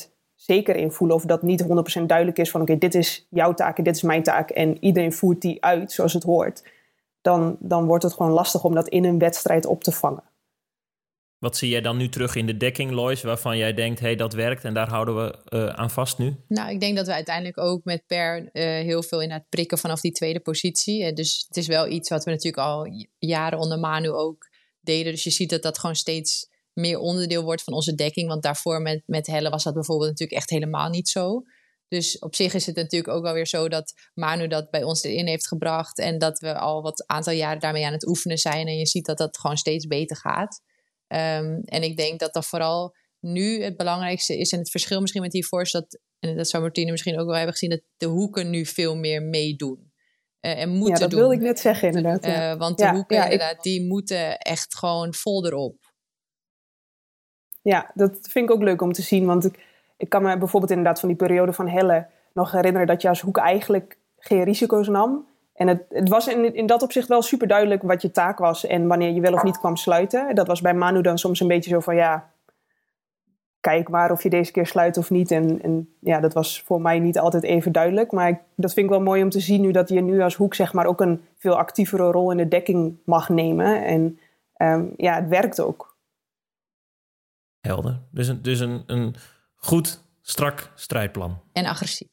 100% 0.05 0.09
zeker 0.35 0.75
in 0.75 0.91
voelen. 0.91 1.15
Of 1.15 1.25
dat 1.25 1.41
niet 1.41 1.63
100% 1.99 2.03
duidelijk 2.05 2.37
is 2.37 2.51
van 2.51 2.61
oké, 2.61 2.77
dit 2.77 2.95
is 2.95 3.27
jouw 3.29 3.53
taak 3.53 3.77
en 3.77 3.83
dit 3.83 3.95
is 3.95 4.01
mijn 4.01 4.23
taak. 4.23 4.49
En 4.49 4.83
iedereen 4.83 5.13
voert 5.13 5.41
die 5.41 5.63
uit 5.63 5.91
zoals 5.91 6.13
het 6.13 6.23
hoort. 6.23 6.63
Dan, 7.21 7.55
dan 7.59 7.85
wordt 7.85 8.03
het 8.03 8.13
gewoon 8.13 8.31
lastig 8.31 8.63
om 8.63 8.75
dat 8.75 8.87
in 8.87 9.03
een 9.03 9.19
wedstrijd 9.19 9.65
op 9.65 9.83
te 9.83 9.91
vangen. 9.91 10.23
Wat 11.43 11.57
zie 11.57 11.69
jij 11.69 11.81
dan 11.81 11.97
nu 11.97 12.09
terug 12.09 12.35
in 12.35 12.45
de 12.45 12.57
dekking, 12.57 12.91
Lois, 12.91 13.21
waarvan 13.21 13.57
jij 13.57 13.73
denkt, 13.73 13.99
hé, 13.99 14.05
hey, 14.05 14.15
dat 14.15 14.33
werkt 14.33 14.63
en 14.63 14.73
daar 14.73 14.89
houden 14.89 15.15
we 15.15 15.37
uh, 15.49 15.67
aan 15.67 15.89
vast 15.89 16.17
nu? 16.17 16.35
Nou, 16.47 16.71
ik 16.71 16.79
denk 16.79 16.95
dat 16.95 17.05
we 17.05 17.13
uiteindelijk 17.13 17.57
ook 17.57 17.83
met 17.83 18.03
Per 18.07 18.39
uh, 18.39 18.63
heel 18.63 19.03
veel 19.03 19.21
in 19.21 19.31
het 19.31 19.49
prikken 19.49 19.77
vanaf 19.77 20.01
die 20.01 20.11
tweede 20.11 20.39
positie. 20.39 21.03
Uh, 21.03 21.13
dus 21.13 21.45
het 21.47 21.57
is 21.57 21.67
wel 21.67 21.87
iets 21.87 22.09
wat 22.09 22.23
we 22.23 22.31
natuurlijk 22.31 22.63
al 22.63 22.87
jaren 23.17 23.59
onder 23.59 23.79
Manu 23.79 24.09
ook 24.09 24.49
deden. 24.79 25.11
Dus 25.11 25.23
je 25.23 25.29
ziet 25.29 25.49
dat 25.49 25.61
dat 25.61 25.79
gewoon 25.79 25.95
steeds 25.95 26.49
meer 26.73 26.99
onderdeel 26.99 27.43
wordt 27.43 27.63
van 27.63 27.73
onze 27.73 27.95
dekking. 27.95 28.27
Want 28.27 28.43
daarvoor 28.43 28.81
met, 28.81 29.03
met 29.05 29.27
Helle 29.27 29.49
was 29.49 29.63
dat 29.63 29.73
bijvoorbeeld 29.73 30.09
natuurlijk 30.09 30.39
echt 30.39 30.49
helemaal 30.49 30.89
niet 30.89 31.09
zo. 31.09 31.43
Dus 31.87 32.19
op 32.19 32.35
zich 32.35 32.53
is 32.53 32.65
het 32.65 32.75
natuurlijk 32.75 33.13
ook 33.13 33.23
wel 33.23 33.33
weer 33.33 33.47
zo 33.47 33.69
dat 33.69 33.93
Manu 34.13 34.47
dat 34.47 34.69
bij 34.69 34.83
ons 34.83 35.03
erin 35.03 35.27
heeft 35.27 35.47
gebracht. 35.47 35.99
En 35.99 36.17
dat 36.17 36.39
we 36.39 36.57
al 36.57 36.81
wat 36.81 37.07
aantal 37.07 37.33
jaren 37.33 37.59
daarmee 37.59 37.85
aan 37.85 37.93
het 37.93 38.07
oefenen 38.07 38.37
zijn. 38.37 38.67
En 38.67 38.77
je 38.77 38.87
ziet 38.87 39.05
dat 39.05 39.17
dat 39.17 39.37
gewoon 39.37 39.57
steeds 39.57 39.87
beter 39.87 40.15
gaat. 40.17 40.61
Um, 41.13 41.61
en 41.65 41.83
ik 41.83 41.97
denk 41.97 42.19
dat 42.19 42.33
dat 42.33 42.45
vooral 42.45 42.95
nu 43.19 43.63
het 43.63 43.77
belangrijkste 43.77 44.37
is, 44.37 44.51
en 44.51 44.59
het 44.59 44.71
verschil 44.71 45.01
misschien 45.01 45.21
met 45.21 45.31
die 45.31 45.45
Force, 45.45 45.79
dat, 45.79 45.99
en 46.19 46.37
dat 46.37 46.47
zou 46.47 46.63
Martine 46.63 46.91
misschien 46.91 47.19
ook 47.19 47.25
wel 47.25 47.35
hebben 47.35 47.51
gezien, 47.53 47.69
dat 47.69 47.81
de 47.97 48.05
hoeken 48.05 48.49
nu 48.49 48.65
veel 48.65 48.95
meer 48.95 49.21
meedoen. 49.21 49.91
Uh, 50.41 50.59
en 50.61 50.69
moeten 50.69 50.93
ja, 50.93 50.99
dat 50.99 51.09
doen. 51.09 51.19
wilde 51.19 51.35
ik 51.35 51.41
net 51.41 51.59
zeggen 51.59 51.87
inderdaad. 51.87 52.25
Ja. 52.25 52.51
Uh, 52.51 52.59
want 52.59 52.77
de 52.77 52.83
Ja, 52.83 52.93
hoeken 52.93 53.15
ja, 53.15 53.25
ik- 53.25 53.31
inderdaad, 53.31 53.63
die 53.63 53.87
moeten 53.87 54.37
echt 54.37 54.75
gewoon 54.75 55.13
vol 55.13 55.45
erop. 55.45 55.91
Ja, 57.61 57.91
dat 57.93 58.17
vind 58.21 58.49
ik 58.49 58.55
ook 58.55 58.61
leuk 58.63 58.81
om 58.81 58.91
te 58.91 59.01
zien. 59.01 59.25
Want 59.25 59.45
ik, 59.45 59.65
ik 59.97 60.09
kan 60.09 60.23
me 60.23 60.37
bijvoorbeeld 60.37 60.71
inderdaad 60.71 60.99
van 60.99 61.09
die 61.09 61.17
periode 61.17 61.53
van 61.53 61.67
Helle 61.67 62.09
nog 62.33 62.51
herinneren 62.51 62.87
dat 62.87 63.01
je 63.01 63.09
als 63.09 63.21
hoek 63.21 63.37
eigenlijk 63.37 63.97
geen 64.17 64.43
risico's 64.43 64.87
nam. 64.87 65.27
En 65.53 65.67
het, 65.67 65.83
het 65.89 66.09
was 66.09 66.27
in, 66.27 66.55
in 66.55 66.65
dat 66.65 66.81
opzicht 66.81 67.07
wel 67.07 67.21
super 67.21 67.47
duidelijk 67.47 67.81
wat 67.81 68.01
je 68.01 68.11
taak 68.11 68.37
was 68.37 68.65
en 68.65 68.87
wanneer 68.87 69.11
je 69.11 69.21
wel 69.21 69.33
of 69.33 69.43
niet 69.43 69.59
kwam 69.59 69.75
sluiten. 69.75 70.35
Dat 70.35 70.47
was 70.47 70.61
bij 70.61 70.73
Manu 70.73 71.01
dan 71.01 71.17
soms 71.17 71.39
een 71.39 71.47
beetje 71.47 71.69
zo 71.69 71.79
van 71.79 71.95
ja, 71.95 72.31
kijk 73.59 73.89
maar 73.89 74.11
of 74.11 74.23
je 74.23 74.29
deze 74.29 74.51
keer 74.51 74.65
sluit 74.65 74.97
of 74.97 75.09
niet. 75.09 75.31
En, 75.31 75.61
en 75.61 75.95
ja, 75.99 76.19
dat 76.19 76.33
was 76.33 76.61
voor 76.61 76.81
mij 76.81 76.99
niet 76.99 77.19
altijd 77.19 77.43
even 77.43 77.71
duidelijk. 77.71 78.11
Maar 78.11 78.29
ik, 78.29 78.39
dat 78.55 78.73
vind 78.73 78.85
ik 78.85 78.91
wel 78.91 79.01
mooi 79.01 79.23
om 79.23 79.29
te 79.29 79.39
zien 79.39 79.61
nu 79.61 79.71
dat 79.71 79.89
je 79.89 80.01
nu 80.01 80.21
als 80.21 80.35
hoek 80.35 80.55
zeg 80.55 80.73
maar 80.73 80.85
ook 80.85 81.01
een 81.01 81.21
veel 81.37 81.57
actievere 81.57 82.11
rol 82.11 82.31
in 82.31 82.37
de 82.37 82.47
dekking 82.47 82.97
mag 83.05 83.29
nemen. 83.29 83.85
En 83.85 84.19
ehm, 84.53 84.85
ja, 84.97 85.15
het 85.15 85.29
werkt 85.29 85.61
ook. 85.61 85.97
Helder. 87.59 87.99
Dus 88.11 88.27
een, 88.27 88.41
dus 88.41 88.59
een, 88.59 88.83
een 88.85 89.15
goed, 89.55 90.03
strak 90.21 90.71
strijdplan. 90.75 91.41
En 91.53 91.65
agressief. 91.65 92.12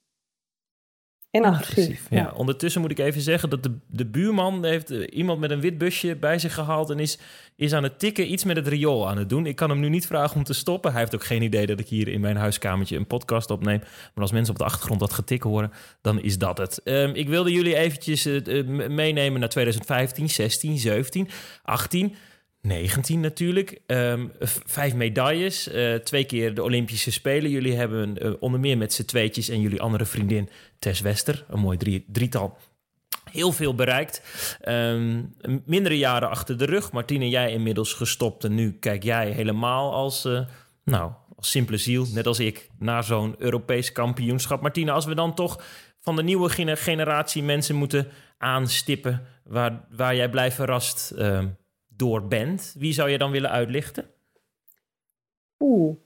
Agressief. 1.32 2.06
Ja. 2.10 2.32
ondertussen 2.36 2.80
moet 2.80 2.90
ik 2.90 2.98
even 2.98 3.20
zeggen 3.20 3.50
dat 3.50 3.62
de, 3.62 3.78
de 3.86 4.06
buurman 4.06 4.64
heeft 4.64 4.90
eh, 4.90 5.06
iemand 5.12 5.40
met 5.40 5.50
een 5.50 5.60
wit 5.60 5.78
busje 5.78 6.16
bij 6.16 6.38
zich 6.38 6.54
gehaald 6.54 6.90
en 6.90 6.98
is, 6.98 7.18
is 7.56 7.72
aan 7.72 7.82
het 7.82 7.98
tikken, 7.98 8.32
iets 8.32 8.44
met 8.44 8.56
het 8.56 8.68
riool 8.68 9.08
aan 9.08 9.18
het 9.18 9.28
doen. 9.28 9.46
Ik 9.46 9.56
kan 9.56 9.70
hem 9.70 9.80
nu 9.80 9.88
niet 9.88 10.06
vragen 10.06 10.36
om 10.36 10.44
te 10.44 10.52
stoppen. 10.52 10.90
Hij 10.90 11.00
heeft 11.00 11.14
ook 11.14 11.24
geen 11.24 11.42
idee 11.42 11.66
dat 11.66 11.80
ik 11.80 11.88
hier 11.88 12.08
in 12.08 12.20
mijn 12.20 12.36
huiskamertje 12.36 12.96
een 12.96 13.06
podcast 13.06 13.50
opneem. 13.50 13.78
Maar 13.78 14.22
als 14.22 14.32
mensen 14.32 14.52
op 14.52 14.58
de 14.58 14.64
achtergrond 14.64 15.00
dat 15.00 15.12
getik 15.12 15.42
horen, 15.42 15.72
dan 16.00 16.22
is 16.22 16.38
dat 16.38 16.58
het. 16.58 16.82
Ehm, 16.82 17.10
ik 17.14 17.28
wilde 17.28 17.52
jullie 17.52 17.76
eventjes 17.76 18.26
eh, 18.26 18.58
eh, 18.58 18.66
meenemen 18.88 19.40
naar 19.40 19.48
2015, 19.48 20.28
16, 20.28 20.78
17, 20.78 21.28
18... 21.62 22.14
19 22.62 23.20
natuurlijk. 23.20 23.80
Ehm, 23.86 24.26
vijf 24.66 24.94
medailles. 24.94 25.68
eh, 25.68 25.94
twee 25.94 26.24
keer 26.24 26.54
de 26.54 26.62
Olympische 26.62 27.12
Spelen. 27.12 27.50
Jullie 27.50 27.76
hebben 27.76 28.16
onder 28.40 28.60
meer 28.60 28.78
met 28.78 28.92
z'n 28.92 29.04
tweetjes 29.04 29.48
en 29.48 29.60
jullie 29.60 29.80
andere 29.80 30.06
vriendin 30.06 30.48
Tess 30.80 31.00
Wester. 31.00 31.44
Een 31.48 31.58
mooi 31.60 31.76
drie, 31.78 32.04
drietal. 32.08 32.56
Heel 33.30 33.52
veel 33.52 33.74
bereikt. 33.74 34.22
Ehm, 34.60 35.22
mindere 35.64 35.98
jaren 35.98 36.28
achter 36.30 36.58
de 36.58 36.64
rug. 36.64 36.92
Martine, 36.92 37.28
jij 37.28 37.52
inmiddels 37.52 37.92
gestopt. 37.92 38.44
En 38.44 38.54
nu 38.54 38.72
kijk 38.72 39.02
jij 39.02 39.30
helemaal 39.30 39.92
als, 39.92 40.24
eh, 40.24 40.40
nou, 40.84 41.12
als 41.36 41.50
simpele 41.50 41.76
ziel, 41.78 42.06
net 42.12 42.26
als 42.26 42.38
ik, 42.40 42.68
naar 42.78 43.04
zo'n 43.04 43.34
Europees 43.38 43.92
kampioenschap. 43.92 44.60
Martine, 44.60 44.90
als 44.90 45.04
we 45.04 45.14
dan 45.14 45.34
toch 45.34 45.64
van 46.00 46.16
de 46.16 46.22
nieuwe 46.22 46.48
gene- 46.48 46.76
generatie 46.76 47.42
mensen 47.42 47.74
moeten 47.76 48.08
aanstippen... 48.38 49.26
waar, 49.44 49.84
waar 49.90 50.14
jij 50.16 50.30
blij 50.30 50.52
verrast 50.52 51.10
ehm, 51.10 51.48
door 51.88 52.26
bent, 52.28 52.74
wie 52.78 52.92
zou 52.92 53.10
je 53.10 53.18
dan 53.18 53.30
willen 53.30 53.50
uitlichten? 53.50 54.10
Oeh. 55.58 55.96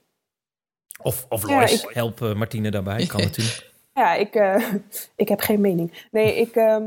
Of, 1.01 1.25
of 1.29 1.47
Ja, 1.47 1.55
Lois, 1.55 1.83
ik- 1.83 1.89
help 1.93 2.21
eh, 2.21 2.33
Martine 2.33 2.71
daarbij, 2.71 3.05
kan 3.13 3.21
natuurlijk. 3.21 3.73
Ja, 3.95 4.13
ik, 4.13 4.35
eh, 4.35 4.73
ik 5.15 5.27
heb 5.29 5.39
geen 5.39 5.61
mening. 5.61 6.07
Nee, 6.11 6.35
ik, 6.35 6.55
ehm, 6.55 6.83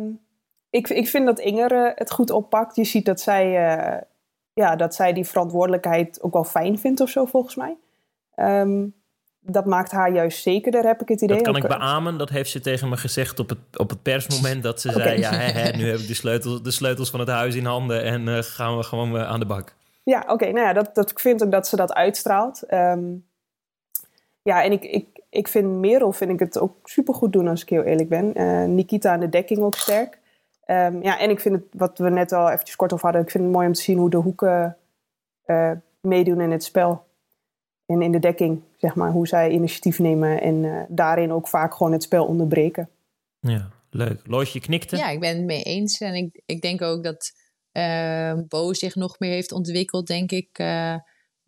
ik, 0.70 0.88
ik 0.88 1.08
vind 1.08 1.26
dat 1.26 1.38
Inger 1.38 1.72
eh, 1.72 1.90
het 1.94 2.10
goed 2.10 2.30
oppakt. 2.30 2.76
Je 2.76 2.84
ziet 2.84 3.04
dat 3.04 3.20
zij, 3.20 3.76
eh, 3.76 4.02
ja, 4.52 4.76
dat 4.76 4.94
zij 4.94 5.12
die 5.12 5.24
verantwoordelijkheid 5.24 6.22
ook 6.22 6.32
wel 6.32 6.44
fijn 6.44 6.78
vindt 6.78 7.00
of 7.00 7.08
zo, 7.08 7.24
volgens 7.24 7.54
mij. 7.54 7.76
Ehm, 8.34 8.86
dat 9.40 9.66
maakt 9.66 9.90
haar 9.90 10.12
juist 10.12 10.42
zekerder, 10.42 10.84
heb 10.84 11.00
ik 11.00 11.08
het 11.08 11.20
idee. 11.20 11.36
Dat 11.36 11.44
kan 11.44 11.56
Ook, 11.56 11.62
ik 11.62 11.68
beamen. 11.68 12.18
Dat 12.18 12.28
heeft 12.28 12.50
ze 12.50 12.60
tegen 12.60 12.88
me 12.88 12.96
gezegd 12.96 13.38
op 13.38 13.48
het, 13.48 13.58
op 13.76 13.90
het 13.90 14.02
persmoment. 14.02 14.62
Dat 14.62 14.80
ze 14.80 14.92
zei, 14.92 15.18
ja, 15.18 15.30
hè, 15.30 15.60
hè, 15.60 15.70
nu 15.78 15.90
heb 15.90 15.98
ik 15.98 16.06
de 16.06 16.14
sleutels, 16.14 16.62
de 16.62 16.70
sleutels 16.70 17.10
van 17.10 17.20
het 17.20 17.28
huis 17.28 17.54
in 17.54 17.64
handen... 17.64 18.02
en 18.02 18.44
gaan 18.44 18.76
we 18.76 18.82
gewoon 18.82 19.18
aan 19.18 19.40
de 19.40 19.46
bak. 19.46 19.74
Ja, 20.02 20.24
oké. 20.26 20.44
nou 20.44 20.66
ja, 20.66 20.72
dat, 20.72 20.94
dat, 20.94 21.10
ik 21.10 21.18
vind 21.18 21.44
ook 21.44 21.50
dat 21.50 21.68
ze 21.68 21.76
dat 21.76 21.92
uitstraalt. 21.92 22.62
Ehm, 22.62 23.04
ja, 24.48 24.64
en 24.64 24.72
ik, 24.72 24.84
ik, 24.84 25.06
ik 25.30 25.48
vind 25.48 25.66
Merel 25.66 26.12
vind 26.12 26.30
ik 26.30 26.38
het 26.38 26.58
ook 26.58 26.88
supergoed 26.88 27.32
doen, 27.32 27.48
als 27.48 27.62
ik 27.62 27.68
heel 27.68 27.82
eerlijk 27.82 28.08
ben. 28.08 28.34
Eh, 28.34 28.64
Nikita 28.64 29.12
aan 29.12 29.20
de 29.20 29.28
dekking 29.28 29.60
ook 29.60 29.74
sterk. 29.74 30.18
Ehm, 30.64 31.02
ja, 31.02 31.18
en 31.18 31.30
ik 31.30 31.40
vind 31.40 31.54
het, 31.54 31.64
wat 31.72 31.98
we 31.98 32.10
net 32.10 32.32
al 32.32 32.50
eventjes 32.50 32.76
kort 32.76 32.92
over 32.92 33.04
hadden... 33.04 33.22
ik 33.22 33.30
vind 33.30 33.44
het 33.44 33.52
mooi 33.52 33.66
om 33.66 33.72
te 33.72 33.82
zien 33.82 33.98
hoe 33.98 34.10
de 34.10 34.16
hoeken 34.16 34.76
eh, 35.44 35.72
meedoen 36.00 36.40
in 36.40 36.50
het 36.50 36.64
spel. 36.64 37.06
En 37.86 38.02
in 38.02 38.12
de 38.12 38.18
dekking, 38.18 38.62
zeg 38.76 38.94
maar. 38.94 39.10
Hoe 39.10 39.26
zij 39.26 39.50
initiatief 39.50 39.98
nemen 39.98 40.40
en 40.40 40.64
eh, 40.64 40.82
daarin 40.88 41.32
ook 41.32 41.48
vaak 41.48 41.74
gewoon 41.74 41.92
het 41.92 42.02
spel 42.02 42.26
onderbreken. 42.26 42.88
Ja, 43.40 43.68
leuk. 43.90 44.20
Loisje 44.26 44.60
knikte. 44.60 44.96
Ja, 44.96 45.08
ik 45.08 45.20
ben 45.20 45.36
het 45.36 45.44
mee 45.44 45.62
eens. 45.62 46.00
En 46.00 46.14
ik, 46.14 46.42
ik 46.46 46.60
denk 46.60 46.82
ook 46.82 47.02
dat 47.02 47.32
Bo 48.48 48.72
zich 48.72 48.94
nog 48.94 49.18
meer 49.18 49.32
heeft 49.32 49.52
ontwikkeld, 49.52 50.06
denk 50.06 50.30
ik. 50.30 50.58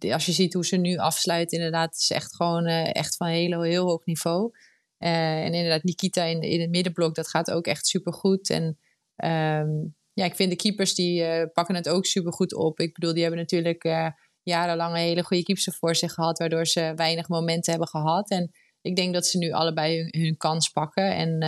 Als 0.09 0.27
je 0.27 0.33
ziet 0.33 0.55
hoe 0.55 0.67
ze 0.67 0.77
nu 0.77 0.97
afsluit, 0.97 1.53
inderdaad, 1.53 1.97
is 1.99 2.11
echt 2.11 2.37
gewoon 2.37 2.67
eh, 2.67 2.95
echt 2.95 3.17
van 3.17 3.27
heel, 3.27 3.63
heel 3.63 3.87
hoog 3.87 4.05
niveau. 4.05 4.51
Eh, 4.99 5.45
en 5.45 5.55
inderdaad, 5.55 5.83
Nikita 5.83 6.25
in, 6.25 6.41
in 6.41 6.61
het 6.61 6.71
middenblok, 6.71 7.15
dat 7.15 7.29
gaat 7.29 7.51
ook 7.51 7.67
echt 7.67 7.87
supergoed. 7.87 8.51
En 8.51 8.79
ehm, 9.17 9.69
ja, 10.13 10.25
ik 10.25 10.35
vind 10.35 10.51
de 10.51 10.57
keepers, 10.57 10.95
die 10.95 11.23
eh, 11.23 11.47
pakken 11.53 11.75
het 11.75 11.89
ook 11.89 12.07
supergoed 12.07 12.55
op. 12.55 12.81
Ik 12.81 12.95
bedoel, 12.95 13.13
die 13.13 13.23
hebben 13.23 13.41
natuurlijk 13.41 14.13
jarenlang 14.43 14.95
een 14.95 15.01
hele 15.01 15.25
goede 15.25 15.43
keepers 15.43 15.77
voor 15.79 15.97
zich 15.97 16.13
gehad, 16.13 16.39
waardoor 16.39 16.67
ze 16.67 16.93
weinig 16.97 17.29
momenten 17.29 17.71
hebben 17.71 17.89
gehad. 17.89 18.31
En 18.31 18.51
ik 18.81 18.97
denk 18.97 19.15
dat 19.15 19.27
ze 19.27 19.39
nu 19.39 19.53
allebei 19.53 19.99
hun, 19.99 20.23
hun 20.23 20.37
kans 20.37 20.69
pakken. 20.69 21.15
En 21.15 21.39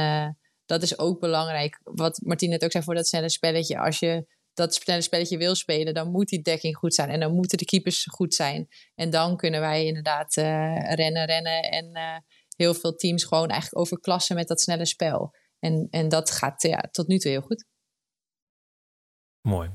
dat 0.67 0.83
is 0.83 0.99
ook 0.99 1.21
belangrijk. 1.21 1.81
Wat 1.83 2.21
Martien 2.25 2.51
net 2.51 2.65
ook 2.65 2.73
zei 2.73 2.85
voor 2.85 2.95
dat 2.95 3.07
snelle 3.07 3.29
spelletje. 3.29 3.79
Als 3.79 3.99
je 3.99 4.27
dat 4.55 4.75
snelle 4.75 5.01
spelletje 5.01 5.37
wil 5.37 5.55
spelen, 5.55 5.95
dan 5.95 6.11
moet 6.11 6.29
die 6.29 6.43
dekking 6.43 6.77
goed 6.77 6.95
zijn. 6.95 7.09
En 7.09 7.21
dan 7.21 7.35
moeten 7.35 7.59
de 7.59 7.65
keepers 7.65 8.07
goed 8.11 8.35
zijn. 8.35 8.69
En 8.95 9.11
dan 9.11 9.37
kunnen 9.37 9.61
wij 9.61 9.85
inderdaad 9.85 10.37
eh, 10.37 10.95
rennen, 10.95 11.25
rennen. 11.27 11.63
En 11.63 11.93
eh, 11.93 12.17
heel 12.57 12.75
veel 12.75 12.95
teams 12.95 13.25
gewoon 13.25 13.49
eigenlijk 13.49 13.81
overklassen 13.81 14.37
met 14.37 14.49
dat 14.49 14.61
snelle 14.61 14.87
spel. 14.87 15.35
En, 15.59 15.87
en 15.91 16.09
dat 16.09 16.31
gaat 16.31 16.63
ja, 16.63 16.79
tot 16.91 17.07
nu 17.07 17.19
toe 17.19 17.31
heel 17.31 17.41
goed. 17.41 17.65
Mooi. 19.41 19.71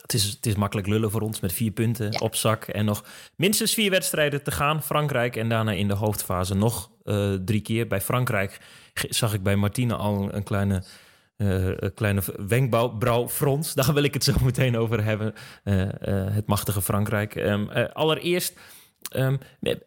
Het 0.00 0.14
is, 0.14 0.24
het 0.24 0.46
is 0.46 0.54
makkelijk 0.54 0.88
lullen 0.88 1.10
voor 1.10 1.20
ons 1.20 1.40
met 1.40 1.52
vier 1.52 1.70
punten 1.70 2.12
Ja. 2.12 2.18
op 2.18 2.34
zak. 2.34 2.64
En 2.64 2.84
nog 2.84 3.04
minstens 3.36 3.74
vier 3.74 3.90
wedstrijden 3.90 4.42
te 4.42 4.50
gaan. 4.50 4.82
Frankrijk 4.82 5.36
en 5.36 5.48
daarna 5.48 5.72
in 5.72 5.88
de 5.88 5.94
hoofdfase 5.94 6.54
nog 6.54 6.90
eh, 7.02 7.34
drie 7.34 7.60
keer. 7.60 7.86
Bij 7.86 8.00
Frankrijk 8.00 8.60
zag 9.08 9.34
ik 9.34 9.42
bij 9.42 9.56
Martine 9.56 9.94
al 9.94 10.34
een 10.34 10.42
kleine, 10.42 10.84
een 11.40 11.94
kleine 11.94 12.22
wenkbrauwfrons. 12.48 13.74
Daar 13.74 13.94
wil 13.94 14.02
ik 14.02 14.14
het 14.14 14.24
zo 14.24 14.32
meteen 14.44 14.76
over 14.76 15.04
hebben. 15.04 15.34
Eh, 15.64 15.82
eh, 15.82 16.34
het 16.34 16.46
machtige 16.46 16.82
Frankrijk. 16.82 17.36
Ehm, 17.36 17.70
eh, 17.70 17.88
allereerst, 17.92 18.60
ehm, 19.12 19.36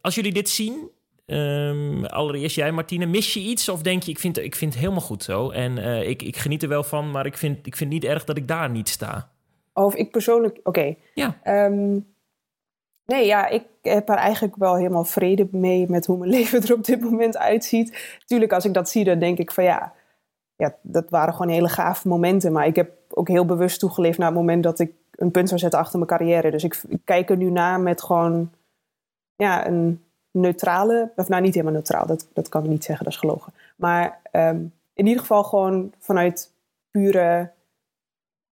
als 0.02 0.16
jullie 0.16 0.34
dit 0.34 0.50
zien... 0.50 0.90
ehm, 1.26 2.04
allereerst 2.06 2.56
jij, 2.56 2.72
Martine, 2.72 3.06
mis 3.06 3.34
je 3.34 3.40
iets? 3.40 3.70
Of 3.70 3.82
denk 3.82 4.04
je, 4.04 4.12
ik 4.12 4.20
vind, 4.20 4.38
ik 4.38 4.56
vind 4.56 4.74
het 4.74 4.82
helemaal 4.82 5.04
goed 5.04 5.24
zo. 5.24 5.50
En 5.50 5.78
ik, 6.08 6.22
ik 6.22 6.38
geniet 6.38 6.64
er 6.64 6.70
wel 6.70 6.84
van, 6.84 7.12
maar 7.12 7.26
ik 7.26 7.38
vind, 7.38 7.68
ik 7.68 7.76
vind 7.76 7.90
niet 7.90 8.04
erg 8.04 8.24
dat 8.24 8.38
ik 8.38 8.48
daar 8.48 8.70
niet 8.70 8.90
sta. 8.90 9.32
Of 9.74 9.96
ik 9.96 10.12
persoonlijk, 10.12 10.60
oké. 10.64 10.96
Ja. 11.14 11.38
Nee, 13.06 13.26
ja, 13.26 13.48
ik 13.48 13.64
heb 13.82 14.10
er 14.10 14.16
eigenlijk 14.16 14.56
wel 14.56 14.76
helemaal 14.76 15.04
vrede 15.04 15.48
mee 15.52 15.90
met 15.90 16.06
hoe 16.06 16.18
mijn 16.18 16.32
leven 16.38 16.62
er 16.62 16.74
op 16.74 16.86
dit 16.86 17.02
moment 17.02 17.38
uitziet. 17.38 18.18
Tuurlijk, 18.26 18.54
als 18.54 18.66
ik 18.66 18.74
dat 18.74 18.90
zie, 18.90 19.04
dan 19.04 19.20
denk 19.20 19.38
ik 19.38 19.52
van 19.52 19.64
ja, 19.64 19.94
ja, 20.56 20.76
dat 20.82 21.10
waren 21.10 21.34
gewoon 21.34 21.52
hele 21.52 21.70
gave 21.70 22.08
momenten. 22.08 22.52
Maar 22.52 22.66
ik 22.66 22.76
heb 22.76 22.92
ook 23.10 23.28
heel 23.28 23.46
bewust 23.46 23.80
toegeleefd 23.80 24.18
naar 24.18 24.28
het 24.28 24.38
moment 24.38 24.64
dat 24.64 24.80
ik 24.80 24.92
een 25.12 25.32
punt 25.32 25.48
zou 25.48 25.60
zetten 25.60 25.80
achter 25.80 25.98
mijn 25.98 26.10
carrière. 26.10 26.52
Dus 26.52 26.64
ik, 26.64 26.82
ik 26.88 27.02
kijk 27.04 27.30
er 27.30 27.38
nu 27.38 27.50
naar 27.50 27.80
met 27.80 28.02
gewoon 28.02 28.52
ja, 29.36 29.68
een 29.68 30.04
neutrale, 30.32 31.12
of 31.16 31.28
nou 31.28 31.42
niet 31.42 31.54
helemaal 31.54 31.74
neutraal, 31.74 32.06
dat, 32.06 32.28
dat 32.34 32.50
kan 32.50 32.64
ik 32.64 32.70
niet 32.70 32.84
zeggen, 32.84 33.04
dat 33.04 33.14
is 33.14 33.20
gelogen. 33.20 33.54
Maar 33.76 34.20
ehm, 34.32 34.62
in 34.94 35.06
ieder 35.06 35.22
geval 35.22 35.44
gewoon 35.44 35.94
vanuit 36.00 36.52
pure 36.92 37.52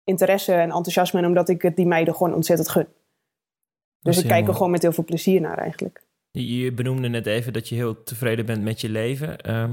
interesse 0.03 0.53
en 0.53 0.71
enthousiasme. 0.71 1.19
En 1.19 1.25
omdat 1.25 1.49
ik 1.49 1.61
het 1.61 1.75
die 1.75 1.85
meiden 1.85 2.15
gewoon 2.15 2.33
ontzettend 2.33 2.69
gun. 2.69 2.87
Dus 3.99 4.17
ik 4.17 4.27
kijk 4.27 4.47
er 4.47 4.53
gewoon 4.53 4.71
met 4.71 4.81
heel 4.81 4.91
veel 4.91 5.03
plezier 5.03 5.41
naar 5.41 5.57
eigenlijk. 5.57 6.03
Je 6.31 6.71
benoemde 6.71 7.07
net 7.07 7.25
even 7.25 7.53
dat 7.53 7.69
je 7.69 7.75
heel 7.75 8.03
tevreden 8.03 8.45
bent 8.45 8.63
met 8.63 8.81
je 8.81 8.89
leven. 8.89 9.37
Ehm, 9.41 9.71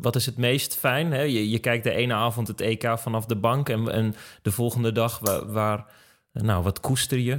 wat 0.00 0.16
is 0.16 0.26
het 0.26 0.36
meest 0.36 0.76
fijn? 0.76 1.12
Hè? 1.12 1.22
Je, 1.22 1.50
je 1.50 1.58
kijkt 1.58 1.84
de 1.84 1.92
ene 1.92 2.14
avond 2.14 2.48
het 2.48 2.60
EK 2.60 2.98
vanaf 2.98 3.26
de 3.26 3.36
bank 3.36 3.68
en, 3.68 3.92
en 3.92 4.14
de 4.42 4.52
volgende 4.52 4.92
dag 4.92 5.18
waar, 5.46 5.86
nou, 6.32 6.62
wat 6.62 6.80
koester 6.80 7.18
je 7.18 7.38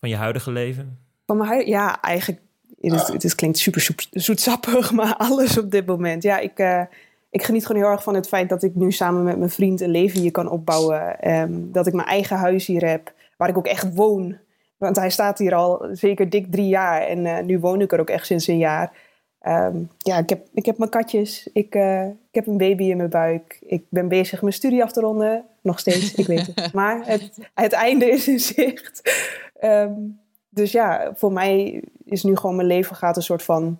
van 0.00 0.08
je 0.08 0.16
huidige 0.16 0.50
leven? 0.50 0.98
Van 1.26 1.36
mijn 1.36 1.66
ja, 1.66 2.00
eigenlijk, 2.00 2.40
het, 2.80 3.22
het 3.22 3.34
klinkt 3.34 3.58
super 3.58 3.80
zoet, 3.80 4.08
zoetsappig, 4.10 4.92
maar 4.98 5.16
alles 5.16 5.58
op 5.58 5.70
dit 5.70 5.86
moment. 5.86 6.22
Ja, 6.22 6.38
ik, 6.38 6.58
eh, 6.58 6.82
ik 7.30 7.42
geniet 7.42 7.66
gewoon 7.66 7.82
heel 7.82 7.90
erg 7.90 8.02
van 8.02 8.14
het 8.14 8.28
feit 8.28 8.48
dat 8.48 8.62
ik 8.62 8.74
nu 8.74 8.92
samen 8.92 9.22
met 9.22 9.38
mijn 9.38 9.50
vriend 9.50 9.80
een 9.80 9.90
leven 9.90 10.20
hier 10.20 10.30
kan 10.30 10.48
opbouwen. 10.48 11.20
Ehm, 11.20 11.52
dat 11.52 11.86
ik 11.86 11.92
mijn 11.92 12.08
eigen 12.08 12.36
huis 12.36 12.66
hier 12.66 12.88
heb, 12.88 13.12
waar 13.36 13.48
ik 13.48 13.56
ook 13.56 13.66
echt 13.66 13.94
woon. 13.94 14.38
Want 14.76 14.96
hij 14.96 15.10
staat 15.10 15.38
hier 15.38 15.54
al 15.54 15.86
zeker 15.92 16.30
dik 16.30 16.50
drie 16.50 16.68
jaar. 16.68 17.02
En 17.02 17.24
uh, 17.24 17.40
nu 17.40 17.58
woon 17.58 17.80
ik 17.80 17.92
er 17.92 18.00
ook 18.00 18.10
echt 18.10 18.26
sinds 18.26 18.46
een 18.46 18.58
jaar. 18.58 18.92
Um, 19.46 19.90
ja, 19.98 20.18
ik 20.18 20.28
heb, 20.28 20.46
ik 20.54 20.66
heb 20.66 20.78
mijn 20.78 20.90
katjes. 20.90 21.48
Ik, 21.52 21.74
uh, 21.74 22.06
ik 22.06 22.14
heb 22.32 22.46
een 22.46 22.56
baby 22.56 22.84
in 22.84 22.96
mijn 22.96 23.10
buik. 23.10 23.58
Ik 23.60 23.84
ben 23.88 24.08
bezig 24.08 24.40
mijn 24.40 24.54
studie 24.54 24.82
af 24.82 24.92
te 24.92 25.00
ronden. 25.00 25.44
Nog 25.62 25.78
steeds, 25.78 26.14
ik 26.14 26.26
weet 26.26 26.46
het. 26.46 26.72
Maar 26.72 27.06
het, 27.06 27.38
het 27.54 27.72
einde 27.72 28.10
is 28.10 28.28
in 28.28 28.40
zicht. 28.40 29.02
Um, 29.60 30.20
dus 30.48 30.72
ja, 30.72 31.12
voor 31.14 31.32
mij 31.32 31.82
is 32.04 32.22
nu 32.22 32.36
gewoon 32.36 32.56
mijn 32.56 32.68
leven 32.68 32.96
gaat 32.96 33.16
een 33.16 33.22
soort 33.22 33.42
van 33.42 33.78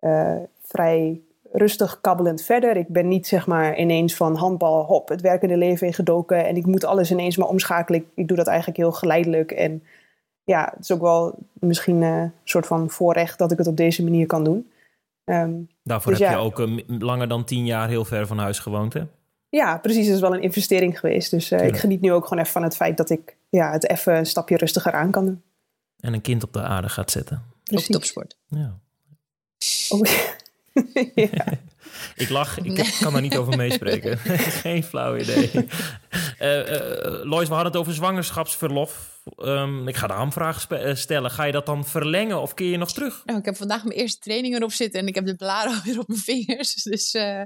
uh, 0.00 0.36
vrij 0.62 1.20
rustig 1.52 2.00
kabbelend 2.00 2.42
verder. 2.42 2.76
Ik 2.76 2.88
ben 2.88 3.08
niet 3.08 3.26
zeg 3.26 3.46
maar 3.46 3.78
ineens 3.78 4.16
van 4.16 4.34
handbal, 4.36 4.84
hop, 4.84 5.08
het 5.08 5.20
werkende 5.20 5.56
leven 5.56 5.86
ingedoken 5.86 6.46
en 6.46 6.56
ik 6.56 6.66
moet 6.66 6.84
alles 6.84 7.10
ineens 7.10 7.36
maar 7.36 7.48
omschakelen. 7.48 8.00
Ik, 8.00 8.06
ik 8.14 8.28
doe 8.28 8.36
dat 8.36 8.46
eigenlijk 8.46 8.78
heel 8.78 8.92
geleidelijk 8.92 9.50
en 9.50 9.82
ja, 10.44 10.72
het 10.74 10.82
is 10.82 10.92
ook 10.92 11.00
wel 11.00 11.38
misschien 11.52 12.02
uh, 12.02 12.20
een 12.20 12.32
soort 12.44 12.66
van 12.66 12.90
voorrecht 12.90 13.38
dat 13.38 13.52
ik 13.52 13.58
het 13.58 13.66
op 13.66 13.76
deze 13.76 14.02
manier 14.02 14.26
kan 14.26 14.44
doen. 14.44 14.70
Um, 15.24 15.68
Daarvoor 15.82 16.12
dus 16.12 16.20
heb 16.20 16.30
ja, 16.30 16.36
je 16.36 16.42
ook 16.44 16.58
uh, 16.58 16.80
langer 16.86 17.28
dan 17.28 17.44
tien 17.44 17.66
jaar 17.66 17.88
heel 17.88 18.04
ver 18.04 18.26
van 18.26 18.38
huis 18.38 18.58
gewoond, 18.58 18.92
hè? 18.92 19.02
Ja, 19.48 19.78
precies. 19.78 20.06
Het 20.06 20.14
is 20.14 20.20
wel 20.20 20.34
een 20.34 20.42
investering 20.42 20.98
geweest. 20.98 21.30
Dus 21.30 21.52
uh, 21.52 21.66
ik 21.66 21.76
geniet 21.76 22.00
nu 22.00 22.12
ook 22.12 22.22
gewoon 22.26 22.38
even 22.38 22.52
van 22.52 22.62
het 22.62 22.76
feit 22.76 22.96
dat 22.96 23.10
ik 23.10 23.36
ja, 23.48 23.72
het 23.72 23.88
even 23.88 24.16
een 24.16 24.26
stapje 24.26 24.56
rustiger 24.56 24.92
aan 24.92 25.10
kan 25.10 25.24
doen. 25.24 25.42
En 26.00 26.14
een 26.14 26.20
kind 26.20 26.42
op 26.42 26.52
de 26.52 26.62
aarde 26.62 26.88
gaat 26.88 27.10
zetten. 27.10 27.42
Precies. 27.64 27.86
Op 27.86 27.92
topsport. 27.92 28.36
Ja. 28.46 28.78
Oh, 29.88 30.00
ja. 31.14 31.46
ik 32.14 32.28
lach, 32.28 32.58
ik 32.58 32.64
nee. 32.64 32.96
kan 33.00 33.12
daar 33.12 33.22
niet 33.22 33.36
over 33.36 33.56
meespreken. 33.56 34.18
Geen 34.62 34.84
flauw 34.84 35.16
idee. 35.16 35.50
Uh, 35.52 36.58
uh, 36.58 37.24
Lois, 37.24 37.48
we 37.48 37.54
hadden 37.54 37.72
het 37.72 37.76
over 37.76 37.92
zwangerschapsverlof. 37.92 39.20
Um, 39.36 39.88
ik 39.88 39.96
ga 39.96 40.06
de 40.06 40.12
hamvraag 40.12 40.68
stellen. 40.94 41.30
Ga 41.30 41.44
je 41.44 41.52
dat 41.52 41.66
dan 41.66 41.84
verlengen 41.84 42.40
of 42.40 42.54
keer 42.54 42.70
je 42.70 42.76
nog 42.76 42.92
terug? 42.92 43.22
Nou, 43.24 43.38
ik 43.38 43.44
heb 43.44 43.56
vandaag 43.56 43.84
mijn 43.84 43.98
eerste 43.98 44.20
training 44.20 44.54
erop 44.54 44.72
zitten 44.72 45.00
en 45.00 45.06
ik 45.06 45.14
heb 45.14 45.26
de 45.26 45.36
blaren 45.36 45.74
alweer 45.74 45.98
op 45.98 46.08
mijn 46.08 46.20
vingers. 46.20 46.82
Dus 46.82 47.14
uh, 47.14 47.42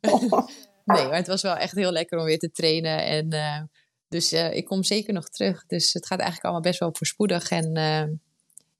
oh. 0.00 0.48
nee, 0.84 1.06
maar 1.06 1.16
het 1.16 1.26
was 1.26 1.42
wel 1.42 1.56
echt 1.56 1.74
heel 1.74 1.92
lekker 1.92 2.18
om 2.18 2.24
weer 2.24 2.38
te 2.38 2.50
trainen. 2.50 3.06
En, 3.06 3.70
dus 4.08 4.32
ik 4.32 4.64
kom 4.64 4.84
zeker 4.84 5.12
nog 5.12 5.28
terug. 5.28 5.66
Dus 5.66 5.92
het 5.92 6.06
gaat 6.06 6.18
eigenlijk 6.18 6.44
allemaal 6.44 6.70
best 6.70 6.80
wel 6.80 6.94
voorspoedig. 6.96 7.50
En 7.50 7.72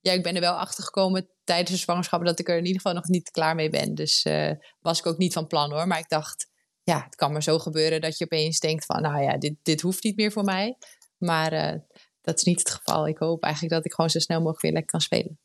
ja, 0.01 0.13
ik 0.13 0.23
ben 0.23 0.35
er 0.35 0.41
wel 0.41 0.59
achter 0.59 0.85
gekomen 0.85 1.29
tijdens 1.47 1.71
de 1.71 1.77
zwangerschap 1.77 2.25
dat 2.25 2.39
ik 2.39 2.49
er 2.49 2.57
in 2.57 2.65
ieder 2.65 2.81
geval 2.81 2.97
nog 2.97 3.09
niet 3.09 3.31
klaar 3.31 3.55
mee 3.55 3.71
ben. 3.71 3.95
Dus 3.95 4.25
uh, 4.25 4.51
was 4.81 4.99
ik 4.99 5.07
ook 5.07 5.19
niet 5.19 5.33
van 5.33 5.47
plan 5.47 5.73
hoor. 5.73 5.87
Maar 5.87 5.99
ik 5.99 6.09
dacht, 6.09 6.49
ja, 6.83 7.03
het 7.05 7.15
kan 7.15 7.33
maar 7.33 7.43
zo 7.43 7.59
gebeuren 7.59 8.01
dat 8.01 8.19
je 8.19 8.25
opeens 8.25 8.61
denkt 8.61 8.85
van, 8.85 9.03
nou 9.03 9.23
ja, 9.23 9.37
dit, 9.37 9.55
dit 9.63 9.81
hoeft 9.81 10.05
niet 10.05 10.17
meer 10.17 10.33
voor 10.33 10.45
mij. 10.45 10.77
Maar 11.17 11.53
uh, 11.53 11.81
dat 12.21 12.37
is 12.37 12.45
niet 12.45 12.59
het 12.59 12.71
geval. 12.71 13.09
Ik 13.09 13.19
hoop 13.19 13.43
eigenlijk 13.43 13.75
dat 13.75 13.85
ik 13.85 13.93
gewoon 13.93 14.11
zo 14.11 14.19
snel 14.19 14.39
mogelijk 14.39 14.63
weer 14.63 14.73
lekker 14.73 14.91
kan 14.91 15.01
spelen. 15.01 15.39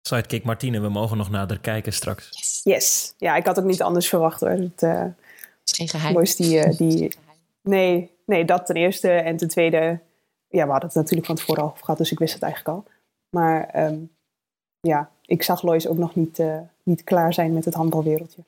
Sidekick 0.00 0.44
Martine, 0.44 0.80
we 0.80 0.88
mogen 0.88 1.16
nog 1.16 1.30
nader 1.30 1.60
kijken 1.60 1.92
straks. 1.92 2.28
Yes. 2.30 2.60
yes. 2.64 3.14
Ja, 3.18 3.36
ik 3.36 3.46
had 3.46 3.58
ook 3.58 3.64
niet 3.64 3.82
anders 3.82 4.08
verwacht 4.08 4.40
hoor. 4.40 4.50
Het 4.50 4.82
uh, 4.82 5.04
is 5.64 5.72
geen 5.72 5.88
geheim. 5.88 6.14
Lois 6.14 6.36
die, 6.36 6.76
die... 6.76 7.14
Nee, 7.62 8.10
nee, 8.26 8.44
dat 8.44 8.66
ten 8.66 8.76
eerste. 8.76 9.10
En 9.10 9.36
ten 9.36 9.48
tweede, 9.48 10.00
ja, 10.48 10.64
we 10.64 10.70
hadden 10.70 10.88
het 10.88 10.94
natuurlijk 10.94 11.26
van 11.26 11.36
tevoren 11.36 11.62
al 11.62 11.76
gehad, 11.80 11.98
dus 11.98 12.12
ik 12.12 12.18
wist 12.18 12.34
het 12.34 12.42
eigenlijk 12.42 12.76
al. 12.76 12.92
Maar 13.30 13.86
um, 13.86 14.10
ja, 14.80 15.10
ik 15.24 15.42
zag 15.42 15.62
Lois 15.62 15.86
ook 15.86 15.98
nog 15.98 16.14
niet, 16.14 16.38
uh, 16.38 16.60
niet 16.82 17.04
klaar 17.04 17.34
zijn 17.34 17.52
met 17.52 17.64
het 17.64 17.74
handbalwereldje. 17.74 18.42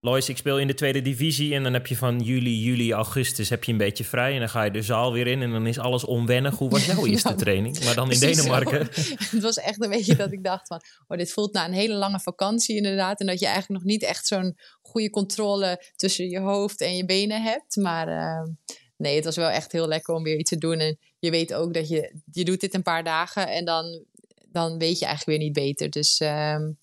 Lois, 0.00 0.28
ik 0.28 0.36
speel 0.36 0.58
in 0.58 0.66
de 0.66 0.74
tweede 0.74 1.02
divisie 1.02 1.54
en 1.54 1.62
dan 1.62 1.72
heb 1.72 1.86
je 1.86 1.96
van 1.96 2.20
juli, 2.20 2.62
juli, 2.62 2.92
augustus 2.92 3.48
heb 3.48 3.64
je 3.64 3.72
een 3.72 3.78
beetje 3.78 4.04
vrij. 4.04 4.32
En 4.32 4.38
dan 4.38 4.48
ga 4.48 4.62
je 4.62 4.70
de 4.70 4.82
zaal 4.82 5.12
weer 5.12 5.26
in 5.26 5.42
en 5.42 5.50
dan 5.50 5.66
is 5.66 5.78
alles 5.78 6.04
onwennig. 6.04 6.58
Hoe 6.58 6.70
was 6.70 6.86
jouw 6.86 7.06
eerste 7.06 7.34
training? 7.34 7.84
Maar 7.84 7.94
dan 7.94 8.10
in 8.10 8.18
Denemarken. 8.18 8.78
Het 9.32 9.42
was 9.42 9.56
echt 9.56 9.82
een 9.82 9.90
beetje 9.90 10.16
dat 10.16 10.32
ik 10.32 10.44
dacht 10.44 10.66
van, 10.66 10.80
oh, 11.06 11.18
dit 11.18 11.32
voelt 11.32 11.52
na 11.52 11.64
een 11.64 11.72
hele 11.72 11.94
lange 11.94 12.20
vakantie 12.20 12.76
inderdaad. 12.76 13.20
En 13.20 13.26
dat 13.26 13.40
je 13.40 13.46
eigenlijk 13.46 13.82
nog 13.82 13.92
niet 13.92 14.02
echt 14.02 14.26
zo'n 14.26 14.56
goede 14.82 15.10
controle 15.10 15.92
tussen 15.96 16.30
je 16.30 16.40
hoofd 16.40 16.80
en 16.80 16.96
je 16.96 17.04
benen 17.04 17.42
hebt. 17.42 17.76
Maar 17.76 18.08
uh, 18.08 18.52
nee, 18.96 19.14
het 19.16 19.24
was 19.24 19.36
wel 19.36 19.48
echt 19.48 19.72
heel 19.72 19.88
lekker 19.88 20.14
om 20.14 20.22
weer 20.22 20.38
iets 20.38 20.50
te 20.50 20.58
doen. 20.58 20.78
En 20.78 20.98
je 21.18 21.30
weet 21.30 21.54
ook 21.54 21.74
dat 21.74 21.88
je, 21.88 22.20
je 22.30 22.44
doet 22.44 22.60
dit 22.60 22.74
een 22.74 22.82
paar 22.82 23.04
dagen 23.04 23.48
en 23.48 23.64
dan, 23.64 24.04
dan 24.46 24.78
weet 24.78 24.98
je 24.98 25.06
eigenlijk 25.06 25.38
weer 25.38 25.46
niet 25.46 25.56
beter. 25.56 25.90
Dus 25.90 26.20
um, 26.20 26.78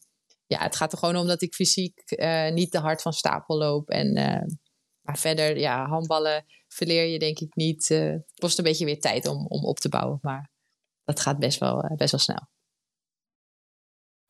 ja, 0.47 0.59
het 0.59 0.75
gaat 0.75 0.91
er 0.91 0.97
gewoon 0.97 1.15
om 1.15 1.27
dat 1.27 1.41
ik 1.41 1.53
fysiek 1.53 2.01
uh, 2.05 2.51
niet 2.51 2.71
te 2.71 2.79
hard 2.79 3.01
van 3.01 3.13
stapel 3.13 3.57
loop. 3.57 3.89
En, 3.89 4.17
uh, 4.17 4.55
maar 5.01 5.17
verder, 5.17 5.57
ja, 5.57 5.85
handballen 5.85 6.45
verleer 6.67 7.05
je 7.05 7.19
denk 7.19 7.39
ik 7.39 7.55
niet. 7.55 7.89
Uh, 7.89 8.11
het 8.11 8.39
kost 8.39 8.57
een 8.57 8.63
beetje 8.63 8.85
weer 8.85 8.99
tijd 8.99 9.27
om, 9.27 9.45
om 9.47 9.65
op 9.65 9.79
te 9.79 9.89
bouwen. 9.89 10.19
Maar 10.21 10.51
dat 11.03 11.19
gaat 11.19 11.39
best 11.39 11.59
wel, 11.59 11.93
best 11.95 12.11
wel 12.11 12.19
snel. 12.19 12.51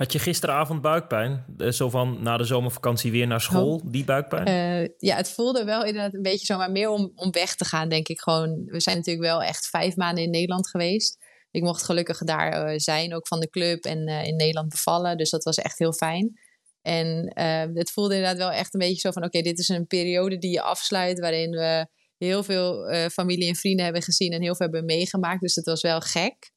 Had 0.04 0.12
je 0.12 0.20
gisteravond 0.20 0.82
buikpijn? 0.82 1.46
Zo 1.70 1.90
van 1.90 2.24
na 2.24 2.38
de 2.38 2.44
zomervakantie 2.44 3.12
weer 3.12 3.28
naar 3.28 3.42
school, 3.42 3.76
oh. 3.76 3.92
die 3.92 4.04
buikpijn? 4.04 4.48
Uh, 4.48 4.90
ja, 4.98 5.16
het 5.16 5.30
voelde 5.30 5.64
wel 5.64 5.86
inderdaad 5.86 6.14
een 6.14 6.22
beetje 6.22 6.46
zo, 6.46 6.58
maar 6.58 6.72
meer 6.72 6.90
om, 6.90 7.12
om 7.16 7.32
weg 7.32 7.56
te 7.56 7.66
gaan, 7.66 7.90
denk 7.90 8.08
ik 8.08 8.20
gewoon. 8.20 8.64
We 8.66 8.80
zijn 8.80 8.98
natuurlijk 8.98 9.26
wel 9.26 9.44
echt 9.44 9.68
vijf 9.68 9.96
maanden 9.96 10.24
in 10.24 10.30
Nederland 10.30 10.70
geweest. 10.70 11.18
Ik 11.52 11.62
mocht 11.62 11.84
gelukkig 11.84 12.18
daar 12.18 12.72
uh, 12.72 12.78
zijn, 12.78 13.16
ook 13.16 13.28
van 13.28 13.40
de 13.40 13.50
club 13.50 13.84
en 13.84 14.10
uh, 14.10 14.24
in 14.24 14.36
Nederland 14.36 14.70
bevallen. 14.70 15.18
Dus 15.18 15.30
dat 15.30 15.44
was 15.44 15.58
echt 15.58 15.80
heel 15.80 15.94
fijn. 15.94 16.40
En 16.82 17.32
het 17.74 17.92
voelde 17.92 18.16
inderdaad 18.16 18.38
wel 18.38 18.52
echt 18.52 18.74
een 18.74 18.80
beetje 18.80 19.00
zo 19.00 19.12
van: 19.12 19.24
oké, 19.24 19.42
dit 19.42 19.60
is 19.60 19.70
een 19.70 19.88
periode 19.88 20.38
die 20.38 20.52
je 20.52 20.62
afsluit, 20.62 21.20
waarin 21.20 21.50
we 21.50 21.88
heel 22.18 22.44
veel 22.44 22.94
familie 23.12 23.48
en 23.48 23.56
vrienden 23.56 23.84
hebben 23.84 24.04
gezien 24.04 24.32
en 24.32 24.42
heel 24.42 24.56
veel 24.56 24.66
hebben 24.66 24.86
meegemaakt. 24.86 25.42
Dus 25.42 25.56
het 25.56 25.66
was 25.66 25.82
wel 25.82 26.00
gek. 26.00 26.52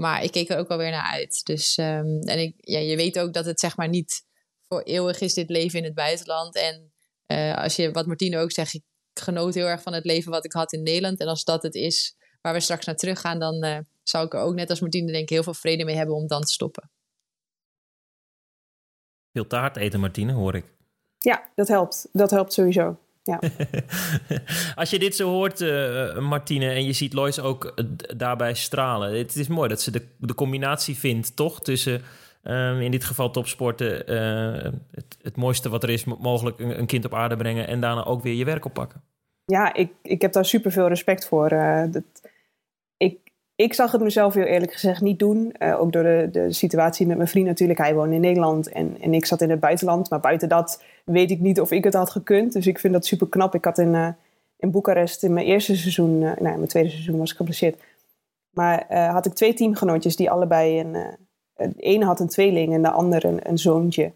Maar 0.00 0.22
ik 0.22 0.30
keek 0.30 0.48
er 0.48 0.58
ook 0.58 0.68
wel 0.68 0.78
weer 0.78 0.90
naar 0.90 1.12
uit. 1.12 1.44
Dus, 1.44 1.76
um, 1.76 2.20
en 2.20 2.38
ik, 2.38 2.54
ja, 2.56 2.78
je 2.78 2.96
weet 2.96 3.18
ook 3.18 3.32
dat 3.32 3.44
het 3.44 3.60
zeg 3.60 3.76
maar 3.76 3.88
niet 3.88 4.24
voor 4.68 4.82
eeuwig 4.82 5.20
is 5.20 5.34
dit 5.34 5.50
leven 5.50 5.78
in 5.78 5.84
het 5.84 5.94
buitenland. 5.94 6.54
En 6.54 6.92
uh, 7.26 7.56
als 7.56 7.76
je, 7.76 7.90
wat 7.90 8.06
Martine 8.06 8.38
ook 8.38 8.52
zegt, 8.52 8.74
ik 8.74 8.82
genoot 9.14 9.54
heel 9.54 9.66
erg 9.66 9.82
van 9.82 9.92
het 9.92 10.04
leven 10.04 10.30
wat 10.30 10.44
ik 10.44 10.52
had 10.52 10.72
in 10.72 10.82
Nederland. 10.82 11.20
En 11.20 11.26
als 11.26 11.44
dat 11.44 11.62
het 11.62 11.74
is 11.74 12.16
waar 12.40 12.52
we 12.52 12.60
straks 12.60 12.86
naar 12.86 12.96
terug 12.96 13.20
gaan, 13.20 13.38
dan 13.38 13.64
uh, 13.64 13.78
zou 14.02 14.26
ik 14.26 14.34
er 14.34 14.40
ook 14.40 14.54
net 14.54 14.70
als 14.70 14.80
Martine 14.80 15.12
denk 15.12 15.22
ik 15.22 15.28
heel 15.28 15.42
veel 15.42 15.54
vrede 15.54 15.84
mee 15.84 15.96
hebben 15.96 16.14
om 16.14 16.26
dan 16.26 16.42
te 16.42 16.52
stoppen. 16.52 16.90
Veel 19.32 19.46
taart 19.46 19.76
eten, 19.76 20.00
Martine, 20.00 20.32
hoor 20.32 20.54
ik. 20.54 20.64
Ja, 21.18 21.50
dat 21.54 21.68
helpt. 21.68 22.08
Dat 22.12 22.30
helpt 22.30 22.52
sowieso. 22.52 22.98
Ja. 23.26 23.40
Als 24.80 24.90
je 24.90 24.98
dit 24.98 25.16
zo 25.16 25.30
hoort, 25.30 25.60
uh, 25.60 26.18
Martine, 26.18 26.70
en 26.70 26.84
je 26.84 26.92
ziet 26.92 27.12
Lois 27.12 27.40
ook 27.40 27.64
uh, 27.64 27.86
daarbij 28.16 28.54
stralen. 28.54 29.18
Het 29.18 29.36
is 29.36 29.48
mooi 29.48 29.68
dat 29.68 29.80
ze 29.80 29.90
de, 29.90 30.02
de 30.18 30.34
combinatie 30.34 30.96
vindt, 30.96 31.36
toch? 31.36 31.62
Tussen 31.62 32.02
um, 32.42 32.80
in 32.80 32.90
dit 32.90 33.04
geval 33.04 33.30
topsporten, 33.30 34.12
uh, 34.12 34.72
het, 34.90 35.18
het, 35.22 35.36
mooiste 35.36 35.68
wat 35.68 35.82
er 35.82 35.90
is, 35.90 36.04
mogelijk 36.04 36.58
een, 36.58 36.78
een, 36.78 36.86
kind 36.86 37.04
op 37.04 37.14
aarde 37.14 37.36
brengen 37.36 37.68
en 37.68 37.80
daarna 37.80 38.04
ook 38.04 38.22
weer 38.22 38.34
je 38.34 38.44
werk 38.44 38.64
oppakken. 38.64 39.02
Ja, 39.44 39.74
ik, 39.74 39.92
ik 40.02 40.22
heb 40.22 40.32
daar 40.32 40.44
super 40.44 40.72
veel 40.72 40.88
respect 40.88 41.26
voor. 41.26 41.48
dat, 41.90 42.02
ik, 42.96 43.18
ik 43.56 43.74
zag 43.74 43.92
het 43.92 44.00
mezelf 44.00 44.34
heel 44.34 44.44
eerlijk 44.44 44.72
gezegd 44.72 45.00
niet 45.00 45.18
doen. 45.18 45.60
Ook 45.60 45.92
door 45.92 46.02
de, 46.02 46.28
de 46.32 46.52
situatie 46.52 47.06
met 47.06 47.16
mijn 47.16 47.28
vriend 47.28 47.46
natuurlijk. 47.46 47.78
Hij 47.78 47.94
woonde 47.94 48.14
in 48.14 48.20
Nederland 48.20 48.68
en, 48.68 48.96
en 49.00 49.14
ik 49.14 49.26
zat 49.26 49.40
in 49.40 49.50
het 49.50 49.60
buitenland. 49.60 50.10
Maar 50.10 50.20
buiten 50.20 50.48
dat 50.48 50.82
weet 51.06 51.30
ik 51.30 51.40
niet 51.40 51.60
of 51.60 51.70
ik 51.70 51.84
het 51.84 51.94
had 51.94 52.10
gekund. 52.10 52.52
Dus 52.52 52.66
ik 52.66 52.78
vind 52.78 52.92
dat 52.92 53.06
super 53.06 53.28
knap. 53.28 53.54
Ik 53.54 53.64
had 53.64 53.78
in, 53.78 53.94
uh, 53.94 54.08
in 54.56 54.70
Boekarest 54.70 55.22
in 55.22 55.32
mijn 55.32 55.46
eerste 55.46 55.76
seizoen... 55.76 56.20
Uh, 56.20 56.36
in 56.36 56.42
mijn 56.42 56.66
tweede 56.66 56.90
seizoen 56.90 57.18
was 57.18 57.30
ik 57.30 57.36
geblesseerd. 57.36 57.80
Maar 58.50 59.10
had 59.10 59.26
ik 59.26 59.34
twee 59.34 59.54
teamgenootjes 59.54 60.16
die 60.16 60.30
allebei... 60.30 60.80
Een, 60.80 60.96
de 61.56 61.72
ene 61.76 62.04
had 62.04 62.20
een 62.20 62.28
tweeling 62.28 62.72
en 62.74 62.82
de 62.82 62.90
andere 62.90 63.28
een, 63.28 63.48
een 63.48 63.58
zoontje. 63.58 64.12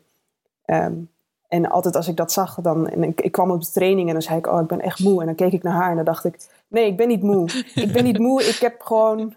Um, 0.67 1.11
en 1.51 1.71
altijd 1.71 1.97
als 1.97 2.09
ik 2.09 2.17
dat 2.17 2.33
zag, 2.33 2.55
dan, 2.55 2.89
en 2.89 3.03
ik, 3.03 3.21
ik, 3.21 3.33
kwam 3.33 3.51
op 3.51 3.61
de 3.61 3.71
training 3.71 4.07
en 4.07 4.13
dan 4.13 4.23
zei 4.23 4.39
ik, 4.39 4.47
oh, 4.47 4.61
ik 4.61 4.67
ben 4.67 4.81
echt 4.81 4.99
moe. 4.99 5.21
En 5.21 5.27
dan 5.27 5.35
keek 5.35 5.53
ik 5.53 5.63
naar 5.63 5.73
haar 5.73 5.91
en 5.91 5.97
dan 5.97 6.05
dacht 6.05 6.25
ik, 6.25 6.37
nee, 6.69 6.87
ik 6.87 6.97
ben 6.97 7.09
niet 7.09 7.23
moe. 7.23 7.49
Ik 7.75 7.93
ben 7.93 8.05
niet 8.05 8.19
moe, 8.19 8.43
ik 8.43 8.59
heb 8.61 8.81
gewoon, 8.81 9.35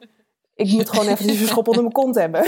ik 0.55 0.71
moet 0.71 0.89
gewoon 0.89 1.07
even 1.07 1.29
een 1.29 1.35
schop 1.35 1.67
onder 1.67 1.81
mijn 1.81 1.93
kont 1.93 2.15
hebben. 2.15 2.43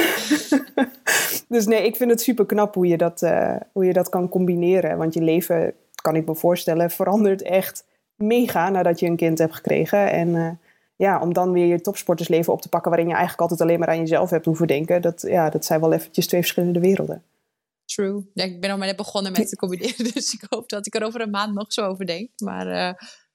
dus 1.56 1.66
nee, 1.66 1.86
ik 1.86 1.96
vind 1.96 2.12
het 2.12 2.22
super 2.22 2.46
knap 2.46 2.74
hoe 2.74 2.88
je, 2.88 2.98
dat, 2.98 3.22
uh, 3.22 3.56
hoe 3.72 3.86
je 3.86 3.94
dat 3.94 4.10
kan 4.10 4.30
combineren. 4.30 4.98
Want 4.98 5.14
je 5.14 5.22
leven, 5.22 5.74
kan 6.02 6.16
ik 6.16 6.26
me 6.26 6.36
voorstellen, 6.36 6.92
verandert 6.92 7.42
echt 7.42 7.86
mega 8.16 8.70
nadat 8.70 9.00
je 9.00 9.06
een 9.06 9.16
kind 9.16 9.38
hebt 9.38 9.56
gekregen. 9.56 10.12
En 10.12 10.28
uh, 10.28 10.50
ja, 10.96 11.22
om 11.22 11.34
dan 11.34 11.52
weer 11.52 11.66
je 11.66 11.82
topsportersleven 11.82 12.54
op 12.54 12.62
te 12.62 12.70
pakken 12.70 12.90
waarin 12.90 13.08
je 13.08 13.16
eigenlijk 13.16 13.42
altijd 13.42 13.62
alleen 13.62 13.80
maar 13.80 13.90
aan 13.90 14.00
jezelf 14.00 14.30
hebt 14.30 14.46
hoeven 14.46 14.68
denken. 14.68 15.02
Dat, 15.02 15.22
ja, 15.22 15.50
dat 15.50 15.66
zijn 15.66 15.80
wel 15.80 15.94
eventjes 15.94 16.28
twee 16.28 16.42
verschillende 16.42 16.80
werelden. 16.80 17.24
True. 17.86 18.30
Ja, 18.34 18.44
ik 18.44 18.62
ben 18.62 18.70
al 18.70 18.78
maar 18.78 18.88
net 18.88 18.96
begonnen 18.96 19.32
met 19.32 19.50
te 19.50 19.56
combineren, 19.56 20.12
dus 20.14 20.34
ik 20.34 20.46
hoop 20.50 20.70
dat 20.70 20.86
ik 20.88 20.96
er 20.96 21.04
over 21.04 21.22
een 21.22 21.30
maand 21.30 21.54
nog 21.54 21.74
zo 21.74 21.82
over 21.82 22.06
denk. 22.06 22.30
Maar 22.38 22.68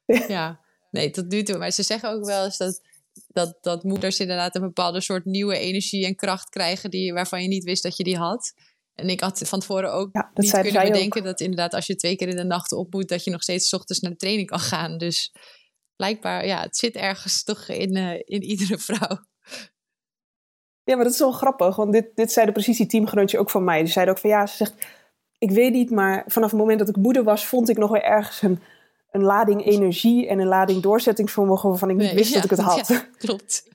uh, 0.07 0.19
ja, 0.37 0.61
nee, 0.91 1.11
tot 1.11 1.29
nu 1.29 1.43
toe. 1.43 1.59
Maar 1.59 1.71
ze 1.71 1.83
zeggen 1.83 2.11
ook 2.11 2.25
wel 2.25 2.45
eens 2.45 2.57
dat, 2.57 2.81
dat, 3.27 3.59
dat 3.61 3.83
moeders 3.85 4.21
inderdaad 4.21 4.55
een 4.55 4.61
bepaalde 4.61 5.01
soort 5.01 5.25
nieuwe 5.25 5.59
energie 5.59 6.07
en 6.07 6.15
kracht 6.15 6.49
krijgen 6.49 6.91
die, 6.91 7.13
waarvan 7.13 7.43
je 7.43 7.49
niet 7.49 7.65
wist 7.65 7.83
dat 7.83 7.97
je 7.97 8.05
die 8.05 8.17
had. 8.17 8.53
En 8.95 9.09
ik 9.09 9.21
had 9.21 9.39
van 9.45 9.61
tevoren 9.61 9.93
ook 9.93 10.09
ja, 10.13 10.31
niet 10.35 10.51
kunnen 10.51 10.73
bedenken 10.73 11.21
ook. 11.21 11.27
dat 11.27 11.41
inderdaad 11.41 11.75
als 11.75 11.87
je 11.87 11.97
twee 11.97 12.17
keer 12.17 12.29
in 12.29 12.37
de 12.37 12.45
nacht 12.45 12.73
op 12.73 12.93
moet, 12.93 13.09
dat 13.09 13.25
je 13.25 13.31
nog 13.31 13.43
steeds 13.43 13.69
s 13.69 13.73
ochtends 13.73 14.01
naar 14.01 14.11
de 14.11 14.17
training 14.17 14.49
kan 14.49 14.59
gaan. 14.59 14.99
Dus 14.99 15.33
blijkbaar, 15.97 16.47
ja, 16.47 16.61
het 16.61 16.77
zit 16.77 16.95
ergens 16.95 17.45
toch 17.45 17.69
in, 17.69 17.97
uh, 17.97 18.15
in 18.15 18.43
iedere 18.43 18.79
vrouw. 18.79 19.19
Ja, 20.85 20.95
maar 20.97 21.05
dat 21.05 21.13
is 21.13 21.19
wel 21.19 21.33
grappig, 21.33 21.77
want 21.77 21.93
dit, 21.93 22.11
dit 22.15 22.33
zeiden 22.33 22.55
precies 22.55 22.77
die 22.77 22.87
teamgenootje 22.87 23.39
ook 23.39 23.51
van 23.51 23.65
mij. 23.65 23.83
Die 23.83 23.93
zeiden 23.93 24.15
ook 24.15 24.21
van 24.21 24.31
ja, 24.31 24.47
ze 24.47 24.57
zegt, 24.57 24.87
ik 25.39 25.51
weet 25.51 25.73
niet, 25.73 25.91
maar 25.91 26.25
vanaf 26.27 26.51
het 26.51 26.61
moment 26.61 26.79
dat 26.79 26.89
ik 26.89 26.97
moeder 26.97 27.25
was, 27.25 27.47
vond 27.47 27.69
ik 27.69 27.79
nog 27.79 27.91
wel 27.91 28.01
ergens 28.01 28.43
een, 28.43 28.63
een 29.11 29.23
lading 29.23 29.67
energie 29.67 30.29
en 30.29 30.39
een 30.39 30.47
lading 30.47 30.83
doorzettingsvermogen 30.83 31.69
waarvan 31.69 31.91
ik 31.91 31.97
niet 31.97 32.13
wist 32.13 32.35
dat 32.35 32.45
ik 32.45 32.51
het 32.51 32.59
had. 32.59 32.89
Ja, 32.89 33.07
klopt. 33.19 33.69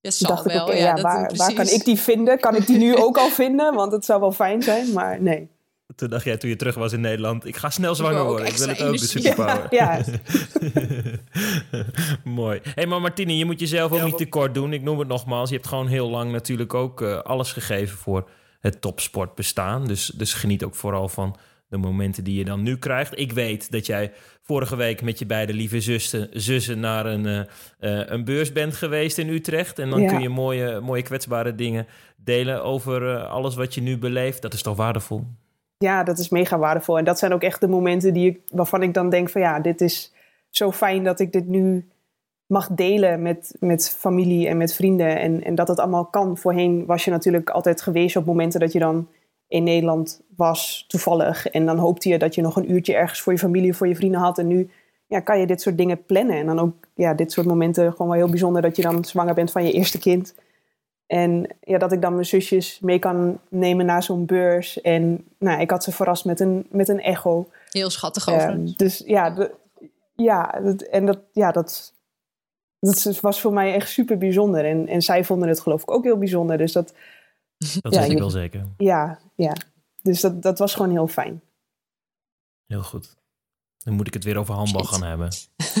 Ja, 0.00 0.10
zal 0.10 0.28
dacht 0.28 0.44
wel. 0.44 0.56
ik, 0.56 0.62
okay, 0.62 0.78
ja, 0.78 1.00
waar, 1.00 1.32
waar 1.36 1.52
kan 1.52 1.66
ik 1.66 1.84
die 1.84 1.98
vinden? 1.98 2.40
Kan 2.40 2.56
ik 2.56 2.66
die 2.66 2.78
nu 2.78 2.96
ook 2.96 3.18
al 3.18 3.28
vinden? 3.28 3.74
Want 3.74 3.92
het 3.92 4.04
zou 4.04 4.20
wel 4.20 4.32
fijn 4.32 4.62
zijn, 4.62 4.92
maar 4.92 5.22
nee. 5.22 5.54
Toen 5.94 6.08
dacht 6.08 6.24
jij 6.24 6.36
toen 6.36 6.50
je 6.50 6.56
terug 6.56 6.74
was 6.74 6.92
in 6.92 7.00
Nederland, 7.00 7.46
ik 7.46 7.56
ga 7.56 7.70
snel 7.70 7.94
zwanger 7.94 8.24
worden. 8.24 8.46
Ik 8.46 8.56
wil 8.56 8.68
het 8.68 8.82
ook, 8.82 8.98
de 8.98 9.06
superpower. 9.06 9.66
Ja, 9.70 10.00
Mooi. 12.24 12.60
Hé, 12.62 12.70
hey, 12.74 12.86
maar 12.86 13.00
Martine, 13.00 13.36
je 13.36 13.44
moet 13.44 13.60
jezelf 13.60 13.92
ook 13.92 14.02
niet 14.02 14.16
tekort 14.16 14.54
doen. 14.54 14.72
Ik 14.72 14.82
noem 14.82 14.98
het 14.98 15.08
nogmaals, 15.08 15.48
je 15.48 15.54
hebt 15.54 15.68
gewoon 15.68 15.86
heel 15.86 16.10
lang 16.10 16.32
natuurlijk 16.32 16.74
ook 16.74 17.02
eh, 17.02 17.18
alles 17.18 17.52
gegeven 17.52 17.98
voor 17.98 18.28
het 18.60 18.80
topsport 18.80 19.34
bestaan. 19.34 19.86
Dus, 19.86 20.06
dus 20.06 20.34
geniet 20.34 20.64
ook 20.64 20.74
vooral 20.74 21.08
van 21.08 21.36
de 21.80 21.86
momenten 21.86 22.24
die 22.24 22.38
je 22.38 22.44
dan 22.44 22.62
nu 22.62 22.76
krijgt. 22.78 23.18
Ik 23.18 23.32
weet 23.32 23.70
dat 23.70 23.86
jij 23.86 24.12
vorige 24.42 24.76
week 24.76 25.02
met 25.02 25.18
je 25.18 25.26
beide 25.26 25.52
lieve 25.52 25.80
zussen, 25.80 26.28
zussen 26.32 26.80
naar 26.80 27.06
een, 27.06 27.26
eh, 27.26 27.38
eh, 28.00 28.06
een 28.08 28.24
beurs 28.24 28.52
bent 28.52 28.74
geweest 28.74 29.18
in 29.18 29.28
Utrecht. 29.28 29.78
En 29.78 29.90
dan 29.90 30.00
Ja. 30.00 30.08
kun 30.08 30.20
je 30.20 30.28
mooie, 30.28 30.80
mooie 30.80 31.02
kwetsbare 31.02 31.54
dingen 31.54 31.86
delen 32.16 32.62
over 32.64 33.14
eh, 33.14 33.30
alles 33.30 33.54
wat 33.54 33.74
je 33.74 33.80
nu 33.80 33.98
beleeft. 33.98 34.42
Dat 34.42 34.54
is 34.54 34.62
toch 34.62 34.76
waardevol? 34.76 35.24
ja, 35.78 36.02
dat 36.04 36.18
is 36.18 36.28
mega 36.28 36.58
waardevol. 36.58 36.98
En 36.98 37.04
dat 37.04 37.18
zijn 37.18 37.32
ook 37.32 37.42
echt 37.42 37.60
de 37.60 37.68
momenten 37.68 38.12
die 38.12 38.28
ik, 38.30 38.40
waarvan 38.48 38.82
ik 38.82 38.94
dan 38.94 39.10
denk 39.10 39.28
van 39.30 39.40
ja, 39.40 39.60
dit 39.60 39.80
is 39.80 40.12
zo 40.50 40.72
fijn 40.72 41.04
dat 41.04 41.20
ik 41.20 41.32
dit 41.32 41.46
nu 41.46 41.88
mag 42.46 42.68
delen 42.68 43.22
met, 43.22 43.56
met 43.60 43.90
familie 43.98 44.48
en 44.48 44.56
met 44.56 44.74
vrienden. 44.74 45.18
En, 45.20 45.44
en 45.44 45.54
dat 45.54 45.68
het 45.68 45.78
allemaal 45.78 46.04
kan. 46.06 46.38
Voorheen 46.38 46.86
was 46.86 47.04
je 47.04 47.10
natuurlijk 47.10 47.50
altijd 47.50 47.82
geweest 47.82 48.16
op 48.16 48.24
momenten 48.24 48.60
dat 48.60 48.72
je 48.72 48.78
dan 48.78 49.08
in 49.48 49.62
Nederland 49.62 50.20
was, 50.36 50.84
toevallig. 50.88 51.46
En 51.46 51.66
dan 51.66 51.78
hoopte 51.78 52.08
je 52.08 52.18
dat 52.18 52.34
je 52.34 52.42
nog 52.42 52.56
een 52.56 52.70
uurtje 52.70 52.94
ergens 52.94 53.20
voor 53.20 53.32
je 53.32 53.38
familie 53.38 53.70
of 53.70 53.76
voor 53.76 53.88
je 53.88 53.96
vrienden 53.96 54.20
had. 54.20 54.38
En 54.38 54.46
nu 54.46 54.70
ja, 55.06 55.20
kan 55.20 55.40
je 55.40 55.46
dit 55.46 55.60
soort 55.60 55.76
dingen 55.78 56.04
plannen. 56.04 56.36
En 56.36 56.46
dan 56.46 56.58
ook 56.58 56.74
ja, 56.94 57.14
dit 57.14 57.32
soort 57.32 57.46
momenten 57.46 57.90
gewoon 57.92 58.08
wel 58.08 58.16
heel 58.16 58.30
bijzonder 58.30 58.62
dat 58.62 58.76
je 58.76 58.82
dan 58.82 59.04
zwanger 59.04 59.34
bent 59.34 59.50
van 59.50 59.64
je 59.64 59.72
eerste 59.72 59.98
kind. 59.98 60.34
En 61.06 61.56
ja, 61.60 61.78
dat 61.78 61.92
ik 61.92 62.02
dan 62.02 62.12
mijn 62.12 62.26
zusjes 62.26 62.78
mee 62.80 62.98
kan 62.98 63.40
nemen 63.48 63.86
naar 63.86 64.02
zo'n 64.02 64.26
beurs. 64.26 64.80
En 64.80 65.24
nou, 65.38 65.60
ik 65.60 65.70
had 65.70 65.84
ze 65.84 65.92
verrast 65.92 66.24
met 66.24 66.40
een, 66.40 66.66
met 66.70 66.88
een 66.88 67.00
echo. 67.00 67.48
Heel 67.70 67.90
schattig 67.90 68.28
overigens. 68.30 68.76
dus 68.76 69.02
ja, 69.06 69.30
de- 69.30 69.54
ja, 70.14 70.60
dat, 70.62 70.82
en 70.82 71.06
dat, 71.06 71.18
ja 71.32 71.52
dat, 71.52 71.94
dat 72.80 73.18
was 73.20 73.40
voor 73.40 73.52
mij 73.52 73.74
echt 73.74 73.88
super 73.88 74.18
bijzonder. 74.18 74.64
En, 74.64 74.88
en 74.88 75.02
zij 75.02 75.24
vonden 75.24 75.48
het 75.48 75.60
geloof 75.60 75.82
ik 75.82 75.90
ook 75.90 76.04
heel 76.04 76.18
bijzonder. 76.18 76.58
Dus 76.58 76.72
dat, 76.72 76.94
Dat 77.58 77.94
Ja, 77.94 78.00
weet 78.00 78.10
ik 78.10 78.18
wel 78.18 78.30
zeker. 78.30 78.64
ja, 78.76 79.18
ja. 79.36 79.56
Dus 80.02 80.20
dat, 80.20 80.42
dat 80.42 80.58
was 80.58 80.74
gewoon 80.74 80.90
heel 80.90 81.06
fijn. 81.08 81.42
Heel 82.66 82.82
goed. 82.82 83.16
Dan 83.78 83.94
moet 83.94 84.06
ik 84.06 84.14
het 84.14 84.24
weer 84.24 84.36
over 84.36 84.54
handbal 84.54 84.84
Shit. 84.84 84.92
gaan 84.94 85.02
hebben. 85.08 85.28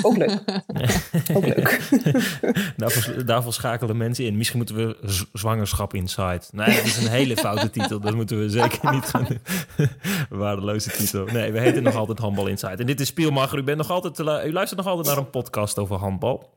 Ook 0.02 0.16
leuk. 0.16 0.30
Ook 1.36 1.44
leuk. 1.46 1.88
daarvoor, 2.76 3.24
daarvoor 3.24 3.52
schakelen 3.52 3.96
mensen 3.96 4.24
in. 4.24 4.36
Misschien 4.36 4.56
moeten 4.58 4.76
we 4.76 5.26
zwangerschap 5.32 5.94
inside. 5.94 6.40
Nee, 6.52 6.76
dat 6.76 6.84
is 6.84 6.96
een 6.96 7.10
hele 7.10 7.36
foute 7.36 7.70
titel. 7.70 8.00
Dat 8.00 8.14
moeten 8.14 8.38
we 8.38 8.50
zeker 8.50 8.92
niet 8.92 9.04
gaan 9.04 9.24
doen. 9.24 9.40
Waardeloze 10.38 10.90
titel. 10.90 11.24
Nee, 11.24 11.52
we 11.52 11.60
heten 11.60 11.82
nog 11.82 11.94
altijd 11.94 12.18
Handbal 12.18 12.46
Inside. 12.46 12.76
En 12.76 12.86
dit 12.86 13.00
is 13.00 13.06
Spielmacher. 13.08 13.58
U, 13.58 13.62
bent 13.62 13.78
nog 13.78 13.90
altijd 13.90 14.14
te 14.14 14.24
lu- 14.24 14.42
u 14.48 14.52
luistert 14.52 14.80
nog 14.80 14.88
altijd 14.88 15.06
naar 15.06 15.24
een 15.24 15.30
podcast 15.30 15.78
over 15.78 15.96
handbal. 15.96 16.54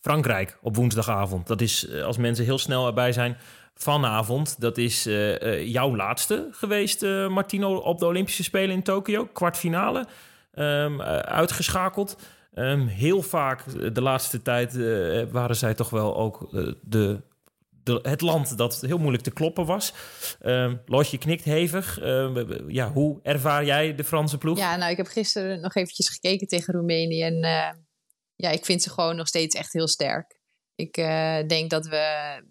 Frankrijk 0.00 0.58
op 0.62 0.76
woensdagavond. 0.76 1.46
Dat 1.46 1.60
is, 1.60 1.86
eh, 1.88 2.02
als 2.04 2.16
mensen 2.16 2.44
heel 2.44 2.58
snel 2.58 2.86
erbij 2.86 3.12
zijn, 3.12 3.36
vanavond. 3.82 4.60
Dat 4.60 4.78
is 4.78 5.06
eh, 5.06 5.42
eh, 5.42 5.66
jouw 5.66 5.96
laatste 5.96 6.48
geweest, 6.50 7.02
eh, 7.02 7.28
Martino, 7.28 7.76
op 7.76 7.98
de 7.98 8.06
Olympische 8.06 8.42
Spelen 8.42 8.74
in 8.74 8.82
Tokio. 8.82 9.26
Kwartfinale. 9.26 10.06
Eh, 10.52 10.96
uitgeschakeld. 11.18 12.16
Ehm, 12.54 12.86
heel 12.86 13.22
vaak 13.22 13.64
de 13.94 14.02
laatste 14.02 14.42
tijd 14.42 14.76
waren 15.30 15.56
zij 15.56 15.74
toch 15.74 15.90
wel 15.90 16.16
ook 16.16 16.50
de, 16.82 17.22
het 18.02 18.20
land 18.20 18.56
dat 18.56 18.80
heel 18.80 18.98
moeilijk 18.98 19.22
te 19.22 19.30
kloppen 19.30 19.66
was. 19.66 19.92
Ehm 20.40 20.76
Loosje 20.86 21.18
knikt 21.18 21.44
hevig. 21.44 21.98
Ja, 22.66 22.92
hoe 22.92 23.20
ervaar 23.22 23.64
jij 23.64 23.94
de 23.94 24.04
Franse 24.04 24.38
ploeg? 24.38 24.58
Ja, 24.58 24.76
nou, 24.76 24.90
ik 24.90 24.96
heb 24.96 25.06
gisteren 25.06 25.60
nog 25.60 25.74
eventjes 25.74 26.08
gekeken 26.08 26.46
tegen 26.46 26.74
Roemenië. 26.74 27.22
En 27.22 27.34
ja, 28.36 28.50
ik 28.50 28.64
vind 28.64 28.82
ze 28.82 28.90
gewoon 28.90 29.16
nog 29.16 29.26
steeds 29.26 29.54
echt 29.54 29.72
heel 29.72 29.88
sterk. 29.88 30.39
Ik 30.80 30.96
eh, 30.96 31.46
denk 31.46 31.70
dat 31.70 31.86
we... 31.86 31.96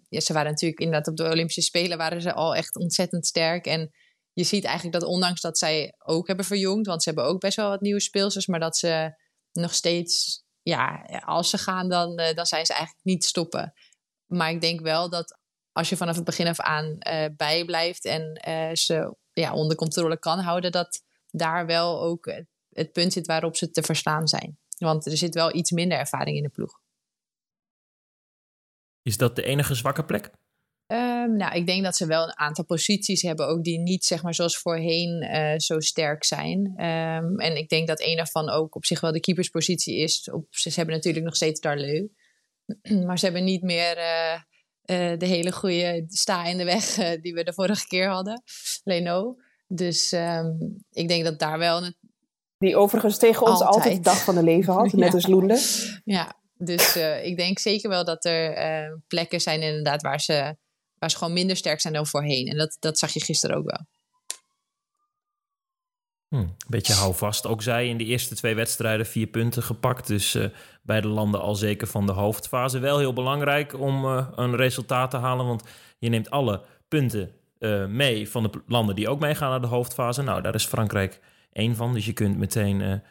Ja, 0.09 0.19
ze 0.19 0.33
waren 0.33 0.51
natuurlijk 0.51 0.79
inderdaad 0.79 1.07
op 1.07 1.17
de 1.17 1.29
Olympische 1.29 1.61
Spelen... 1.61 1.97
waren 1.97 2.21
ze 2.21 2.33
al 2.33 2.55
echt 2.55 2.75
ontzettend 2.75 3.25
sterk. 3.25 3.65
En 3.65 3.91
je 4.33 4.43
ziet 4.43 4.63
eigenlijk 4.63 4.99
dat 4.99 5.09
ondanks 5.09 5.41
dat 5.41 5.57
zij 5.57 5.93
ook 5.97 6.27
hebben 6.27 6.45
verjongd... 6.45 6.87
want 6.87 7.03
ze 7.03 7.09
hebben 7.09 7.27
ook 7.27 7.39
best 7.39 7.55
wel 7.55 7.69
wat 7.69 7.81
nieuwe 7.81 8.01
speelsters... 8.01 8.47
maar 8.47 8.59
dat 8.59 8.77
ze 8.77 9.13
nog 9.51 9.73
steeds... 9.73 10.43
Ja, 10.61 11.05
als 11.25 11.49
ze 11.49 11.57
gaan, 11.57 11.89
dan, 11.89 12.17
eh, 12.17 12.35
dan 12.35 12.45
zijn 12.45 12.65
ze 12.65 12.73
eigenlijk 12.73 13.05
niet 13.05 13.25
stoppen. 13.25 13.73
Maar 14.25 14.51
ik 14.51 14.61
denk 14.61 14.81
wel 14.81 15.09
dat 15.09 15.39
als 15.71 15.89
je 15.89 15.97
vanaf 15.97 16.15
het 16.15 16.25
begin 16.25 16.47
af 16.47 16.59
aan 16.59 16.99
eh 16.99 17.25
bijblijft... 17.37 18.05
en 18.05 18.33
eh, 18.33 18.75
ze 18.75 19.15
ja, 19.33 19.53
onder 19.53 19.75
controle 19.75 20.19
kan 20.19 20.39
houden... 20.39 20.71
dat 20.71 21.03
daar 21.29 21.65
wel 21.65 22.01
ook 22.01 22.25
het 22.69 22.91
punt 22.91 23.13
zit 23.13 23.27
waarop 23.27 23.55
ze 23.55 23.71
te 23.71 23.83
verslaan 23.83 24.27
zijn. 24.27 24.57
Want 24.77 25.05
er 25.05 25.17
zit 25.17 25.33
wel 25.33 25.55
iets 25.55 25.71
minder 25.71 25.97
ervaring 25.97 26.37
in 26.37 26.43
de 26.43 26.49
ploeg. 26.49 26.79
Is 29.03 29.17
dat 29.17 29.35
de 29.35 29.43
enige 29.43 29.75
zwakke 29.75 30.05
plek? 30.05 30.31
Ehm, 30.85 31.35
nou, 31.35 31.55
ik 31.55 31.65
denk 31.65 31.83
dat 31.83 31.95
ze 31.95 32.05
wel 32.05 32.23
een 32.23 32.37
aantal 32.37 32.65
posities 32.65 33.21
hebben, 33.21 33.47
ook 33.47 33.63
die 33.63 33.79
niet 33.79 34.05
zeg 34.05 34.23
maar 34.23 34.33
zoals 34.33 34.57
voorheen 34.57 35.21
eh, 35.21 35.53
zo 35.57 35.79
sterk 35.79 36.23
zijn. 36.23 36.73
Ehm, 36.75 37.39
en 37.39 37.57
ik 37.57 37.69
denk 37.69 37.87
dat 37.87 38.01
een 38.01 38.15
daarvan 38.15 38.49
ook 38.49 38.75
op 38.75 38.85
zich 38.85 38.99
wel 38.99 39.11
de 39.11 39.19
keeperspositie 39.19 39.97
is. 39.97 40.29
Op, 40.31 40.45
ze 40.49 40.71
hebben 40.75 40.95
natuurlijk 40.95 41.25
nog 41.25 41.35
steeds 41.35 41.59
Darleu, 41.59 42.07
maar 43.05 43.19
ze 43.19 43.25
hebben 43.25 43.43
niet 43.43 43.61
meer 43.61 43.97
eh, 43.97 44.33
eh, 44.33 45.19
de 45.19 45.25
hele 45.25 45.51
goede 45.51 46.03
sta 46.07 46.45
in 46.45 46.57
de 46.57 46.63
weg 46.65 46.95
die 47.21 47.33
we 47.33 47.43
de 47.43 47.53
vorige 47.53 47.87
keer 47.87 48.09
hadden, 48.09 48.43
Leno. 48.83 49.35
Dus 49.67 50.11
ehm, 50.11 50.49
ik 50.91 51.07
denk 51.07 51.23
dat 51.23 51.39
daar 51.39 51.57
wel 51.59 51.83
een, 51.83 51.95
Die 52.57 52.77
overigens 52.77 53.17
tegen 53.17 53.47
ons 53.47 53.61
altijd, 53.61 53.75
Altijd. 53.75 53.95
de 53.95 54.01
dag 54.01 54.23
van 54.23 54.35
de 54.35 54.43
leven 54.43 54.73
had. 54.73 54.93
Net 54.93 55.07
Ja. 55.07 55.13
als 55.13 55.27
Loende. 55.27 55.59
Ja, 56.03 56.38
dus 56.61 56.95
eh, 56.95 57.25
ik 57.25 57.37
denk 57.37 57.59
zeker 57.59 57.89
wel 57.89 58.05
dat 58.05 58.25
er 58.25 58.53
eh, 58.53 58.93
plekken 59.07 59.39
zijn 59.39 59.61
inderdaad 59.61 60.01
waar 60.01 60.19
ze, 60.19 60.55
waar 60.97 61.11
ze 61.11 61.17
gewoon 61.17 61.33
minder 61.33 61.55
sterk 61.55 61.81
zijn 61.81 61.93
dan 61.93 62.07
voorheen. 62.07 62.47
En 62.47 62.57
dat, 62.57 62.77
dat 62.79 62.99
zag 62.99 63.11
je 63.11 63.23
gisteren 63.23 63.57
ook 63.57 63.65
wel. 63.65 63.85
Hm, 66.27 66.47
beetje 66.67 66.93
houvast. 66.93 67.45
Ook 67.45 67.61
zij 67.61 67.87
in 67.87 67.97
de 67.97 68.03
eerste 68.03 68.35
twee 68.35 68.55
wedstrijden 68.55 69.05
vier 69.05 69.27
punten 69.27 69.63
gepakt. 69.63 70.07
Dus 70.07 70.35
eh, 70.35 70.45
beide 70.81 71.07
landen 71.07 71.41
al 71.41 71.55
zeker 71.55 71.87
van 71.87 72.05
de 72.05 72.11
hoofdfase. 72.11 72.79
Wel 72.79 72.99
heel 72.99 73.13
belangrijk 73.13 73.79
om 73.79 74.05
een 74.05 74.55
resultaat 74.55 75.11
te 75.11 75.17
halen. 75.17 75.45
Want 75.45 75.63
je 75.99 76.09
neemt 76.09 76.29
alle 76.29 76.61
punten 76.87 77.33
mee 77.87 78.29
van 78.29 78.43
de 78.43 78.49
landen 78.67 78.95
die 78.95 79.09
ook 79.09 79.19
meegaan 79.19 79.49
naar 79.49 79.61
de 79.61 79.67
hoofdfase. 79.67 80.21
Nou, 80.21 80.41
daar 80.41 80.55
is 80.55 80.65
Frankrijk 80.65 81.19
één 81.51 81.75
van. 81.75 81.93
Dus 81.93 82.05
je 82.05 82.13
kunt 82.13 82.37
meteen 82.37 83.01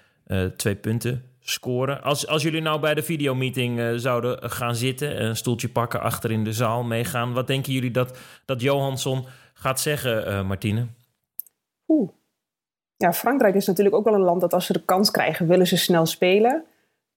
twee 0.56 0.76
punten 0.76 1.37
scoren. 1.48 2.02
Als, 2.02 2.26
als 2.26 2.42
jullie 2.42 2.60
nou 2.60 2.80
bij 2.80 2.94
de 2.94 3.02
videomeeting 3.02 3.78
eh, 3.78 3.92
zouden 3.94 4.50
gaan 4.50 4.74
zitten... 4.74 5.24
een 5.24 5.36
stoeltje 5.36 5.68
pakken, 5.68 6.00
achter 6.00 6.30
in 6.30 6.44
de 6.44 6.52
zaal 6.52 6.82
meegaan... 6.82 7.32
wat 7.32 7.46
denken 7.46 7.72
jullie 7.72 7.90
dat, 7.90 8.18
dat 8.44 8.60
Johansson 8.60 9.26
gaat 9.54 9.80
zeggen, 9.80 10.26
eh, 10.26 10.42
Martine? 10.42 10.86
Oeh. 11.88 12.10
Ja, 12.96 13.12
Frankrijk 13.12 13.54
is 13.54 13.66
natuurlijk 13.66 13.96
ook 13.96 14.04
wel 14.04 14.14
een 14.14 14.20
land 14.20 14.40
dat 14.40 14.52
als 14.52 14.66
ze 14.66 14.72
de 14.72 14.84
kans 14.84 15.10
krijgen, 15.10 15.46
willen 15.46 15.66
ze 15.66 15.76
snel 15.76 16.06
spelen. 16.06 16.64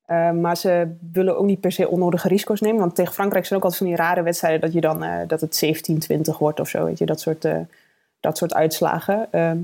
Eh, 0.05 0.31
maar 0.31 0.57
ze 0.57 0.95
willen 1.11 1.37
ook 1.37 1.45
niet 1.45 1.59
per 1.59 1.71
se 1.71 1.87
onnodige 1.87 2.27
risico's 2.27 2.61
nemen. 2.61 2.79
Want 2.79 2.95
tegen 2.95 3.13
Frankrijk 3.13 3.45
zijn 3.45 3.59
ook 3.59 3.65
altijd 3.65 3.81
van 3.81 3.91
die 3.91 4.01
rare 4.05 4.21
wedstrijden 4.23 4.61
dat, 4.61 4.73
je 4.73 4.81
dan, 4.81 5.03
eh, 5.03 5.27
dat 5.27 5.41
het 5.41 5.55
17-20 5.55 6.37
wordt 6.37 6.59
of 6.59 6.69
zo. 6.69 6.85
Weet 6.85 6.97
je, 6.97 7.05
dat 7.05 7.19
soort, 7.19 7.47
dat 8.19 8.37
soort 8.37 8.53
uitslagen. 8.53 9.27
Ehm, 9.31 9.63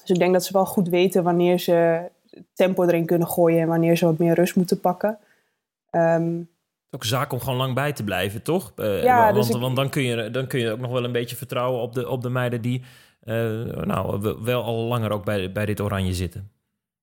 dus 0.00 0.10
ik 0.10 0.18
denk 0.18 0.32
dat 0.32 0.44
ze 0.44 0.52
wel 0.52 0.66
goed 0.66 0.88
weten 0.88 1.22
wanneer 1.22 1.58
ze 1.58 2.00
tempo 2.54 2.84
erin 2.84 3.06
kunnen 3.06 3.28
gooien 3.28 3.60
en 3.60 3.68
wanneer 3.68 3.96
ze 3.96 4.04
wat 4.04 4.18
meer 4.18 4.34
rust 4.34 4.56
moeten 4.56 4.80
pakken. 4.80 5.18
Het 5.90 6.20
is 6.20 6.90
ook 6.90 7.02
een 7.02 7.08
zaak 7.08 7.32
om 7.32 7.40
gewoon 7.40 7.58
lang 7.58 7.74
bij 7.74 7.92
te 7.92 8.04
blijven, 8.04 8.42
toch? 8.42 8.72
Eh, 8.76 9.02
Ja, 9.02 9.22
want, 9.32 9.34
dus 9.34 9.48
ik- 9.54 9.60
want 9.60 9.76
dan, 9.76 9.88
kun 9.90 10.02
je, 10.02 10.30
dan 10.30 10.46
kun 10.46 10.60
je 10.60 10.70
ook 10.70 10.78
nog 10.78 10.90
wel 10.90 11.04
een 11.04 11.12
beetje 11.12 11.36
vertrouwen 11.36 11.80
op 11.82 11.92
de, 11.94 12.08
op 12.08 12.22
de 12.22 12.28
meiden 12.30 12.60
die 12.60 12.82
eh, 13.20 13.34
nou, 13.84 14.20
we- 14.20 14.38
wel 14.42 14.62
al 14.62 14.74
langer 14.76 15.10
ook 15.10 15.24
bij, 15.24 15.52
bij 15.52 15.66
dit 15.66 15.80
oranje 15.80 16.12
zitten. 16.14 16.50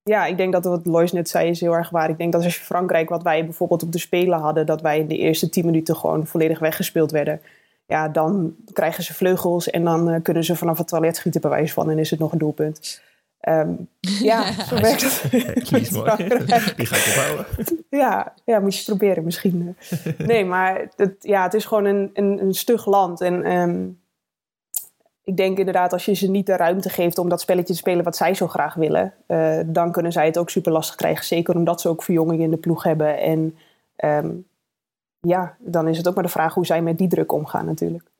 Ja, 0.04 0.26
ik 0.26 0.38
denk 0.38 0.54
dat 0.54 0.64
wat 0.66 0.86
Lois 0.86 1.12
net 1.12 1.30
zei 1.30 1.50
is 1.50 1.60
heel 1.62 1.74
erg 1.74 1.90
waar. 1.90 2.10
Ik 2.10 2.18
denk 2.18 2.32
dat 2.32 2.44
als 2.44 2.56
je 2.56 2.62
Frankrijk, 2.64 3.10
wat 3.10 3.24
wij 3.24 3.44
bijvoorbeeld 3.44 3.84
op 3.84 3.92
de 3.92 4.00
Spelen 4.00 4.40
hadden, 4.40 4.66
dat 4.66 4.82
wij 4.82 5.00
in 5.00 5.08
de 5.08 5.18
eerste 5.18 5.50
tien 5.50 5.66
minuten 5.66 5.96
gewoon 5.96 6.28
volledig 6.28 6.60
weggespeeld 6.60 7.12
werden. 7.12 7.42
Ja, 7.86 8.08
dan 8.08 8.56
krijgen 8.74 9.04
ze 9.04 9.14
vleugels 9.14 9.70
en 9.70 9.84
dan 9.84 10.10
eh, 10.10 10.22
kunnen 10.22 10.44
ze 10.44 10.56
vanaf 10.56 10.78
het 10.78 10.88
toilet 10.88 11.16
schieten 11.16 11.42
bij 11.42 11.50
wijze 11.50 11.74
van 11.74 11.90
en 11.90 12.00
is 12.00 12.10
het 12.10 12.20
nog 12.20 12.32
een 12.32 12.38
doelpunt. 12.38 13.02
Ehm, 13.42 13.74
ja, 14.00 14.52
zo 14.70 14.76
werkt 14.76 15.02
het. 15.02 15.32
Die 15.70 15.80
is 15.80 15.90
mooi. 15.90 16.16
Die 16.76 16.86
ga 16.86 16.96
ik 16.96 17.06
ophouden. 17.08 17.46
Ja, 17.90 18.34
ja, 18.46 18.60
moet 18.60 18.78
je 18.78 18.84
proberen 18.86 19.24
misschien. 19.24 19.76
Nee, 20.18 20.46
maar 20.46 20.88
het, 20.96 21.16
ja, 21.20 21.44
het 21.44 21.54
is 21.54 21.66
gewoon 21.66 21.86
een, 21.86 22.10
een, 22.14 22.42
een 22.42 22.54
stug 22.54 22.86
land. 22.86 23.22
En 23.22 23.44
ehm, 23.44 23.88
ik 25.24 25.38
denk 25.38 25.58
inderdaad, 25.58 25.94
als 25.94 26.06
je 26.06 26.14
ze 26.14 26.30
niet 26.30 26.46
de 26.46 26.56
ruimte 26.56 26.90
geeft 26.90 27.18
om 27.18 27.30
dat 27.30 27.42
spelletje 27.42 27.74
te 27.74 27.80
spelen 27.80 28.04
wat 28.04 28.16
zij 28.16 28.34
zo 28.34 28.48
graag 28.48 28.74
willen, 28.74 29.14
eh, 29.28 29.60
dan 29.66 29.92
kunnen 29.92 30.12
zij 30.12 30.26
het 30.26 30.38
ook 30.38 30.50
super 30.50 30.72
lastig 30.72 30.96
krijgen. 30.96 31.26
Zeker 31.26 31.56
omdat 31.56 31.82
ze 31.82 31.90
ook 31.90 32.04
verjongingen 32.04 32.44
in 32.44 32.52
de 32.52 32.58
ploeg 32.58 32.84
hebben. 32.84 33.20
En 33.20 33.58
ehm, 33.96 34.30
ja, 35.20 35.56
dan 35.60 35.88
is 35.88 35.98
het 35.98 36.08
ook 36.08 36.16
maar 36.16 36.24
de 36.24 36.30
vraag 36.30 36.54
hoe 36.54 36.66
zij 36.66 36.82
met 36.82 36.98
die 36.98 37.08
druk 37.08 37.32
omgaan 37.32 37.66
natuurlijk. 37.66 38.11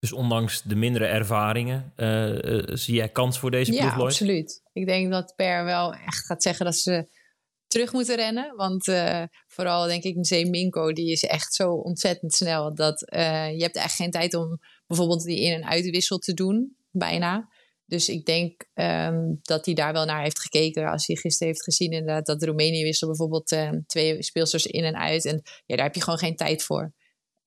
Dus 0.00 0.12
ondanks 0.12 0.62
de 0.62 0.76
mindere 0.76 1.06
ervaringen, 1.06 1.92
uh, 1.96 2.42
uh, 2.42 2.62
zie 2.66 2.94
jij 2.94 3.08
kans 3.08 3.38
voor 3.38 3.50
deze 3.50 3.70
ploeg, 3.70 3.82
Ja, 3.82 3.96
absoluut. 3.96 4.62
Ik 4.72 4.86
denk 4.86 5.10
dat 5.10 5.32
Per 5.36 5.64
wel 5.64 5.94
echt 5.94 6.26
gaat 6.26 6.42
zeggen 6.42 6.64
dat 6.64 6.76
ze 6.76 7.08
terug 7.66 7.92
moeten 7.92 8.16
rennen. 8.16 8.56
Want 8.56 8.86
uh, 8.88 9.22
vooral 9.46 9.86
denk 9.86 10.02
ik 10.02 10.16
Zee 10.20 10.46
Minko, 10.46 10.92
die 10.92 11.10
is 11.10 11.24
echt 11.24 11.54
zo 11.54 11.72
ontzettend 11.72 12.34
snel. 12.34 12.74
Dat 12.74 13.00
je 13.10 13.16
hebt 13.62 13.76
eigenlijk 13.76 13.90
geen 13.90 14.10
tijd 14.10 14.34
om 14.34 14.58
bijvoorbeeld 14.86 15.24
die 15.24 15.40
in- 15.40 15.52
en 15.52 15.64
uitwissel 15.68 16.18
te 16.18 16.34
doen, 16.34 16.76
bijna. 16.90 17.48
Dus 17.84 18.08
ik 18.08 18.26
denk 18.26 18.66
um, 18.74 19.38
dat 19.42 19.64
hij 19.64 19.74
daar 19.74 19.92
wel 19.92 20.04
naar 20.04 20.22
heeft 20.22 20.40
gekeken. 20.40 20.90
Als 20.90 21.06
hij 21.06 21.16
gisteren 21.16 21.48
heeft 21.48 21.64
gezien 21.64 21.90
inderdaad 21.90 22.26
dat 22.26 22.42
Roemenië 22.42 22.82
wissel 22.82 23.08
bijvoorbeeld 23.08 23.56
twee 23.86 24.22
speelsters 24.22 24.66
in 24.66 24.84
en 24.84 24.96
uit. 24.96 25.24
En 25.24 25.42
ja, 25.66 25.76
daar 25.76 25.84
heb 25.84 25.94
je 25.94 26.02
gewoon 26.02 26.18
geen 26.18 26.36
tijd 26.36 26.62
voor. 26.62 26.92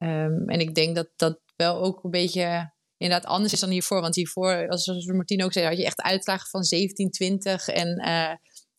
Um, 0.04 0.50
en 0.50 0.60
ik 0.60 0.76
denk 0.76 0.96
dat 0.96 1.10
dat 1.16 1.40
wel 1.56 1.82
ook 1.82 2.04
een 2.04 2.12
beetje 2.12 2.72
inderdaad 2.98 3.30
anders 3.30 3.54
is 3.54 3.60
dan 3.60 3.70
hiervoor. 3.70 4.02
Want 4.02 4.16
hiervoor, 4.16 4.68
als 4.68 5.06
Martien 5.06 5.44
ook 5.44 5.54
zei, 5.54 5.66
had 5.66 5.78
je 5.78 5.86
echt 5.86 6.02
uitslagen 6.02 6.50
van 6.50 6.64
17-20. 6.64 7.74
En 7.74 8.02
uh, 8.06 8.34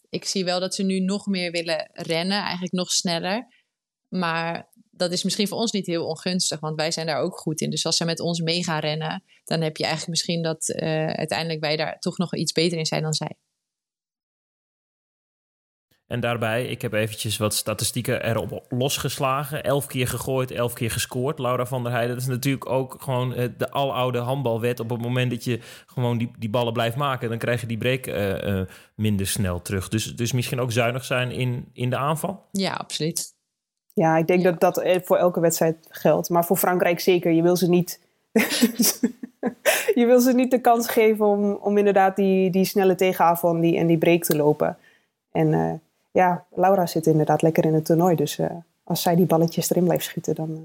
ik 0.09 0.25
zie 0.25 0.45
wel 0.45 0.61
dat 0.61 0.75
ze 0.75 0.83
nu 0.83 1.01
nog 1.01 1.27
meer 1.27 1.51
willen 1.51 1.91
rennen, 1.93 2.43
eigenlijk 2.43 2.73
nog 2.73 2.91
sneller. 2.91 3.47
Maar 4.09 4.73
dat 4.91 5.13
is 5.13 5.23
misschien 5.23 5.49
voor 5.49 5.59
ons 5.59 5.73
niet 5.73 5.87
heel 5.87 6.07
ongunstig, 6.07 6.61
want 6.61 6.77
wij 6.77 6.91
zijn 6.91 7.07
daar 7.07 7.21
ook 7.21 7.39
goed 7.39 7.61
in. 7.61 7.71
Dus 7.71 7.87
als 7.87 7.97
ze 7.97 8.05
met 8.05 8.21
ons 8.21 8.41
mee 8.41 8.65
gaan 8.65 8.81
rennen, 8.81 9.23
dan 9.45 9.61
heb 9.61 9.77
je 9.77 9.83
eigenlijk 9.83 10.13
misschien 10.13 10.43
dat 10.43 10.69
uh, 10.69 11.07
uiteindelijk 11.07 11.61
wij 11.61 11.77
daar 11.77 11.99
toch 11.99 12.19
nog 12.19 12.35
iets 12.35 12.53
beter 12.53 12.79
in 12.79 12.87
zijn 12.87 13.03
dan 13.03 13.13
zij. 13.13 13.37
En 16.15 16.21
daarbij, 16.21 16.65
ik 16.65 16.83
heb 16.83 16.93
eventjes 16.93 17.37
wat 17.37 17.55
statistieken 17.55 18.25
erop 18.25 18.65
losgeslagen. 18.69 19.65
Elf 19.65 19.87
keer 19.87 20.09
gegooid, 20.09 20.51
elf 20.51 20.73
keer 20.73 20.91
gescoord. 20.91 21.39
Laura 21.39 21.67
van 21.67 21.83
der 21.83 21.93
Heijden, 21.93 22.15
dat 22.15 22.23
is 22.23 22.29
natuurlijk 22.29 22.71
ook 22.71 22.97
gewoon 22.99 23.35
eh, 23.35 23.49
de 23.59 23.71
aloude 23.71 24.19
handbalwet. 24.19 24.81
Op 24.81 24.91
het 24.91 25.01
moment 25.01 25.31
dat 25.31 25.45
je 25.45 25.61
gewoon 25.87 26.19
die, 26.19 26.31
die 26.39 26.49
ballen 26.49 26.73
blijft 26.73 26.97
maken, 26.97 27.29
dan 27.29 27.39
krijg 27.39 27.61
je 27.61 27.67
die 27.67 27.79
break 27.79 28.07
uh, 28.07 28.47
uh, 28.47 28.61
minder 28.95 29.27
snel 29.27 29.63
terug. 29.63 29.89
Dus, 29.89 30.17
dus 30.17 30.33
misschien 30.33 30.61
ook 30.61 30.73
zuinig 30.73 31.05
zijn 31.05 31.31
in, 31.31 31.69
in 31.73 31.91
de 31.91 31.97
aanval? 31.97 32.45
Ja, 32.51 32.73
absoluut. 32.73 33.35
Ja, 33.93 34.17
ik 34.17 34.27
denk 34.27 34.43
ja. 34.43 34.51
dat 34.51 34.61
dat 34.61 35.03
voor 35.05 35.17
elke 35.17 35.41
wedstrijd 35.41 35.77
geldt. 35.89 36.29
Maar 36.29 36.45
voor 36.45 36.57
Frankrijk 36.57 37.01
zeker. 37.01 37.33
Je 37.33 37.43
wil 37.43 37.57
ze 37.57 37.69
niet, 37.69 38.01
je 40.01 40.05
wil 40.07 40.21
ze 40.21 40.33
niet 40.35 40.51
de 40.51 40.61
kans 40.61 40.89
geven 40.89 41.27
om, 41.27 41.53
om 41.53 41.79
inderdaad 41.79 42.17
die, 42.17 42.51
die 42.51 42.65
snelle 42.65 42.95
tegenaanval 42.95 43.55
en 43.55 43.61
die, 43.61 43.77
en 43.77 43.87
die 43.87 43.99
break 43.99 44.25
te 44.25 44.37
lopen. 44.37 44.77
En 45.33 45.53
uh, 45.53 45.73
ja, 46.15 46.47
Laura 46.51 46.87
zit 46.87 47.07
inderdaad 47.07 47.43
lekker 47.43 47.65
in 47.65 47.75
het 47.75 47.85
toernooi. 47.85 48.17
Dus 48.17 48.39
uh, 48.39 48.47
als 48.85 49.03
zij 49.03 49.15
die 49.17 49.27
balletjes 49.27 49.71
erin 49.71 49.85
blijft 49.85 50.05
schieten, 50.05 50.35
dan... 50.35 50.51
Uh, 50.51 50.63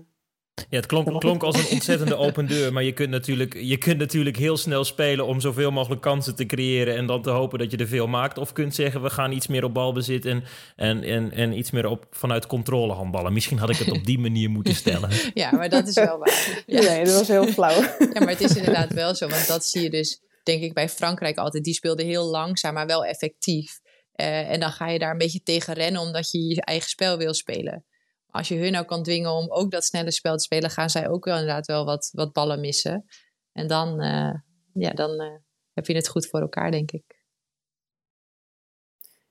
ja, 0.70 0.78
het 0.78 0.86
klonk, 0.86 1.20
klonk 1.20 1.44
als 1.44 1.58
een 1.58 1.72
ontzettende 1.78 2.16
open 2.16 2.48
deur. 2.48 2.74
Maar 2.74 2.84
je 2.84 2.94
kunt, 2.94 3.10
natuurlijk, 3.10 3.54
je 3.54 3.78
kunt 3.78 3.98
natuurlijk 3.98 4.38
heel 4.38 4.58
snel 4.58 4.84
spelen 4.84 5.26
om 5.26 5.40
zoveel 5.40 5.72
mogelijk 5.72 6.02
kansen 6.02 6.36
te 6.36 6.46
creëren. 6.46 6.96
En 6.96 7.06
dan 7.06 7.22
te 7.22 7.30
hopen 7.30 7.60
dat 7.60 7.72
je 7.72 7.78
er 7.78 7.88
veel 7.88 8.08
maakt. 8.08 8.38
Of 8.38 8.54
kunt 8.54 8.76
zeggen, 8.76 9.02
we 9.02 9.10
gaan 9.10 9.32
iets 9.32 9.48
meer 9.48 9.64
op 9.64 9.74
balbezit 9.74 10.26
en, 10.26 10.44
en, 10.76 11.04
en, 11.04 11.32
en 11.32 11.58
iets 11.58 11.72
meer 11.72 11.86
op, 11.86 12.06
vanuit 12.12 12.48
controle 12.48 12.94
handballen. 12.94 13.34
Misschien 13.34 13.58
had 13.58 13.70
ik 13.70 13.78
het 13.78 13.92
op 13.92 14.06
die 14.06 14.20
manier 14.20 14.50
moeten 14.50 14.76
stellen. 14.76 15.10
Ja, 15.34 15.52
maar 15.52 15.70
dat 15.70 15.88
is 15.88 15.96
wel 15.96 16.18
waar. 16.18 16.64
Ja. 16.66 16.82
Nee, 16.82 17.06
dat 17.06 17.14
was 17.14 17.28
heel 17.28 17.48
flauw. 17.48 17.82
Ja, 18.14 18.20
maar 18.20 18.30
het 18.30 18.42
is 18.42 18.56
inderdaad 18.56 18.94
wel 18.94 19.16
zo. 19.16 19.28
Want 19.28 19.48
dat 19.48 19.66
zie 19.66 19.82
je 19.82 19.90
dus, 19.90 20.22
denk 20.44 20.62
ik, 20.62 20.74
bij 20.74 20.90
Frankrijk 20.90 21.38
altijd. 21.38 21.64
Die 21.64 21.74
speelde 21.74 22.04
heel 22.04 22.26
langzaam, 22.26 22.74
maar 22.74 22.86
wel 22.86 23.06
effectief. 23.06 23.80
Uh, 24.20 24.52
en 24.52 24.60
dan 24.60 24.72
ga 24.72 24.88
je 24.88 25.00
daar 25.00 25.12
een 25.12 25.18
beetje 25.18 25.44
tegen 25.44 25.74
rennen 25.74 26.02
omdat 26.02 26.32
je 26.32 26.48
je 26.48 26.62
eigen 26.62 26.90
spel 26.90 27.18
wil 27.18 27.34
spelen. 27.34 27.86
Als 28.32 28.48
je 28.48 28.56
hun 28.56 28.72
nou 28.72 28.86
kan 28.86 29.04
dwingen 29.04 29.32
om 29.32 29.52
ook 29.52 29.72
dat 29.72 29.86
snelle 29.86 30.12
spel 30.12 30.36
te 30.38 30.44
spelen, 30.44 30.70
gaan 30.70 30.90
zij 30.90 31.10
ook 31.10 31.26
wel 31.26 31.38
inderdaad 31.38 31.66
wel 31.66 31.86
wat, 31.86 32.10
wat 32.14 32.34
ballen 32.34 32.60
missen. 32.60 33.06
En 33.52 33.68
dan, 33.68 34.04
uh, 34.04 34.34
ja, 34.74 34.92
dan 34.92 35.22
uh, 35.22 35.28
heb 35.74 35.86
je 35.86 35.96
het 35.96 36.08
goed 36.08 36.28
voor 36.28 36.40
elkaar, 36.40 36.72
denk 36.72 36.92
ik. 36.92 37.18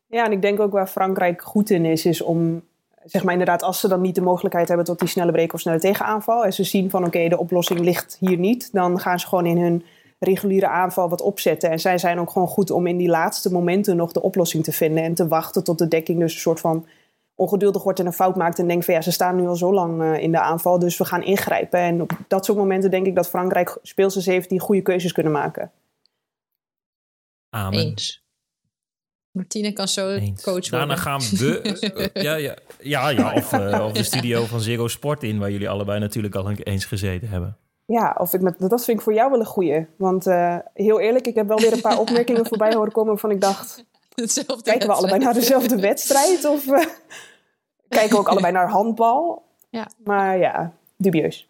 Ja, 0.06 0.24
en 0.24 0.32
ik 0.32 0.42
denk 0.42 0.60
ook 0.60 0.72
waar 0.72 0.88
Frankrijk 0.88 1.42
goed 1.42 1.70
in 1.70 1.84
is, 1.84 2.04
is 2.04 2.20
om, 2.20 2.68
zeg 3.04 3.22
maar 3.22 3.32
inderdaad, 3.32 3.62
als 3.62 3.80
ze 3.80 3.88
dan 3.88 4.00
niet 4.00 4.14
de 4.14 4.20
mogelijkheid 4.20 4.68
hebben 4.68 4.86
tot 4.86 4.98
die 4.98 5.08
snelle 5.08 5.32
break 5.32 5.52
of 5.52 5.60
snelle 5.60 5.78
tegenaanval, 5.78 6.44
en 6.44 6.52
ze 6.52 6.64
zien 6.64 6.90
van 6.90 7.04
oké, 7.04 7.28
de 7.28 7.38
oplossing 7.38 7.80
ligt 7.80 8.16
hier 8.20 8.38
niet, 8.38 8.72
dan 8.72 9.00
gaan 9.00 9.20
ze 9.20 9.26
gewoon 9.26 9.46
in 9.46 9.58
hun 9.58 9.84
reguliere 10.18 10.68
aanval 10.68 11.08
wat 11.08 11.20
opzetten. 11.20 11.70
En 11.70 11.80
zij 11.80 11.98
zijn 11.98 12.20
ook 12.20 12.30
gewoon 12.30 12.48
goed 12.48 12.70
om 12.70 12.86
in 12.86 12.96
die 12.96 13.08
laatste 13.08 13.52
momenten 13.52 13.96
nog 13.96 14.12
de 14.12 14.22
oplossing 14.22 14.64
te 14.64 14.72
vinden 14.72 15.02
en 15.02 15.14
te 15.14 15.28
wachten 15.28 15.64
tot 15.64 15.78
de 15.78 15.88
dekking 15.88 16.18
dus 16.18 16.34
een 16.34 16.40
soort 16.40 16.60
van 16.60 16.86
ongeduldig 17.34 17.82
wordt 17.82 17.98
en 17.98 18.06
een 18.06 18.12
fout 18.12 18.36
maakt 18.36 18.58
en 18.58 18.68
denkt 18.68 18.84
van 18.84 18.94
ja, 18.94 19.00
ze 19.00 19.12
staan 19.12 19.36
nu 19.36 19.46
al 19.46 19.56
zo 19.56 19.72
lang 19.72 20.02
uh, 20.02 20.22
in 20.22 20.32
de 20.32 20.40
aanval, 20.40 20.78
dus 20.78 20.98
we 20.98 21.04
gaan 21.04 21.22
ingrijpen. 21.22 21.80
En 21.80 22.02
op 22.02 22.10
dat 22.28 22.44
soort 22.44 22.58
momenten 22.58 22.90
denk 22.90 23.06
ik 23.06 23.14
dat 23.14 23.28
Frankrijk 23.28 23.78
speelsters 23.82 24.26
heeft 24.26 24.48
die 24.48 24.60
goede 24.60 24.82
keuzes 24.82 25.12
kunnen 25.12 25.32
maken. 25.32 25.72
Amen. 27.50 27.78
Eens. 27.80 28.26
Martine 29.30 29.72
kan 29.72 29.88
zo 29.88 30.10
Eens. 30.10 30.42
coach 30.42 30.70
worden. 30.70 30.70
Daarna 30.70 30.96
gaan 30.96 31.20
we... 31.20 32.10
uh, 32.14 32.22
ja, 32.24 32.34
ja, 32.34 32.56
ja, 32.80 33.08
ja, 33.08 33.34
of, 33.34 33.52
uh, 33.52 33.84
of 33.84 33.92
de 33.92 34.02
studio 34.02 34.44
van 34.44 34.60
Zero 34.60 34.88
Sport 34.88 35.22
in, 35.22 35.38
waar 35.38 35.50
jullie 35.50 35.68
allebei 35.68 36.00
natuurlijk 36.00 36.34
al 36.34 36.50
eens 36.50 36.84
gezeten 36.84 37.28
hebben. 37.28 37.56
Ja, 37.88 38.14
of 38.18 38.34
ik 38.34 38.40
met, 38.40 38.58
dat 38.58 38.84
vind 38.84 38.98
ik 38.98 39.04
voor 39.04 39.14
jou 39.14 39.30
wel 39.30 39.40
een 39.40 39.46
goeie. 39.46 39.86
Want 39.96 40.26
uh, 40.26 40.56
heel 40.74 41.00
eerlijk, 41.00 41.26
ik 41.26 41.34
heb 41.34 41.48
wel 41.48 41.60
weer 41.60 41.72
een 41.72 41.80
paar 41.80 41.98
opmerkingen 42.04 42.46
voorbij 42.46 42.74
horen 42.74 42.92
komen 42.92 43.10
waarvan 43.10 43.30
ik 43.30 43.40
dacht... 43.40 43.84
Hetzelfde 44.14 44.62
kijken 44.62 44.88
we 44.88 44.94
allebei 44.94 45.24
naar 45.24 45.34
dezelfde 45.34 45.80
wedstrijd? 45.80 46.44
Of 46.44 46.66
uh, 46.66 46.84
kijken 47.88 48.10
we 48.10 48.18
ook 48.18 48.28
allebei 48.28 48.52
naar 48.52 48.68
handbal? 48.68 49.46
Ja. 49.70 49.88
Maar 50.04 50.38
ja, 50.38 50.72
dubieus. 50.96 51.48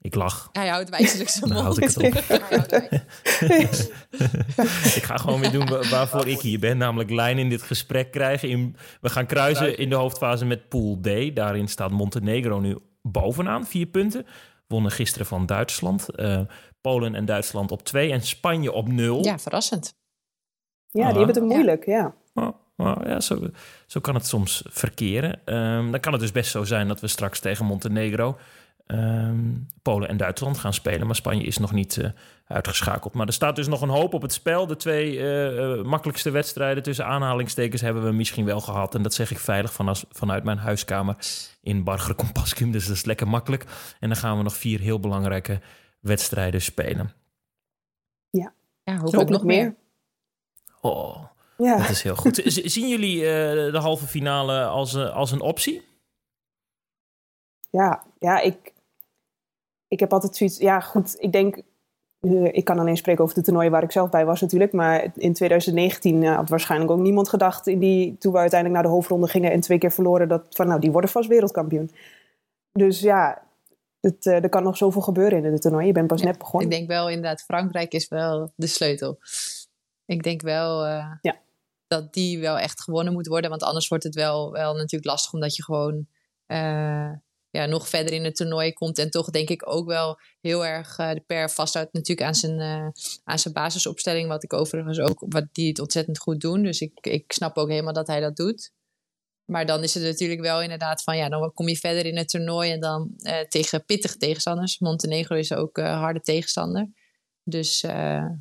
Ik 0.00 0.14
lach. 0.14 0.48
Hij 0.52 0.68
houdt 0.68 0.90
wijzelijk 0.90 1.28
zijn 1.28 1.52
mond. 1.52 1.62
Houd 1.62 1.78
ik 1.78 1.84
het 1.84 1.96
op. 1.96 2.04
ik 4.98 5.02
ga 5.02 5.16
gewoon 5.16 5.40
weer 5.40 5.52
doen 5.52 5.68
waarvoor 5.90 6.28
ik 6.28 6.40
hier 6.40 6.58
ben. 6.58 6.78
Namelijk 6.78 7.10
lijn 7.10 7.38
in 7.38 7.48
dit 7.48 7.62
gesprek 7.62 8.10
krijgen. 8.10 8.48
In, 8.48 8.76
we 9.00 9.08
gaan 9.08 9.26
kruisen 9.26 9.78
in 9.78 9.88
de 9.88 9.94
hoofdfase 9.94 10.44
met 10.44 10.68
Pool 10.68 10.98
D. 11.00 11.36
Daarin 11.36 11.68
staat 11.68 11.90
Montenegro 11.90 12.60
nu 12.60 12.78
bovenaan. 13.02 13.66
Vier 13.66 13.86
punten 13.86 14.26
wonnen 14.72 14.90
gisteren 14.90 15.26
van 15.26 15.46
Duitsland. 15.46 16.08
Uh, 16.16 16.40
Polen 16.80 17.14
en 17.14 17.24
Duitsland 17.24 17.70
op 17.70 17.82
2 17.82 18.12
en 18.12 18.22
Spanje 18.22 18.72
op 18.72 18.88
0. 18.88 19.24
Ja, 19.24 19.38
verrassend. 19.38 19.94
Ja, 20.88 21.08
die 21.08 21.16
hebben 21.16 21.34
het 21.34 21.44
moeilijk, 21.44 21.86
ja. 21.86 22.14
ja. 22.34 22.54
Oh, 22.76 22.86
oh, 22.86 22.96
ja 23.04 23.20
zo, 23.20 23.50
zo 23.86 24.00
kan 24.00 24.14
het 24.14 24.26
soms 24.26 24.62
verkeren. 24.68 25.40
Um, 25.44 25.90
dan 25.90 26.00
kan 26.00 26.12
het 26.12 26.20
dus 26.20 26.32
best 26.32 26.50
zo 26.50 26.64
zijn 26.64 26.88
dat 26.88 27.00
we 27.00 27.06
straks 27.06 27.40
tegen 27.40 27.64
Montenegro, 27.64 28.38
um, 28.86 29.66
Polen 29.82 30.08
en 30.08 30.16
Duitsland 30.16 30.58
gaan 30.58 30.74
spelen. 30.74 31.06
Maar 31.06 31.16
Spanje 31.16 31.44
is 31.44 31.58
nog 31.58 31.72
niet 31.72 31.96
uh, 31.96 32.08
uitgeschakeld. 32.52 33.14
Maar 33.14 33.26
er 33.26 33.32
staat 33.32 33.56
dus 33.56 33.68
nog 33.68 33.80
een 33.80 33.88
hoop 33.88 34.14
op 34.14 34.22
het 34.22 34.32
spel. 34.32 34.66
De 34.66 34.76
twee 34.76 35.12
uh, 35.12 35.76
uh, 35.76 35.82
makkelijkste 35.84 36.30
wedstrijden 36.30 36.82
tussen 36.82 37.06
aanhalingstekens 37.06 37.80
hebben 37.80 38.04
we 38.04 38.12
misschien 38.12 38.44
wel 38.44 38.60
gehad. 38.60 38.94
En 38.94 39.02
dat 39.02 39.14
zeg 39.14 39.30
ik 39.30 39.38
veilig 39.38 39.72
van 39.72 39.88
als, 39.88 40.04
vanuit 40.10 40.44
mijn 40.44 40.58
huiskamer 40.58 41.16
in 41.60 41.84
Barger 41.84 42.14
Compascum. 42.14 42.70
Dus 42.70 42.86
dat 42.86 42.96
is 42.96 43.04
lekker 43.04 43.28
makkelijk. 43.28 43.64
En 44.00 44.08
dan 44.08 44.18
gaan 44.18 44.36
we 44.36 44.42
nog 44.42 44.56
vier 44.56 44.80
heel 44.80 45.00
belangrijke 45.00 45.60
wedstrijden 46.00 46.62
spelen. 46.62 47.12
Ja, 48.30 48.52
ja 48.82 48.96
hopelijk 48.96 49.30
nog 49.30 49.44
meer. 49.44 49.62
meer. 49.62 49.76
Oh, 50.80 51.24
ja. 51.56 51.76
dat 51.76 51.88
is 51.88 52.02
heel 52.02 52.16
goed. 52.16 52.42
Zien 52.74 52.88
jullie 52.88 53.16
uh, 53.16 53.72
de 53.72 53.78
halve 53.80 54.06
finale 54.06 54.64
als, 54.64 54.94
uh, 54.94 55.14
als 55.14 55.30
een 55.30 55.40
optie? 55.40 55.82
Ja, 57.70 58.06
ja 58.18 58.40
ik, 58.40 58.72
ik 59.88 60.00
heb 60.00 60.12
altijd 60.12 60.36
zoiets... 60.36 60.58
Ja, 60.58 60.80
goed, 60.80 61.16
ik 61.18 61.32
denk... 61.32 61.62
Uh, 62.26 62.48
ik 62.52 62.64
kan 62.64 62.78
alleen 62.78 62.96
spreken 62.96 63.24
over 63.24 63.34
de 63.34 63.42
toernooien 63.42 63.70
waar 63.70 63.82
ik 63.82 63.92
zelf 63.92 64.10
bij 64.10 64.24
was 64.24 64.40
natuurlijk. 64.40 64.72
Maar 64.72 65.12
in 65.14 65.32
2019 65.32 66.24
had 66.24 66.48
waarschijnlijk 66.48 66.90
ook 66.90 67.00
niemand 67.00 67.28
gedacht... 67.28 67.66
In 67.66 67.78
die, 67.78 68.16
toen 68.18 68.32
we 68.32 68.38
uiteindelijk 68.38 68.80
naar 68.80 68.90
de 68.90 68.96
hoofdronde 68.96 69.28
gingen 69.28 69.52
en 69.52 69.60
twee 69.60 69.78
keer 69.78 69.92
verloren... 69.92 70.28
dat 70.28 70.46
van 70.50 70.66
nou, 70.66 70.80
die 70.80 70.90
worden 70.90 71.10
vast 71.10 71.28
wereldkampioen. 71.28 71.90
Dus 72.72 73.00
ja, 73.00 73.42
het, 74.00 74.26
er 74.26 74.48
kan 74.48 74.62
nog 74.62 74.76
zoveel 74.76 75.00
gebeuren 75.00 75.44
in 75.44 75.52
de 75.52 75.58
toernooi. 75.58 75.86
Je 75.86 75.92
bent 75.92 76.06
pas 76.06 76.20
ja, 76.20 76.26
net 76.26 76.38
begonnen. 76.38 76.70
Ik 76.70 76.76
denk 76.76 76.88
wel 76.88 77.08
inderdaad, 77.08 77.42
Frankrijk 77.42 77.92
is 77.92 78.08
wel 78.08 78.52
de 78.56 78.66
sleutel. 78.66 79.18
Ik 80.06 80.22
denk 80.22 80.42
wel 80.42 80.86
uh, 80.86 81.12
ja. 81.20 81.36
dat 81.86 82.12
die 82.12 82.40
wel 82.40 82.58
echt 82.58 82.82
gewonnen 82.82 83.12
moet 83.12 83.26
worden. 83.26 83.50
Want 83.50 83.62
anders 83.62 83.88
wordt 83.88 84.04
het 84.04 84.14
wel, 84.14 84.52
wel 84.52 84.74
natuurlijk 84.74 85.04
lastig. 85.04 85.32
Omdat 85.32 85.56
je 85.56 85.62
gewoon 85.62 86.06
uh, 86.46 87.10
ja, 87.52 87.66
nog 87.66 87.88
verder 87.88 88.12
in 88.12 88.24
het 88.24 88.36
toernooi 88.36 88.72
komt. 88.72 88.98
En 88.98 89.10
toch 89.10 89.30
denk 89.30 89.48
ik 89.48 89.68
ook 89.68 89.86
wel 89.86 90.20
heel 90.40 90.66
erg 90.66 90.98
uh, 90.98 91.12
de 91.12 91.20
per 91.20 91.50
vasthoudt 91.50 91.92
natuurlijk 91.92 92.28
aan 92.28 92.34
zijn, 92.34 92.60
uh, 92.60 92.88
aan 93.24 93.38
zijn 93.38 93.54
basisopstelling. 93.54 94.28
Wat 94.28 94.42
ik 94.42 94.52
overigens 94.52 94.98
ook, 94.98 95.24
wat 95.28 95.46
die 95.52 95.68
het 95.68 95.78
ontzettend 95.78 96.18
goed 96.18 96.40
doen. 96.40 96.62
Dus 96.62 96.80
ik, 96.80 96.92
ik 97.00 97.32
snap 97.32 97.56
ook 97.56 97.68
helemaal 97.68 97.92
dat 97.92 98.06
hij 98.06 98.20
dat 98.20 98.36
doet. 98.36 98.72
Maar 99.44 99.66
dan 99.66 99.82
is 99.82 99.94
het 99.94 100.02
natuurlijk 100.02 100.40
wel 100.40 100.62
inderdaad 100.62 101.02
van 101.02 101.16
ja, 101.16 101.28
dan 101.28 101.52
kom 101.52 101.68
je 101.68 101.76
verder 101.76 102.06
in 102.06 102.16
het 102.16 102.28
toernooi 102.28 102.70
en 102.70 102.80
dan 102.80 103.14
uh, 103.16 103.40
tegen 103.40 103.84
pittige 103.84 104.16
tegenstanders. 104.16 104.78
Montenegro 104.78 105.36
is 105.36 105.52
ook 105.52 105.76
harde 105.76 106.20
tegenstander. 106.20 106.88
Dus 107.44 107.84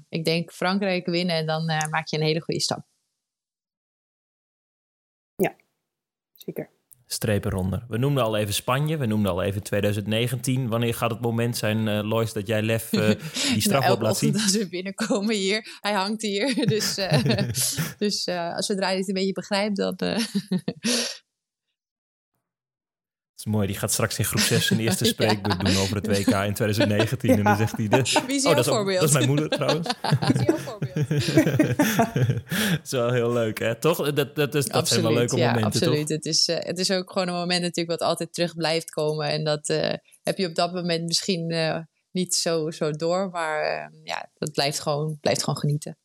ik 0.10 0.26
denk 0.26 0.52
Frankrijk 0.52 1.06
winnen 1.06 1.36
en 1.36 1.46
dan 1.46 1.66
maak 1.66 2.08
je 2.08 2.18
een 2.18 2.24
hele 2.24 2.42
goede 2.42 2.62
stap. 2.62 2.86
Ja, 5.36 5.56
zeker. 6.34 6.70
Strepen 7.14 7.52
eronder. 7.52 7.84
We 7.88 7.98
noemden 7.98 8.24
al 8.24 8.38
even 8.38 8.54
Spanje, 8.54 8.98
we 8.98 9.06
noemden 9.06 9.32
al 9.32 9.42
even 9.42 9.64
2019. 9.64 10.68
Wanneer 10.68 10.94
gaat 10.94 11.12
het 11.12 11.22
moment 11.22 11.58
zijn, 11.58 11.88
uh, 11.88 12.00
Lois, 12.04 12.34
dat 12.34 12.48
jij 12.48 12.62
Lef 12.62 12.92
uh, 12.92 13.08
die 13.54 13.62
straf 13.62 13.82
nou, 13.82 13.94
op 13.94 14.02
laat 14.02 14.18
zien? 14.18 14.34
als 14.34 14.58
we 14.58 14.68
binnenkomen 14.70 15.36
hier, 15.36 15.78
hij 15.82 15.94
hangt 15.94 16.22
hier. 16.22 16.56
Dus, 16.72 16.98
uh, 16.98 17.24
dus 17.98 18.28
als 18.28 18.66
zodra 18.66 18.90
je 18.90 18.98
het 18.98 19.08
een 19.08 19.14
beetje 19.14 19.34
begrijpt, 19.34 19.76
dan... 19.76 19.96
Is 23.46 23.48
mooi, 23.48 23.68
die 23.68 23.78
gaat 23.78 23.92
straks 23.92 24.18
in 24.18 24.26
groep 24.26 24.40
6 24.40 24.66
zijn 24.66 24.80
eerste 24.86 25.06
spreekbeurt 25.06 25.62
ja. 25.62 25.64
doen 25.64 25.82
over 25.82 25.96
het 25.96 26.08
WK 26.08 26.28
in 26.28 26.54
2019. 26.54 27.30
Ja. 27.30 27.38
En 27.38 27.44
dan 27.44 27.58
zegt 27.58 27.78
hij... 27.78 27.88
De... 27.88 27.96
Wie 28.28 28.36
is 28.36 28.46
oh, 28.46 28.54
jouw 28.54 28.54
dat 28.54 28.66
is, 28.66 28.72
voorbeeld? 28.72 29.00
dat 29.00 29.10
is 29.10 29.16
mijn 29.16 29.28
moeder 29.28 29.50
trouwens. 29.50 29.88
Wie 30.20 30.34
is 30.34 30.46
jouw 30.46 30.58
voorbeeld? 30.58 31.10
dat 32.70 32.80
is 32.84 32.92
wel 32.92 33.12
heel 33.12 33.32
leuk, 33.32 33.60
hè? 33.60 33.76
Toch? 33.80 33.98
Dat, 33.98 34.36
dat, 34.36 34.52
dat, 34.52 34.68
dat 34.68 34.88
zijn 34.88 35.02
wel 35.02 35.14
leuke 35.14 35.38
ja, 35.38 35.48
momenten, 35.48 35.82
absoluut. 35.82 36.08
toch? 36.08 36.16
Het 36.16 36.26
is, 36.26 36.48
uh, 36.48 36.56
het 36.60 36.80
is 36.80 36.92
ook 36.92 37.12
gewoon 37.12 37.28
een 37.28 37.34
moment 37.34 37.62
natuurlijk 37.62 38.00
wat 38.00 38.10
altijd 38.10 38.34
terug 38.34 38.56
blijft 38.56 38.90
komen. 38.90 39.30
En 39.30 39.44
dat 39.44 39.70
uh, 39.70 39.94
heb 40.24 40.38
je 40.38 40.48
op 40.48 40.56
dat 40.56 40.74
moment 40.74 41.08
misschien 41.08 41.52
uh, 41.52 41.78
niet 42.12 42.36
zo, 42.36 42.72
zo 42.72 42.92
door. 42.92 43.30
Maar 43.30 43.92
ja, 44.04 44.30
dat 44.34 44.52
blijft 44.52 44.80
gewoon, 44.80 45.18
blijft 45.22 45.44
gewoon 45.44 45.60
genieten. 45.60 45.98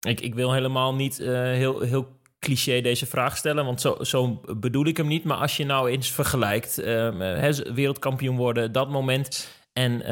Ik, 0.00 0.20
ik 0.20 0.34
wil 0.34 0.52
helemaal 0.52 0.94
niet 0.94 1.16
heel, 1.18 1.80
heel 1.80 2.20
cliché 2.42 2.80
deze 2.80 3.06
vraag 3.06 3.36
stellen, 3.36 3.64
want 3.64 3.80
zo, 3.80 3.96
zo 4.00 4.40
bedoel 4.56 4.86
ik 4.86 4.96
hem 4.96 5.06
niet. 5.06 5.24
Maar 5.24 5.36
als 5.36 5.56
je 5.56 5.64
nou 5.64 5.90
eens 5.90 6.10
vergelijkt, 6.10 6.80
uh, 6.80 7.48
wereldkampioen 7.74 8.36
worden, 8.36 8.72
dat 8.72 8.88
moment 8.88 9.48
en 9.72 10.10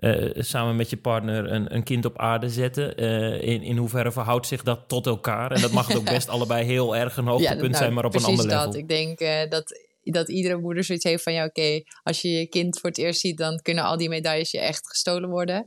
uh, 0.00 0.14
uh, 0.14 0.32
samen 0.34 0.76
met 0.76 0.90
je 0.90 0.96
partner 0.96 1.52
een, 1.52 1.74
een, 1.74 1.82
kind 1.82 2.04
op 2.04 2.18
aarde 2.18 2.48
zetten, 2.48 2.96
in, 3.40 3.62
in 3.62 3.76
hoeverre 3.76 4.12
verhoudt 4.12 4.46
zich 4.46 4.62
dat 4.62 4.88
tot 4.88 5.06
elkaar? 5.06 5.52
En 5.52 5.60
dat 5.60 5.72
mag 5.72 5.86
het 5.86 5.96
ook 5.96 6.04
best 6.04 6.28
allebei 6.34 6.64
heel 6.64 6.96
erg 6.96 7.16
een 7.16 7.26
hoogtepunt 7.26 7.60
ja, 7.60 7.66
nou, 7.66 7.76
zijn, 7.76 7.92
maar 7.92 8.04
op 8.04 8.14
een 8.14 8.24
ander 8.24 8.46
level. 8.46 8.64
Dat. 8.64 8.74
Ik 8.74 8.88
denk 8.88 9.18
dat 9.50 9.80
dat 10.02 10.28
iedere 10.28 10.56
moeder 10.56 10.84
zoiets 10.84 11.04
heeft 11.04 11.22
van 11.22 11.32
ja, 11.32 11.44
oké, 11.44 11.60
okay, 11.60 11.86
als 12.02 12.22
je 12.22 12.28
je 12.28 12.46
kind 12.46 12.78
voor 12.78 12.90
het 12.90 12.98
eerst 12.98 13.20
ziet, 13.20 13.38
dan 13.38 13.60
kunnen 13.62 13.84
al 13.84 13.96
die 13.96 14.08
medailles 14.08 14.50
je 14.50 14.60
echt 14.60 14.88
gestolen 14.88 15.28
worden. 15.28 15.66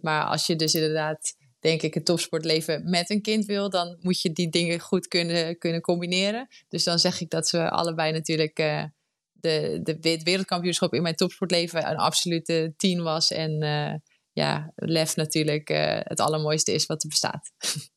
maar 0.00 0.24
als 0.24 0.46
je 0.46 0.56
dus 0.56 0.74
inderdaad 0.74 1.34
denk 1.64 1.82
ik, 1.82 1.94
het 1.94 2.04
topsportleven 2.04 2.90
met 2.90 3.10
een 3.10 3.22
kind 3.22 3.44
wil, 3.44 3.70
dan 3.70 3.98
moet 4.00 4.20
je 4.20 4.32
die 4.32 4.48
dingen 4.48 4.80
goed 4.80 5.08
kunnen, 5.08 5.58
kunnen 5.58 5.80
combineren. 5.80 6.48
Dus 6.68 6.84
dan 6.84 6.98
zeg 6.98 7.20
ik 7.20 7.30
dat 7.30 7.48
ze 7.48 7.70
allebei 7.70 8.12
natuurlijk 8.12 8.58
uh, 8.58 8.84
de, 9.32 9.80
de, 9.82 10.10
het 10.10 10.22
wereldkampioenschap 10.22 10.94
in 10.94 11.02
mijn 11.02 11.14
topsportleven 11.14 11.90
een 11.90 11.96
absolute 11.96 12.74
tien 12.76 13.02
was. 13.02 13.30
En 13.30 13.62
uh, 13.62 13.94
ja, 14.32 14.72
Lef 14.74 15.16
natuurlijk 15.16 15.70
uh, 15.70 15.98
het 16.00 16.20
allermooiste 16.20 16.72
is 16.72 16.86
wat 16.86 17.02
er 17.02 17.08
bestaat. 17.08 17.50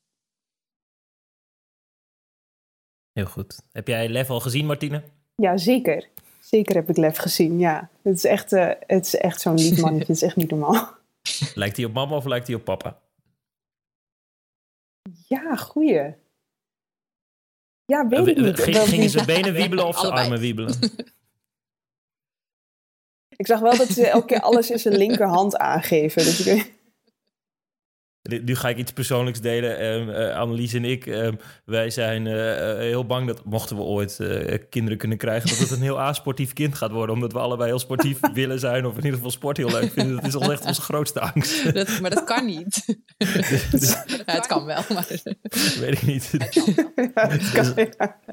Heel 3.14 3.26
goed. 3.26 3.60
Heb 3.72 3.88
jij 3.88 4.10
Lef 4.10 4.30
al 4.30 4.40
gezien, 4.40 4.66
Martine? 4.66 5.04
Ja, 5.36 5.58
zeker. 5.58 6.08
Zeker 6.40 6.76
heb 6.76 6.90
ik 6.90 6.98
Lef 6.98 7.18
gezien, 7.18 7.60
ja. 7.60 7.90
Het 8.02 8.16
is 8.16 8.24
echt, 8.24 8.52
het 8.80 9.06
is 9.06 9.16
echt 9.16 9.42
zo'n 9.42 9.56
lief 9.56 9.82
mannetje. 9.82 10.08
het 10.08 10.16
is 10.16 10.22
echt 10.22 10.36
niet 10.36 10.50
normaal. 10.50 10.96
Lijkt 11.56 11.78
hij 11.78 11.86
op 11.86 11.94
mama 11.94 12.16
of 12.16 12.26
lijkt 12.26 12.48
hij 12.48 12.56
op 12.56 12.64
papa? 12.64 13.06
Ja, 15.28 15.56
goeie. 15.56 16.16
Ja, 17.86 18.08
weet 18.08 18.28
ik 18.28 18.38
niet. 18.38 18.60
Ging, 18.60 18.78
gingen 18.78 19.10
ze 19.10 19.26
benen 19.26 19.54
wiebelen 19.54 19.88
of 19.88 20.00
ze 20.00 20.12
armen 20.12 20.40
wiebelen? 20.40 20.80
ik 23.36 23.48
zag 23.48 23.60
wel 23.60 23.78
dat 23.78 23.88
ze 23.88 24.08
elke 24.08 24.26
keer 24.26 24.42
alles 24.42 24.72
in 24.72 24.80
zijn 24.80 24.98
linkerhand 24.98 25.58
aangeven. 25.58 26.24
Dus 26.24 26.46
ik... 26.46 26.76
Nu 28.28 28.56
ga 28.56 28.70
ik 28.70 28.78
iets 28.78 28.92
persoonlijks 28.92 29.42
delen. 29.42 29.86
Um, 29.86 30.10
uh, 30.10 30.36
Annelies 30.36 30.74
en 30.74 30.86
ik, 30.86 31.06
um, 31.06 31.40
wij 31.66 31.90
zijn 31.90 32.26
uh, 32.26 32.34
heel 32.78 33.06
bang 33.06 33.28
dat 33.28 33.46
mochten 33.46 33.76
we 33.76 33.82
ooit 33.82 34.18
uh, 34.22 34.58
kinderen 34.70 34.98
kunnen 34.98 35.18
krijgen, 35.18 35.50
dat 35.50 35.58
het 35.58 35.72
een 35.72 35.82
heel 35.82 36.02
asportief 36.02 36.54
kind 36.54 36.76
gaat 36.76 36.92
worden. 36.92 37.16
Omdat 37.16 37.34
we 37.34 37.40
allebei 37.40 37.70
heel 37.70 37.80
sportief 37.80 38.20
willen 38.34 38.60
zijn, 38.60 38.86
of 38.86 38.92
in 38.92 38.98
ieder 38.98 39.14
geval 39.14 39.32
sport 39.32 39.58
heel 39.58 39.70
leuk 39.70 39.92
vinden. 39.92 40.16
Dat 40.16 40.26
is 40.26 40.36
al 40.36 40.52
echt 40.52 40.66
onze 40.66 40.82
grootste 40.82 41.20
angst. 41.20 41.74
Dat, 41.74 42.00
maar 42.02 42.10
dat 42.10 42.24
kan 42.24 42.46
niet. 42.46 42.98
dus, 43.18 43.70
dus, 43.72 43.90
ja, 43.90 44.24
het 44.26 44.48
kan 44.48 44.66
wel, 44.66 44.82
maar... 44.94 45.08
Weet 45.80 45.94
ik 45.94 46.02
niet. 46.02 46.32
Het 46.32 47.52
kan 47.54 47.74
wel. 47.74 47.86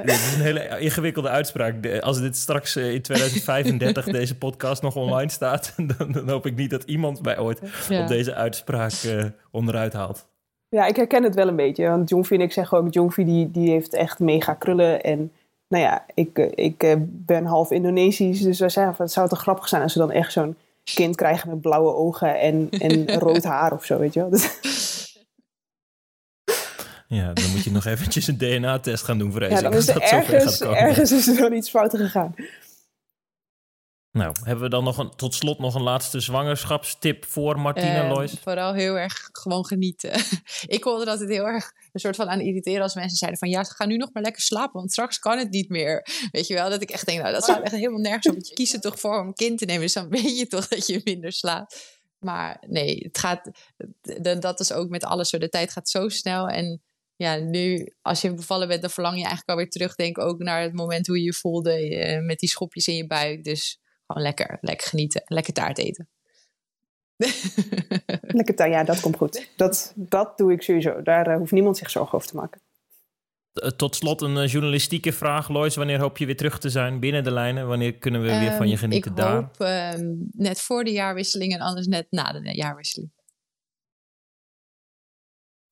Dit 0.04 0.14
is 0.14 0.34
een 0.34 0.40
hele 0.40 0.78
ingewikkelde 0.78 1.28
uitspraak. 1.28 2.00
Als 2.00 2.20
dit 2.20 2.36
straks 2.36 2.76
in 2.76 3.02
2035 3.02 4.04
deze 4.04 4.34
podcast 4.34 4.82
nog 4.82 4.96
online 4.96 5.30
staat, 5.30 5.74
dan, 5.98 6.12
dan, 6.12 6.28
hoop 6.28 6.46
ik 6.46 6.56
niet 6.56 6.70
dat 6.70 6.82
iemand 6.82 7.22
mij 7.22 7.38
ooit 7.38 7.60
ja. 7.88 8.02
op 8.02 8.08
deze 8.08 8.34
uitspraak 8.34 8.92
onderuit 9.50 9.83
haalt. 9.92 10.26
Ja, 10.68 10.86
ik 10.86 10.96
herken 10.96 11.22
het 11.22 11.34
wel 11.34 11.48
een 11.48 11.56
beetje. 11.56 11.88
Want 11.88 12.08
Jonfi 12.08 12.34
en 12.34 12.40
ik 12.40 12.52
zeggen 12.52 12.78
ook, 12.78 12.92
Jonfi 12.92 13.24
die, 13.24 13.50
die 13.50 13.70
heeft 13.70 13.94
echt 13.94 14.18
mega 14.18 14.54
krullen. 14.54 15.02
En 15.02 15.32
nou 15.68 15.84
ja, 15.84 16.04
ik, 16.14 16.38
ik 16.54 16.96
ben 17.08 17.44
half 17.44 17.70
Indonesisch. 17.70 18.40
Dus 18.40 18.58
wij 18.58 18.68
zeggen, 18.68 18.94
het 18.98 19.12
zou 19.12 19.28
toch 19.28 19.40
grappig 19.40 19.68
zijn 19.68 19.82
als 19.82 19.94
we 19.94 20.00
dan 20.00 20.10
echt 20.10 20.32
zo'n 20.32 20.56
kind 20.94 21.16
krijgen 21.16 21.48
met 21.48 21.60
blauwe 21.60 21.94
ogen 21.94 22.40
en, 22.40 22.68
en 22.70 23.12
rood 23.24 23.44
haar 23.44 23.72
of 23.72 23.84
zo, 23.84 23.98
weet 23.98 24.14
je 24.14 24.20
wel. 24.20 24.38
Ja, 27.06 27.32
dan 27.32 27.50
moet 27.50 27.64
je 27.64 27.70
nog 27.70 27.84
eventjes 27.84 28.26
een 28.26 28.38
DNA-test 28.38 29.04
gaan 29.04 29.18
doen, 29.18 29.32
vrees 29.32 29.50
ja, 29.50 29.60
dan 29.60 29.72
is 29.72 29.88
er 29.88 30.00
ergens, 30.00 30.60
ergens 30.60 31.12
is 31.12 31.28
er 31.28 31.36
dan 31.36 31.52
iets 31.52 31.70
fout 31.70 31.96
gegaan. 31.96 32.34
Nou, 34.14 34.34
hebben 34.42 34.64
we 34.64 34.70
dan 34.70 34.84
nog 34.84 34.98
een, 34.98 35.10
tot 35.16 35.34
slot 35.34 35.58
nog 35.58 35.74
een 35.74 35.82
laatste 35.82 36.20
zwangerschapstip 36.20 37.24
voor 37.24 37.60
Martina 37.60 38.02
uh, 38.02 38.08
Lois? 38.08 38.32
Vooral 38.42 38.74
heel 38.74 38.98
erg 38.98 39.28
gewoon 39.32 39.66
genieten. 39.66 40.12
ik 40.66 40.84
hoorde 40.84 41.04
dat 41.04 41.20
het 41.20 41.28
heel 41.28 41.46
erg 41.46 41.72
een 41.92 42.00
soort 42.00 42.16
van 42.16 42.28
aan 42.28 42.40
irriteren 42.40 42.82
als 42.82 42.94
mensen 42.94 43.16
zeiden 43.16 43.38
van 43.38 43.48
ja, 43.48 43.64
ga 43.64 43.86
nu 43.86 43.96
nog 43.96 44.10
maar 44.12 44.22
lekker 44.22 44.42
slapen, 44.42 44.72
want 44.72 44.92
straks 44.92 45.18
kan 45.18 45.38
het 45.38 45.50
niet 45.50 45.68
meer. 45.68 46.06
Weet 46.30 46.46
je 46.46 46.54
wel, 46.54 46.70
dat 46.70 46.82
ik 46.82 46.90
echt 46.90 47.06
denk, 47.06 47.20
nou 47.20 47.32
dat 47.32 47.42
staat 47.42 47.62
echt 47.62 47.72
helemaal 47.72 48.00
nergens 48.00 48.26
op. 48.26 48.32
Want 48.32 48.48
je 48.48 48.54
kiest 48.54 48.74
er 48.74 48.80
toch 48.80 49.00
voor 49.00 49.20
om 49.20 49.26
een 49.26 49.34
kind 49.34 49.58
te 49.58 49.64
nemen, 49.64 49.82
dus 49.82 49.92
dan 49.92 50.08
weet 50.08 50.38
je 50.38 50.46
toch 50.46 50.68
dat 50.68 50.86
je 50.86 51.00
minder 51.04 51.32
slaapt. 51.32 52.00
Maar 52.18 52.62
nee, 52.66 52.98
het 53.02 53.18
gaat, 53.18 53.50
dat 54.40 54.60
is 54.60 54.72
ook 54.72 54.88
met 54.88 55.04
alles 55.04 55.28
zo. 55.28 55.38
De 55.38 55.48
tijd 55.48 55.72
gaat 55.72 55.88
zo 55.88 56.08
snel 56.08 56.48
en 56.48 56.82
ja, 57.16 57.36
nu 57.36 57.92
als 58.02 58.20
je 58.20 58.34
bevallen 58.34 58.68
bent, 58.68 58.80
dan 58.80 58.90
verlang 58.90 59.14
je 59.14 59.20
eigenlijk 59.20 59.50
alweer 59.50 59.70
terug, 59.70 59.94
denk 59.94 60.18
ook 60.18 60.38
naar 60.38 60.62
het 60.62 60.72
moment 60.72 61.06
hoe 61.06 61.18
je 61.18 61.24
je 61.24 61.32
voelde 61.32 61.90
uh, 61.90 62.26
met 62.26 62.38
die 62.38 62.48
schopjes 62.48 62.88
in 62.88 62.96
je 62.96 63.06
buik. 63.06 63.44
Dus 63.44 63.78
gewoon 64.06 64.22
lekker, 64.22 64.58
lekker 64.60 64.88
genieten, 64.88 65.22
lekker 65.26 65.52
taart 65.52 65.78
eten. 65.78 66.08
lekker 68.38 68.54
taart, 68.54 68.70
ja, 68.70 68.84
dat 68.84 69.00
komt 69.00 69.16
goed. 69.16 69.48
Dat, 69.56 69.92
dat 69.96 70.38
doe 70.38 70.52
ik 70.52 70.62
sowieso. 70.62 71.02
Daar 71.02 71.30
uh, 71.30 71.36
hoeft 71.36 71.52
niemand 71.52 71.76
zich 71.76 71.90
zorgen 71.90 72.14
over 72.14 72.28
te 72.28 72.36
maken. 72.36 72.60
Tot 73.76 73.96
slot 73.96 74.22
een 74.22 74.36
uh, 74.36 74.46
journalistieke 74.46 75.12
vraag, 75.12 75.48
Lois. 75.48 75.76
Wanneer 75.76 76.00
hoop 76.00 76.18
je 76.18 76.26
weer 76.26 76.36
terug 76.36 76.58
te 76.58 76.70
zijn 76.70 77.00
binnen 77.00 77.24
de 77.24 77.30
lijnen? 77.30 77.68
Wanneer 77.68 77.94
kunnen 77.94 78.22
we 78.22 78.38
weer 78.38 78.50
um, 78.50 78.56
van 78.56 78.68
je 78.68 78.76
genieten 78.76 79.10
ik 79.10 79.16
daar? 79.16 79.38
Ik 79.38 79.44
hoop 79.44 79.60
uh, 79.60 79.92
net 80.30 80.60
voor 80.60 80.84
de 80.84 80.92
jaarwisseling 80.92 81.52
en 81.52 81.60
anders 81.60 81.86
net 81.86 82.06
na 82.10 82.32
de 82.32 82.54
jaarwisseling. 82.54 83.12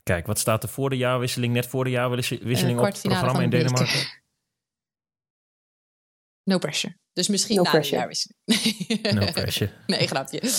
Kijk, 0.03 0.26
wat 0.26 0.39
staat 0.39 0.62
er 0.62 0.68
voor 0.68 0.91
de 0.91 0.97
jaarwisseling, 0.97 1.53
net 1.53 1.66
voor 1.66 1.85
de 1.85 1.91
jaarwisseling 1.91 2.78
op 2.78 2.85
het 2.85 3.03
programma 3.03 3.41
in 3.41 3.51
Denemarken? 3.51 4.20
No 6.45 6.59
pressure. 6.59 7.01
Dus 7.12 7.28
misschien 7.28 7.56
no 7.56 7.62
na 7.62 7.70
pressure. 7.70 7.90
de 7.90 7.96
jaarwisseling. 7.96 9.26
No 9.26 9.32
pressure. 9.40 9.70
nee, 9.86 10.06
grapje. 10.06 10.40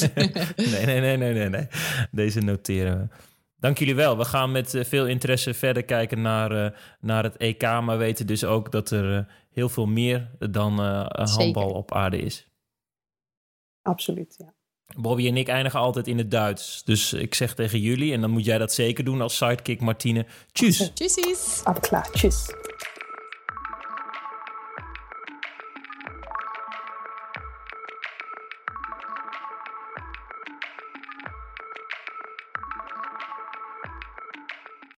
nee, 0.56 0.86
nee, 0.86 1.00
nee, 1.00 1.18
nee, 1.18 1.34
nee, 1.34 1.50
nee. 1.50 1.68
Deze 2.12 2.40
noteren 2.40 3.00
we. 3.00 3.16
Dank 3.60 3.78
jullie 3.78 3.96
wel. 3.96 4.18
We 4.18 4.26
gaan 4.26 4.52
met 4.52 4.74
uh, 4.74 4.84
veel 4.84 5.08
interesse 5.08 5.54
verder 5.54 5.84
kijken 5.84 6.22
naar, 6.22 6.52
uh, 6.52 6.70
naar 7.00 7.24
het 7.24 7.38
EK. 7.38 7.62
Maar 7.62 7.98
weten 7.98 8.28
dus 8.28 8.44
ook 8.44 8.72
dat 8.72 8.90
er 8.90 9.18
uh, 9.18 9.24
heel 9.52 9.70
veel 9.70 9.86
meer 9.86 10.30
dan 10.40 10.80
handbal 11.10 11.70
op 11.70 11.94
aarde 11.94 12.18
is. 12.18 12.48
Absoluut, 13.82 14.36
ja. 14.38 14.54
Bobby 14.98 15.28
en 15.28 15.38
ik 15.38 15.48
eindigen 15.48 15.80
altijd 15.80 16.08
in 16.08 16.18
het 16.18 16.32
Duits. 16.32 16.84
Dus 16.84 17.14
ik 17.14 17.34
zeg 17.34 17.54
tegen 17.54 17.80
jullie, 17.80 18.14
en 18.14 18.22
dan 18.22 18.30
moet 18.30 18.46
jij 18.46 18.58
dat 18.58 18.74
zeker 18.74 19.04
doen 19.04 19.22
als 19.22 19.38
sidekick 19.38 19.82
Martine. 19.82 20.26
Tjus. 20.52 20.92
Tjussies. 20.94 21.62
Ab 21.64 21.82
klaar, 21.82 22.12
tjus. 22.12 22.46